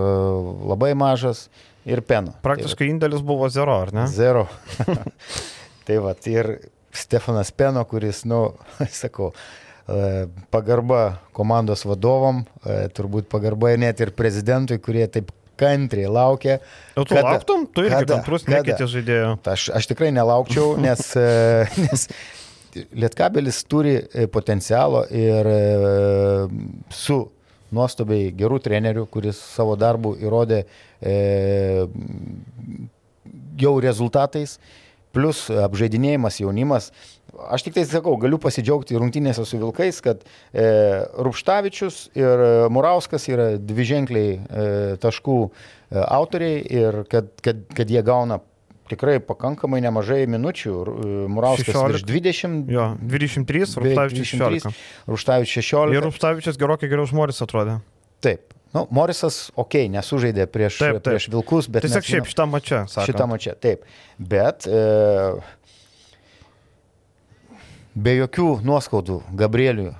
labai 0.71 0.93
mažas 0.97 1.47
ir 1.87 2.01
Peno. 2.07 2.33
Praktiškai 2.45 2.85
tai, 2.85 2.93
indėlis 2.95 3.23
buvo 3.25 3.49
zero, 3.51 3.81
ar 3.85 3.93
ne? 3.95 4.07
Zero. 4.11 4.47
Tai 5.87 6.01
va, 6.03 6.13
ir 6.27 6.57
Stefanas 6.91 7.51
Peno, 7.55 7.83
kuris, 7.87 8.23
nu, 8.27 8.41
sakau, 9.01 9.31
e, 9.31 9.66
pagarba 10.51 11.01
komandos 11.35 11.85
vadovom, 11.87 12.43
e, 12.63 12.79
turbūt 12.95 13.29
pagarba 13.31 13.75
net 13.79 14.01
ir 14.03 14.11
prezidentui, 14.15 14.81
kurie 14.83 15.05
taip 15.11 15.31
kantriai 15.57 16.09
laukia. 16.11 16.57
O 16.93 17.05
tu 17.05 17.15
kada, 17.15 17.37
lauktum, 17.37 17.63
tu 17.73 17.85
irgi 17.85 17.95
kada, 17.95 18.17
kantrus 18.17 18.45
nekėtė 18.49 18.89
žaidėjo. 18.91 19.31
Aš, 19.53 19.69
aš 19.79 19.87
tikrai 19.93 20.11
nelaukčiau, 20.15 20.75
nes, 20.85 21.07
e, 21.15 21.87
nes 21.87 22.09
Lietkabelis 22.77 23.63
turi 23.65 23.95
potencialo 24.29 24.99
ir 25.09 25.47
su 26.93 27.15
nuostabiai 27.73 28.31
gerų 28.35 28.59
trenerių, 28.63 29.05
kuris 29.11 29.39
savo 29.55 29.75
darbų 29.79 30.15
įrodė 30.23 30.63
e, 31.01 31.87
jau 33.59 33.73
rezultatais 33.83 34.57
plus 35.15 35.47
apžaidinėjimas 35.51 36.41
jaunimas. 36.43 36.91
Aš 37.53 37.67
tik 37.67 37.75
tai 37.75 37.83
sakau, 37.85 38.15
galiu 38.19 38.39
pasidžiaugti 38.41 38.97
rungtynėse 38.97 39.43
su 39.45 39.59
Vilkais, 39.61 39.99
kad 40.01 40.23
e, 40.25 40.67
Rupštavičius 41.21 41.99
ir 42.17 42.43
Murauskas 42.73 43.27
yra 43.29 43.49
dviženkliai 43.61 44.31
e, 44.33 44.67
taškų 45.03 45.39
e, 45.45 45.49
autoriai 46.01 46.61
ir 46.63 47.03
kad, 47.11 47.29
kad, 47.45 47.61
kad 47.77 47.93
jie 47.93 48.01
gauna 48.07 48.39
tikrai 48.91 49.19
pakankamai 49.23 49.81
nemažai 49.85 50.23
minučių. 50.31 50.73
E, 50.73 51.13
Murauskas 51.31 51.75
16. 51.75 51.93
virš 51.93 52.07
20. 52.09 52.73
Jo, 52.73 52.89
23, 53.03 53.65
Rupštavičius 53.83 54.33
16. 54.33 54.83
Rupštavičius 55.11 55.71
16. 55.71 55.97
Ir 55.97 56.07
Rupštavičius 56.07 56.61
gerokai 56.61 56.91
geriau 56.91 57.07
už 57.07 57.15
Moris 57.17 57.43
atrodė. 57.43 57.81
Taip. 58.23 58.53
Nu, 58.75 58.83
Morisas, 58.91 59.47
okei, 59.55 59.85
okay, 59.85 59.91
nesužaidė 59.93 60.45
prieš, 60.51 60.81
taip, 60.81 60.97
taip. 60.99 61.05
prieš 61.07 61.29
Vilkus, 61.31 61.69
bet... 61.71 61.85
Tiesiog 61.85 62.07
šiaip 62.07 62.27
šitą 62.27 62.47
mačią. 62.51 62.81
Šitą 63.07 63.27
mačią, 63.31 63.55
taip. 63.63 63.85
Bet 64.19 64.67
e, 64.67 64.81
be 67.97 68.17
jokių 68.21 68.49
nuoskaudų 68.67 69.21
Gabrieliui, 69.37 69.93
e, 69.93 69.95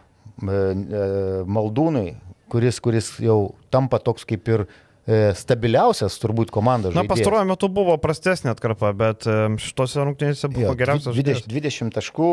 e, 0.48 1.06
Maldūnui, 1.50 2.12
kuris, 2.52 2.82
kuris 2.84 3.14
jau 3.24 3.40
tampa 3.74 4.00
toks 4.04 4.28
kaip 4.28 4.52
ir 4.52 4.66
e, 4.66 5.32
stabiliausias 5.38 6.20
turbūt 6.22 6.52
komandos 6.54 6.94
žaidėjas. 6.94 7.08
Na, 7.08 7.14
pastaruoju 7.14 7.50
metu 7.50 7.72
buvo 7.74 7.96
prastesnė 8.02 8.54
atkarpa, 8.54 8.94
bet 8.98 9.28
šitose 9.64 10.04
rungtynėse 10.04 10.52
buvo 10.52 10.70
jo, 10.70 10.76
geriausias. 10.80 11.18
20, 11.18 11.50
20 11.52 11.98
taškų 11.98 12.30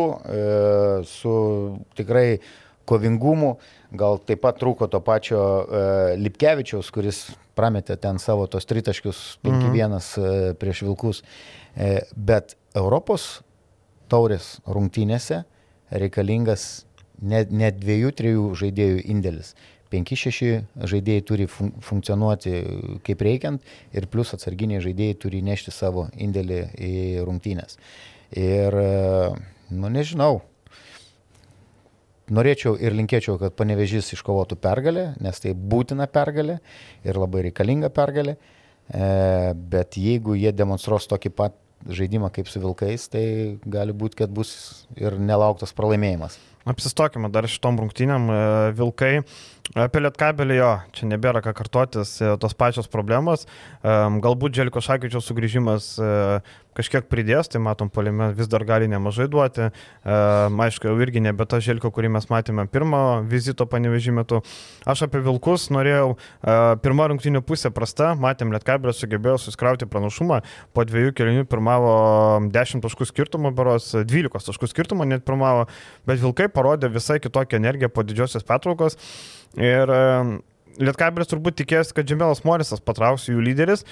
su 1.09 1.39
tikrai 1.99 2.29
kovingumu, 2.85 3.55
gal 3.97 4.21
taip 4.21 4.43
pat 4.45 4.59
trūko 4.61 4.91
to 4.93 5.01
pačio 5.01 5.41
Lipkevičiaus, 6.21 6.91
kuris 6.93 7.25
prametė 7.57 7.97
ten 8.01 8.19
savo 8.21 8.45
tos 8.51 8.67
tritaškius 8.69 9.23
5-1 9.47 9.73
mm. 9.73 9.97
e, 9.97 10.53
prieš 10.61 10.85
Vilkus. 10.85 11.23
Bet 12.15 12.55
Europos 12.77 13.41
taurės 14.12 14.59
rungtynėse 14.69 15.43
reikalingas 15.91 16.85
net, 17.20 17.53
net 17.53 17.78
dviejų, 17.80 18.12
trijų 18.18 18.49
žaidėjų 18.61 19.05
indėlis. 19.14 19.55
5-6 19.95 20.87
žaidėjai 20.91 21.24
turi 21.28 21.47
fun 21.51 21.70
funkcionuoti 21.85 22.55
kaip 23.07 23.20
reikiant 23.22 23.74
ir 23.95 24.09
plus 24.11 24.32
atsarginiai 24.35 24.82
žaidėjai 24.82 25.18
turi 25.22 25.43
nešti 25.45 25.74
savo 25.74 26.09
indėlį 26.14 26.61
į 26.74 26.95
rungtynės. 27.26 27.78
Ir, 28.35 28.74
nu 29.70 29.91
nežinau, 29.95 30.41
norėčiau 32.35 32.74
ir 32.80 32.97
linkėčiau, 32.97 33.37
kad 33.39 33.55
panevežys 33.55 34.11
iškovotų 34.16 34.59
pergalę, 34.59 35.12
nes 35.22 35.41
tai 35.43 35.55
būtina 35.55 36.09
pergalė 36.11 36.59
ir 37.07 37.20
labai 37.20 37.47
reikalinga 37.49 37.93
pergalė. 37.95 38.39
E, 38.85 39.55
bet 39.55 39.97
jeigu 39.97 40.35
jie 40.37 40.51
demonstruos 40.53 41.07
tokį 41.09 41.30
pat 41.32 41.55
žaidimą 41.89 42.30
kaip 42.35 42.49
su 42.51 42.62
Vilkais, 42.62 43.09
tai 43.12 43.24
gali 43.66 43.95
būti, 43.97 44.22
kad 44.22 44.32
bus 44.35 44.85
ir 44.97 45.18
nelauktas 45.20 45.74
pralaimėjimas. 45.76 46.39
Apsistokime 46.68 47.28
dar 47.32 47.49
šitom 47.51 47.76
rungtynėm. 47.82 48.30
E, 48.32 48.39
Vilkai 48.78 49.12
apie 49.73 50.03
Lietkabelį 50.05 50.59
jo, 50.59 50.73
čia 50.93 51.09
nebėra 51.09 51.41
ką 51.45 51.55
kartotis, 51.57 52.19
e, 52.21 52.35
tos 52.41 52.53
pačios 52.59 52.91
problemos. 52.93 53.47
Galbūt 53.85 54.53
Dželiko 54.53 54.83
Šakyčiaus 54.85 55.25
sugrįžimas 55.29 55.89
kažkiek 56.75 57.07
pridės, 57.11 57.49
tai 57.51 57.61
matom, 57.62 57.89
polime 57.93 58.31
vis 58.35 58.49
dar 58.51 58.65
gali 58.67 58.89
nemažai 58.91 59.27
duoti. 59.31 59.69
Aišku, 60.05 60.89
jau 60.91 60.95
irgi 61.03 61.23
nebe 61.23 61.47
ta 61.49 61.61
želka, 61.62 61.91
kurį 61.95 62.11
mes 62.17 62.27
matėme 62.31 62.67
pirmo 62.71 63.23
vizito 63.31 63.67
panevežį 63.71 64.15
metu. 64.19 64.41
Aš 64.89 65.05
apie 65.07 65.23
Vilkus 65.25 65.69
norėjau, 65.75 66.17
pirmą 66.85 67.09
rungtynio 67.12 67.45
pusę 67.47 67.71
prasta, 67.75 68.12
matėm, 68.19 68.53
Lietkabelė 68.55 68.95
sugebėjo 68.97 69.39
suskrauti 69.45 69.89
pranašumą, 69.91 70.41
po 70.75 70.87
dviejų 70.89 71.15
kelinių 71.21 71.47
pirmavo 71.51 71.95
10 72.55 72.85
taškų 72.85 73.09
skirtumą, 73.12 73.55
beros 73.55 73.93
12 73.95 74.51
taškų 74.51 74.71
skirtumą 74.73 75.07
net 75.09 75.27
pirmavo, 75.29 75.69
bet 76.09 76.23
Vilkai 76.23 76.51
parodė 76.53 76.91
visai 76.93 77.21
kitokią 77.23 77.62
energiją 77.62 77.93
po 77.93 78.07
didžiosios 78.07 78.47
pertraukos. 78.47 78.99
Ir 79.61 79.90
Lietkabelis 80.82 81.30
turbūt 81.30 81.61
tikės, 81.61 81.92
kad 81.94 82.09
Džemelas 82.09 82.42
Morisas 82.46 82.82
patrauks 82.82 83.28
jų 83.30 83.42
lyderis, 83.46 83.84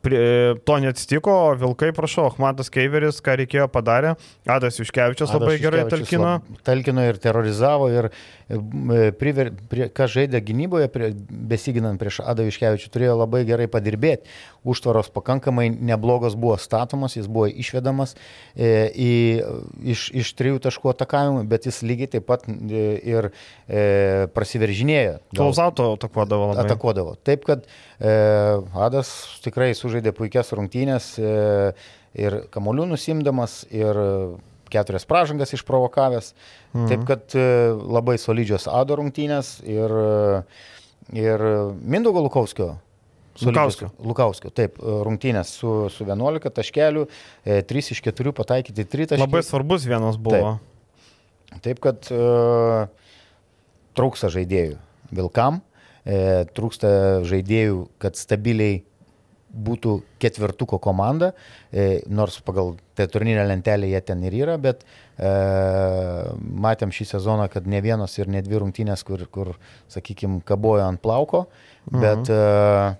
Prie, 0.00 0.54
to 0.64 0.78
neatsitiko, 0.80 1.32
Vilkai, 1.60 1.90
prašau, 1.92 2.24
Ahmadas 2.30 2.70
Keiveris, 2.72 3.18
ką 3.20 3.34
reikėjo 3.42 3.66
padarė, 3.68 4.14
Adas 4.48 4.78
Juškevičius 4.80 5.34
labai 5.34 5.58
Adas 5.58 5.64
gerai 5.66 5.82
talkino. 5.92 6.22
Lab, 6.24 6.46
talkino 6.64 7.04
ir 7.04 7.18
terorizavo 7.20 7.90
ir 7.92 8.08
e, 8.08 9.10
priver, 9.20 9.50
prie, 9.68 9.90
kas 9.92 10.14
žaidė 10.14 10.40
gynyboje, 10.46 10.88
prie, 10.94 11.10
besiginant 11.28 12.00
prieš 12.00 12.22
Adą 12.24 12.46
Juškevičių, 12.48 12.88
turėjo 12.94 13.18
labai 13.20 13.42
gerai 13.48 13.68
padirbėti. 13.68 14.32
Užtvaros 14.64 15.12
pakankamai 15.12 15.68
neblogos 15.68 16.32
buvo 16.36 16.56
statomos, 16.60 17.18
jis 17.20 17.28
buvo 17.28 17.50
išvedamas 17.52 18.16
e, 18.56 18.88
į, 18.96 19.12
iš, 19.92 20.06
iš 20.24 20.32
trijų 20.40 20.64
taškų 20.64 20.94
atakavimų, 20.94 21.44
bet 21.52 21.68
jis 21.68 21.82
lygiai 21.84 22.08
taip 22.16 22.28
pat 22.28 22.48
e, 22.48 22.86
ir 23.04 23.30
e, 23.68 23.84
prasiveržinėjo. 24.32 25.20
Klausauto 25.36 25.92
atakuodavo 25.98 26.50
labai. 26.54 26.64
Atakuodavo. 26.64 27.16
Taip, 27.24 27.44
kad 27.48 27.68
e, 27.68 27.89
Adas 28.00 29.10
tikrai 29.44 29.74
su 29.74 29.84
sužaidė 29.84 30.14
puikias 30.16 30.54
rungtynės 30.56 31.12
e, 31.20 31.32
ir 32.16 32.36
kamolių 32.54 32.86
nusimdamas, 32.94 33.64
ir 33.68 33.98
keturias 34.72 35.04
pražangas 35.04 35.52
išprovokavęs. 35.58 36.32
Mhm. 36.72 36.86
Taip 36.88 37.04
kad 37.08 37.36
e, 37.36 37.48
labai 37.76 38.16
solidžios 38.22 38.68
Ado 38.72 38.96
rungtynės 39.02 39.58
ir, 39.68 39.96
ir 41.12 41.44
Mindaugo 41.82 42.24
Lukovskio 42.24 42.76
Lukauskio. 43.40 43.88
Lukauskio, 44.04 44.50
taip, 44.52 44.76
rungtynės 44.80 45.52
su, 45.60 45.70
su 45.92 46.04
11 46.04 46.52
taškelių, 46.56 47.06
3 47.46 47.92
iš 47.94 48.02
4 48.04 48.34
pataikyti 48.36 48.84
3 48.84 49.12
taškai. 49.12 49.24
Labai 49.24 49.42
svarbus 49.46 49.86
vienas 49.88 50.18
buvo. 50.20 50.56
Taip, 51.48 51.62
taip 51.64 51.80
kad 51.84 52.10
uh, 52.12 52.90
trūksta 53.96 54.32
žaidėjų. 54.34 54.76
Vilkam 55.16 55.62
e, 56.10 56.44
trūksta 56.56 56.90
žaidėjų, 57.28 57.84
kad 58.02 58.18
stabiliai 58.18 58.80
būtų 59.50 59.96
ketvirtuko 60.22 60.78
komanda, 60.82 61.32
e, 61.72 62.00
nors 62.06 62.38
pagal 62.46 62.76
tą 62.98 63.06
turnyrinę 63.10 63.46
lentelę 63.48 63.88
jie 63.90 64.00
ten 64.06 64.22
ir 64.26 64.36
yra, 64.42 64.56
bet 64.62 64.84
e, 64.84 65.30
matėm 66.66 66.92
šį 66.94 67.08
sezoną, 67.14 67.48
kad 67.50 67.66
ne 67.66 67.80
vienos 67.82 68.14
ir 68.18 68.30
ne 68.30 68.42
dvi 68.46 68.60
rungtynės, 68.62 69.02
kur, 69.06 69.26
kur 69.32 69.54
sakykime, 69.90 70.40
kabojo 70.46 70.86
ant 70.86 71.02
plauko, 71.02 71.46
bet 71.90 72.30
mhm. 72.30 72.34
e, 72.36 72.94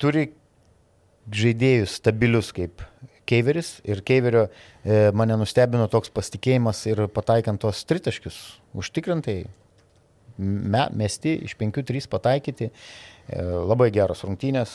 turi 0.00 0.30
žaidėjus 1.30 2.00
stabilius 2.00 2.50
kaip 2.56 2.82
Keiveris 3.30 3.76
ir 3.86 4.00
Keiverio 4.02 4.48
e, 4.48 5.10
mane 5.14 5.36
nustebino 5.38 5.86
toks 5.92 6.10
pasitikėjimas 6.10 6.82
ir 6.90 7.04
pataikant 7.14 7.60
tos 7.62 7.84
tritaškius 7.86 8.38
užtikrintai, 8.74 9.44
me, 10.40 10.86
mesti 10.96 11.36
iš 11.46 11.56
5-3 11.60 12.08
pataikyti. 12.10 12.70
E, 12.70 13.44
labai 13.44 13.90
geros 13.94 14.24
rungtynės, 14.26 14.74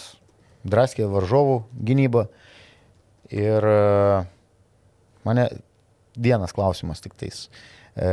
draskė 0.68 1.10
varžovų 1.12 1.60
gynyba. 1.88 2.28
Ir 3.34 3.66
e, 3.66 4.24
mane 5.26 5.50
vienas 6.16 6.56
klausimas 6.56 7.04
tik 7.04 7.18
tais. 7.20 7.48
E, 7.98 8.10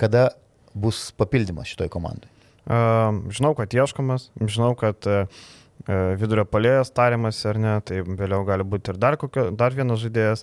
kada 0.00 0.28
bus 0.76 1.08
papildymas 1.16 1.72
šitoj 1.72 1.92
komandai? 1.92 2.32
Žinau, 2.66 3.52
kad 3.54 3.70
ieškomas, 3.70 4.32
žinau, 4.42 4.72
kad 4.74 5.06
vidurio 6.18 6.42
palėjas 6.50 6.88
tariamas 6.90 7.38
ar 7.46 7.60
ne, 7.62 7.74
tai 7.86 8.00
vėliau 8.02 8.42
gali 8.48 8.64
būti 8.66 8.90
ir 8.90 8.98
dar, 8.98 9.14
kokio, 9.20 9.44
dar 9.54 9.76
vienas 9.76 10.00
žaidėjas. 10.02 10.42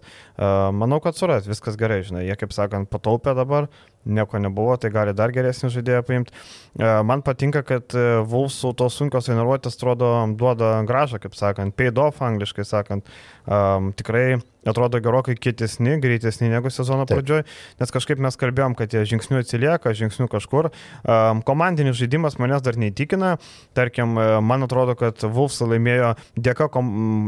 Manau, 0.71 1.01
kad 1.03 1.19
suras, 1.19 1.49
viskas 1.49 1.75
gerai, 1.79 1.99
žinai, 2.07 2.23
jie 2.29 2.37
kaip 2.39 2.55
sakant 2.55 2.87
pataupė 2.87 3.35
dabar, 3.35 3.67
nieko 4.05 4.39
nebuvo, 4.39 4.75
tai 4.77 4.91
gali 4.93 5.13
dar 5.15 5.33
geresnį 5.35 5.71
žaidėją 5.73 6.03
paimti. 6.07 6.33
E, 6.79 6.87
man 7.07 7.23
patinka, 7.25 7.63
kad 7.67 7.95
e, 7.97 8.07
Vulsų 8.29 8.73
tos 8.79 8.97
sunkios 8.99 9.29
treniruotės 9.29 9.77
atrodo 9.77 10.13
duoda 10.39 10.75
gražą, 10.87 11.21
kaip 11.23 11.37
sakant, 11.37 11.75
paid 11.77 11.99
off 12.01 12.23
angliškai 12.25 12.65
sakant. 12.67 13.11
Um, 13.43 13.91
tikrai 13.91 14.39
atrodo 14.63 15.01
gerokai 15.03 15.33
kietesni, 15.35 15.97
greitesni 15.99 16.47
negu 16.47 16.69
sezono 16.71 17.03
pradžioj, 17.03 17.41
nes 17.81 17.91
kažkaip 17.91 18.21
mes 18.23 18.37
kalbėjom, 18.39 18.77
kad 18.79 18.93
jie 18.95 19.01
žingsnių 19.11 19.41
atsilieka, 19.41 19.91
žingsnių 19.99 20.29
kažkur. 20.31 20.69
Um, 21.03 21.41
komandinis 21.43 21.97
žaidimas 21.99 22.39
manęs 22.39 22.63
dar 22.63 22.79
neįtikina. 22.79 23.33
Tarkim, 23.75 24.15
man 24.47 24.63
atrodo, 24.63 24.95
kad 24.95 25.19
Vulfs 25.27 25.59
laimėjo 25.59 26.13
dėka 26.39 26.69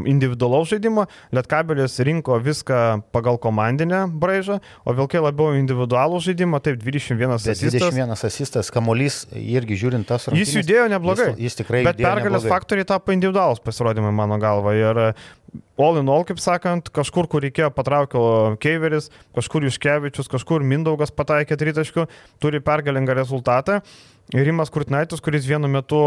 individualaus 0.08 0.72
žaidimo, 0.72 1.04
Lietkabelis 1.36 2.00
rinko 2.08 2.40
viską 2.40 2.80
pagal 3.12 3.36
komandinę 3.42 4.06
braižą, 4.08 4.62
o 4.88 4.96
Vilkai 4.96 5.20
labiau 5.20 5.52
individualų 5.60 6.22
žaidimą, 6.24 6.62
taip, 6.66 6.82
21 6.82 7.36
asistas. 7.36 7.62
21 7.72 8.14
asistas, 8.28 8.70
kamolys 8.74 9.22
irgi 9.32 9.78
žiūrint 9.84 10.08
tas 10.08 10.28
rungtynes. 10.28 10.50
Jis 10.50 10.60
judėjo 10.60 10.86
neblogai. 10.92 11.30
Jis, 11.34 11.42
jis 11.46 11.60
tikrai. 11.62 11.82
Bet 11.86 12.00
pergalės 12.00 12.42
neblogai. 12.42 12.52
faktoriai 12.52 12.88
tapo 12.88 13.14
individualus 13.14 13.62
pasirodymai 13.64 14.12
mano 14.14 14.38
galva. 14.42 14.74
Ir 14.76 15.02
all 15.78 16.00
in 16.00 16.10
all, 16.12 16.26
kaip 16.28 16.40
sakant, 16.42 16.90
kažkur, 16.94 17.28
kur 17.30 17.44
reikėjo 17.44 17.70
patraukio 17.74 18.24
Keiveris, 18.62 19.10
kažkur 19.36 19.66
Juškevičius, 19.68 20.28
kažkur 20.32 20.64
Mindaugas 20.66 21.14
pataikė 21.14 21.58
tritaškių, 21.60 22.06
turi 22.42 22.62
pergalingą 22.64 23.16
rezultatą. 23.16 23.80
Rimas 24.34 24.72
Kurtinaitis, 24.74 25.20
kuris 25.22 25.44
vienu 25.46 25.68
metu 25.70 26.00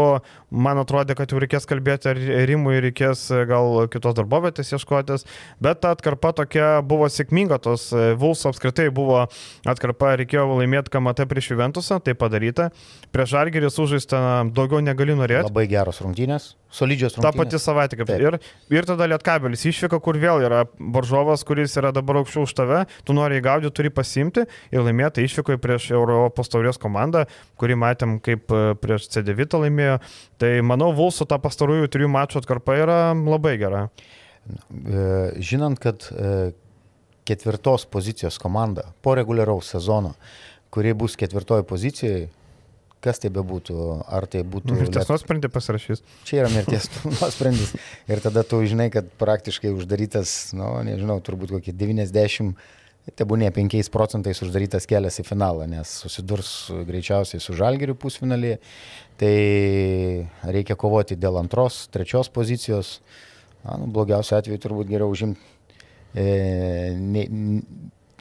man 0.52 0.80
atrodė, 0.82 1.14
kad 1.16 1.32
jau 1.32 1.40
reikės 1.40 1.64
kalbėti, 1.68 2.10
ar 2.10 2.20
Rimui 2.50 2.76
reikės 2.84 3.22
e, 3.32 3.46
gal 3.48 3.86
kitos 3.92 4.16
darbovietės 4.18 4.74
ieškotis, 4.76 5.24
bet 5.62 5.80
ta 5.80 5.94
atkarpa 5.96 6.34
tokia 6.36 6.68
buvo 6.84 7.08
sėkminga, 7.08 7.60
tos 7.64 7.88
e, 7.96 8.12
Vulso 8.20 8.52
apskritai 8.52 8.90
buvo 8.92 9.22
atkarpa, 9.64 10.18
reikėjo 10.20 10.50
laimėti 10.52 10.92
KMT 10.92 11.30
prieš 11.32 11.52
Juventusą, 11.54 12.02
tai 12.04 12.12
padaryta. 12.18 12.68
Prieš 13.14 13.32
Žalgerį 13.38 13.72
sužaista 13.72 14.20
daugiau 14.52 14.84
negali 14.84 15.16
norėti. 15.16 15.48
Labai 15.48 15.70
geros 15.70 16.04
rungtynės 16.04 16.52
solidžios 16.70 17.16
rungtynės. 17.16 17.34
Ta 17.34 17.38
pati 17.38 17.60
savaitė 17.60 17.98
kaip. 18.00 18.12
Ir, 18.14 18.36
ir 18.72 18.88
tada 18.88 19.08
Lietkabelis 19.10 19.64
išvyka, 19.68 20.00
kur 20.02 20.18
vėl 20.20 20.44
yra 20.46 20.64
varžovas, 20.78 21.42
kuris 21.46 21.74
yra 21.80 21.92
dabar 21.94 22.20
aukščiau 22.22 22.46
už 22.46 22.54
tave, 22.56 22.84
tu 23.06 23.16
nori 23.16 23.40
įgaudyti, 23.40 23.74
turi 23.76 23.92
pasimti 23.94 24.46
ir 24.70 24.84
laimėti 24.86 25.24
išvykoje 25.26 25.60
prieš 25.62 25.90
Europos 25.96 26.50
taurės 26.52 26.78
komandą, 26.80 27.26
kurį 27.60 27.78
matėm 28.10 28.20
kaip 28.22 28.50
e, 28.50 28.74
prieš 28.80 29.08
C9 29.10 29.60
laimėjo. 29.60 30.00
Tai 30.38 30.50
manau, 30.62 30.92
Vulso 30.92 31.24
ta 31.24 31.38
pastarųjų 31.38 31.88
trijų 31.90 32.10
mačų 32.10 32.40
atkarpa 32.40 32.76
yra 32.76 33.14
labai 33.14 33.56
gera. 33.58 33.88
E, 34.50 35.40
žinant, 35.40 35.78
kad 35.78 36.08
e, 36.10 36.52
ketvirtos 37.24 37.86
pozicijos 37.86 38.38
komanda 38.38 38.92
po 39.02 39.14
reguliaraus 39.14 39.70
sezono, 39.70 40.14
kuri 40.70 40.94
bus 40.94 41.16
ketvirtoje 41.16 41.62
pozicijoje, 41.64 42.28
kas 43.00 43.18
tai 43.18 43.30
bebūtų, 43.32 44.04
ar 44.12 44.26
tai 44.28 44.42
būtų... 44.44 44.76
Mirties 44.76 45.08
nuosprendį 45.08 45.48
pasirašys. 45.48 46.02
Čia 46.28 46.42
yra 46.42 46.50
mirties 46.52 46.90
nuosprendis. 47.20 47.72
Ir 48.10 48.20
tada 48.20 48.44
tu 48.44 48.60
žinai, 48.60 48.90
kad 48.92 49.08
praktiškai 49.20 49.72
uždarytas, 49.72 50.52
nu, 50.56 50.68
nežinau, 50.84 51.20
turbūt 51.24 51.54
kokie 51.56 51.72
90, 51.72 52.52
tebūnė 53.18 53.50
5 53.54 53.90
procentais 53.92 54.42
uždarytas 54.44 54.86
kelias 54.90 55.20
į 55.22 55.26
finalą, 55.28 55.66
nes 55.70 55.92
susidurs 56.02 56.52
greičiausiai 56.88 57.42
su 57.42 57.56
žalgeriu 57.58 57.96
pusfinalį. 57.98 58.56
Tai 59.20 59.34
reikia 60.56 60.76
kovoti 60.80 61.18
dėl 61.20 61.40
antros, 61.40 61.86
trečios 61.92 62.32
pozicijos. 62.32 62.98
Na, 63.64 63.76
nu, 63.76 63.90
blogiausiu 63.92 64.38
atveju 64.38 64.60
turbūt 64.62 64.88
geriau 64.88 65.10
užimti 65.12 65.40
e, 66.16 66.94
ne, 66.96 67.26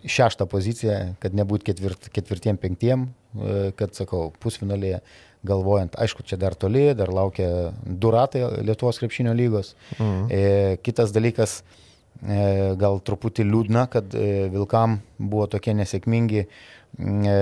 šeštą 0.04 0.50
poziciją, 0.52 0.98
kad 1.24 1.38
nebūt 1.38 1.64
ketvirt, 1.68 2.10
ketvirtiem, 2.12 2.60
penktiem, 2.60 3.08
E, 3.38 3.72
kad, 3.78 3.94
sakau, 3.94 4.32
pusfinalėje 4.42 5.00
galvojant, 5.46 5.94
aišku, 6.02 6.26
čia 6.28 6.40
dar 6.42 6.56
toli, 6.58 6.90
dar 6.98 7.12
laukia 7.14 7.70
du 7.86 8.10
ratai 8.12 8.42
Lietuvos 8.66 9.00
krepšinio 9.00 9.36
lygos. 9.38 9.76
Mhm. 10.00 10.24
E, 10.34 10.80
kitas 10.84 11.14
dalykas, 11.16 11.60
e, 11.62 11.89
gal 12.22 13.00
truputį 13.06 13.46
liūdna, 13.48 13.86
kad 13.92 14.14
e, 14.18 14.50
Vilkam 14.52 15.00
buvo 15.18 15.48
tokie 15.52 15.74
nesėkmingi 15.78 16.44
e, 16.44 17.40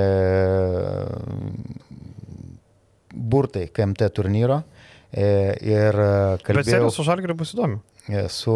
burtai 3.13 3.67
KMT 3.73 4.09
turnyro. 4.13 4.61
E, 5.07 5.55
ir 5.63 5.97
kalbėjau... 6.43 6.61
Bet 6.61 6.69
serijos 6.69 6.97
su 6.99 7.05
Žalgiriu 7.07 7.37
bus 7.39 7.55
įdomu. 7.55 7.79
E, 8.07 8.27
su 8.31 8.53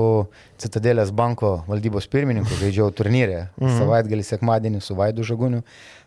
Citadelės 0.62 1.12
banko 1.16 1.62
valdybos 1.68 2.08
pirmininku 2.12 2.56
žaidžiau 2.60 2.92
turnyrę 2.96 3.48
mhm. 3.58 3.78
savaitgalį 3.82 4.28
sekmadienį 4.28 4.84
su 4.84 4.96
Vaidu 5.00 5.26
Žaguniu. 5.28 5.64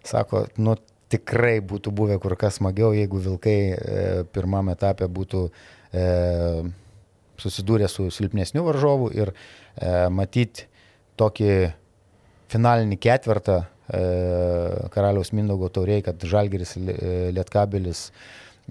Sako, 0.07 0.47
nu 0.61 0.77
tikrai 1.13 1.59
būtų 1.65 1.93
buvę 1.95 2.19
kur 2.23 2.37
kas 2.39 2.61
smagiau, 2.61 2.95
jeigu 2.97 3.21
Vilkai 3.23 3.59
e, 3.75 3.77
pirmame 4.35 4.75
etape 4.75 5.09
būtų 5.11 5.45
e, 5.93 6.07
susidūrę 7.41 7.89
su 7.91 8.09
silpnesniu 8.15 8.65
varžovu 8.67 9.11
ir 9.15 9.33
e, 9.33 9.55
matyti 10.15 10.69
tokį 11.19 11.55
finalinį 12.55 12.99
ketvirtą 13.03 13.59
e, 13.65 14.03
karaliaus 14.95 15.33
Mindaugo 15.35 15.71
tauriai, 15.75 16.05
kad 16.07 16.23
Žalgeris, 16.23 16.77
Lietkabelis, 17.35 18.07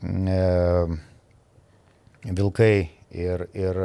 e, 0.03 0.39
Vilkai 2.23 2.75
ir, 3.11 3.47
ir 3.57 3.79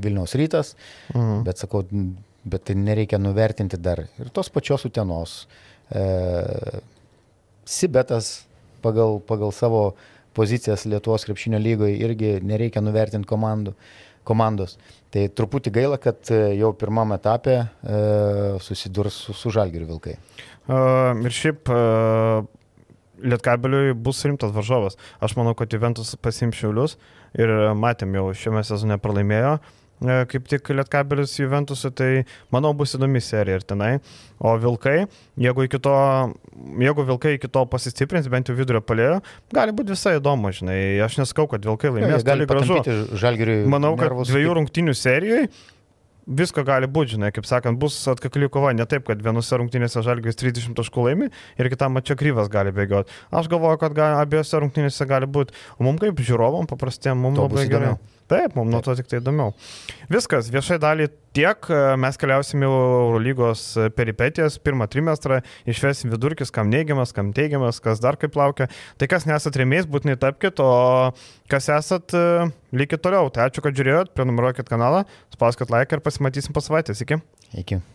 Vilniaus 0.00 0.36
rytas, 0.38 0.74
mhm. 1.12 1.44
bet 1.46 1.60
sakau, 1.62 1.84
bet 2.46 2.66
tai 2.68 2.76
nereikia 2.78 3.20
nuvertinti 3.20 3.78
dar 3.82 4.06
ir 4.06 4.32
tos 4.34 4.50
pačios 4.52 4.86
utenos. 4.88 5.44
E, 5.90 6.04
Sibetas 7.66 8.46
pagal, 8.82 9.18
pagal 9.26 9.50
savo 9.50 9.80
pozicijas 10.36 10.84
Lietuvos 10.86 11.24
krepšinio 11.26 11.58
lygoje 11.58 11.96
irgi 12.04 12.36
nereikia 12.44 12.82
nuvertinti 12.84 13.28
komandų, 13.28 13.72
komandos. 14.26 14.76
Tai 15.14 15.28
truputį 15.38 15.72
gaila, 15.78 16.00
kad 16.02 16.28
e, 16.34 16.40
jau 16.58 16.72
pirmam 16.76 17.14
etapė 17.16 17.56
e, 17.62 17.66
susidurs 18.64 19.16
su, 19.26 19.36
su 19.36 19.52
Žalgiriu 19.54 19.88
Vilkai. 19.92 20.18
Uh, 20.66 21.14
ir 21.22 21.30
šiaip 21.30 21.70
uh, 21.70 22.42
Lietkabeliui 23.22 23.94
bus 23.94 24.24
rimtas 24.26 24.50
varžovas. 24.50 24.98
Aš 25.22 25.36
manau, 25.38 25.52
kad 25.54 25.70
Juventus 25.70 26.10
pasims 26.18 26.58
šiaulius 26.58 26.96
ir 27.38 27.52
matėm 27.78 28.16
jau 28.18 28.24
šiame 28.34 28.64
sezone 28.66 28.98
pralaimėjo. 28.98 29.52
Uh, 29.60 29.85
kaip 30.02 30.48
tik 30.50 30.68
Lietkabelis 30.76 31.36
Juventusui, 31.38 31.90
tai 31.96 32.10
manau 32.52 32.72
bus 32.76 32.96
įdomi 32.98 33.22
serija 33.24 33.60
ir 33.60 33.66
tenai. 33.66 33.92
O 34.36 34.52
Vilkai, 34.60 35.06
jeigu, 35.40 35.64
to, 35.80 35.94
jeigu 36.82 37.06
Vilkai 37.08 37.36
iki 37.38 37.48
to 37.48 37.62
pasistiprins, 37.72 38.28
bent 38.32 38.50
jau 38.50 38.56
vidurio 38.58 38.82
palėjo, 38.84 39.22
gali 39.56 39.72
būti 39.76 39.94
visai 39.94 40.18
įdomu, 40.18 40.52
žinai. 40.56 40.76
Aš 41.06 41.16
neskau, 41.22 41.48
kad 41.48 41.64
Vilkai 41.64 41.94
laimės, 41.94 42.26
gali 42.26 42.48
gražu. 42.50 42.82
Manau, 43.72 43.94
kad 44.00 44.12
dviejų 44.28 44.58
rungtinių 44.60 44.96
serijoje 44.96 45.48
visko 46.26 46.64
gali 46.66 46.88
būti, 46.90 47.14
žinai, 47.14 47.30
kaip 47.34 47.46
sakant, 47.46 47.78
bus 47.78 47.96
atkakli 48.10 48.48
kova, 48.52 48.72
ne 48.74 48.84
taip, 48.90 49.06
kad 49.06 49.22
vienose 49.22 49.58
rungtynėse 49.60 50.02
žalgis 50.02 50.38
30 50.40 50.74
taškų 50.76 51.06
laimi 51.06 51.30
ir 51.30 51.70
kitam 51.70 51.94
mačia 51.94 52.18
kryvas 52.18 52.50
gali 52.52 52.74
bėgioti. 52.74 53.14
Aš 53.30 53.48
galvoju, 53.52 53.78
kad 53.84 53.94
gali, 53.96 54.18
abiejose 54.24 54.60
rungtynėse 54.64 55.06
gali 55.08 55.30
būti, 55.30 55.54
o 55.78 55.86
mums 55.86 56.02
kaip 56.02 56.18
žiūrovom, 56.18 56.66
paprastiem, 56.70 57.22
mums 57.22 57.38
labai 57.40 57.68
gerai. 57.70 57.94
Įdomiau. 57.94 58.15
Taip, 58.26 58.56
mums 58.58 58.72
nuo 58.74 58.80
to 58.82 58.94
tik 58.98 59.06
tai 59.06 59.20
įdomiau. 59.20 59.52
Viskas, 60.10 60.48
viešai 60.50 60.80
dalį 60.82 61.06
tiek, 61.36 61.68
mes 62.02 62.18
keliausime 62.18 62.66
Eurolygos 62.66 63.62
peripetijas, 63.94 64.58
pirmą 64.58 64.88
trimestrą, 64.90 65.38
išvesim 65.70 66.10
vidurkis, 66.10 66.50
kam 66.54 66.72
neigiamas, 66.72 67.14
kam 67.14 67.30
teigiamas, 67.36 67.78
kas 67.84 68.02
dar 68.02 68.18
kaip 68.18 68.34
laukia. 68.38 68.66
Tai 68.98 69.10
kas 69.12 69.28
nesat 69.30 69.58
rėmėjais, 69.62 69.86
būtinai 69.90 70.18
tapkite, 70.18 70.58
o 70.58 71.12
kas 71.52 71.70
esat, 71.76 72.18
likit 72.74 73.04
toliau. 73.06 73.30
Tai 73.30 73.46
ačiū, 73.46 73.62
kad 73.62 73.78
žiūrėjot, 73.78 74.16
prenumeruokit 74.18 74.66
kanalą, 74.70 75.04
spauskit 75.36 75.70
like 75.70 75.94
ir 75.94 76.02
pasimatysim 76.02 76.56
po 76.56 76.64
savaitės. 76.64 77.06
Iki. 77.06 77.22
Iki. 77.62 77.86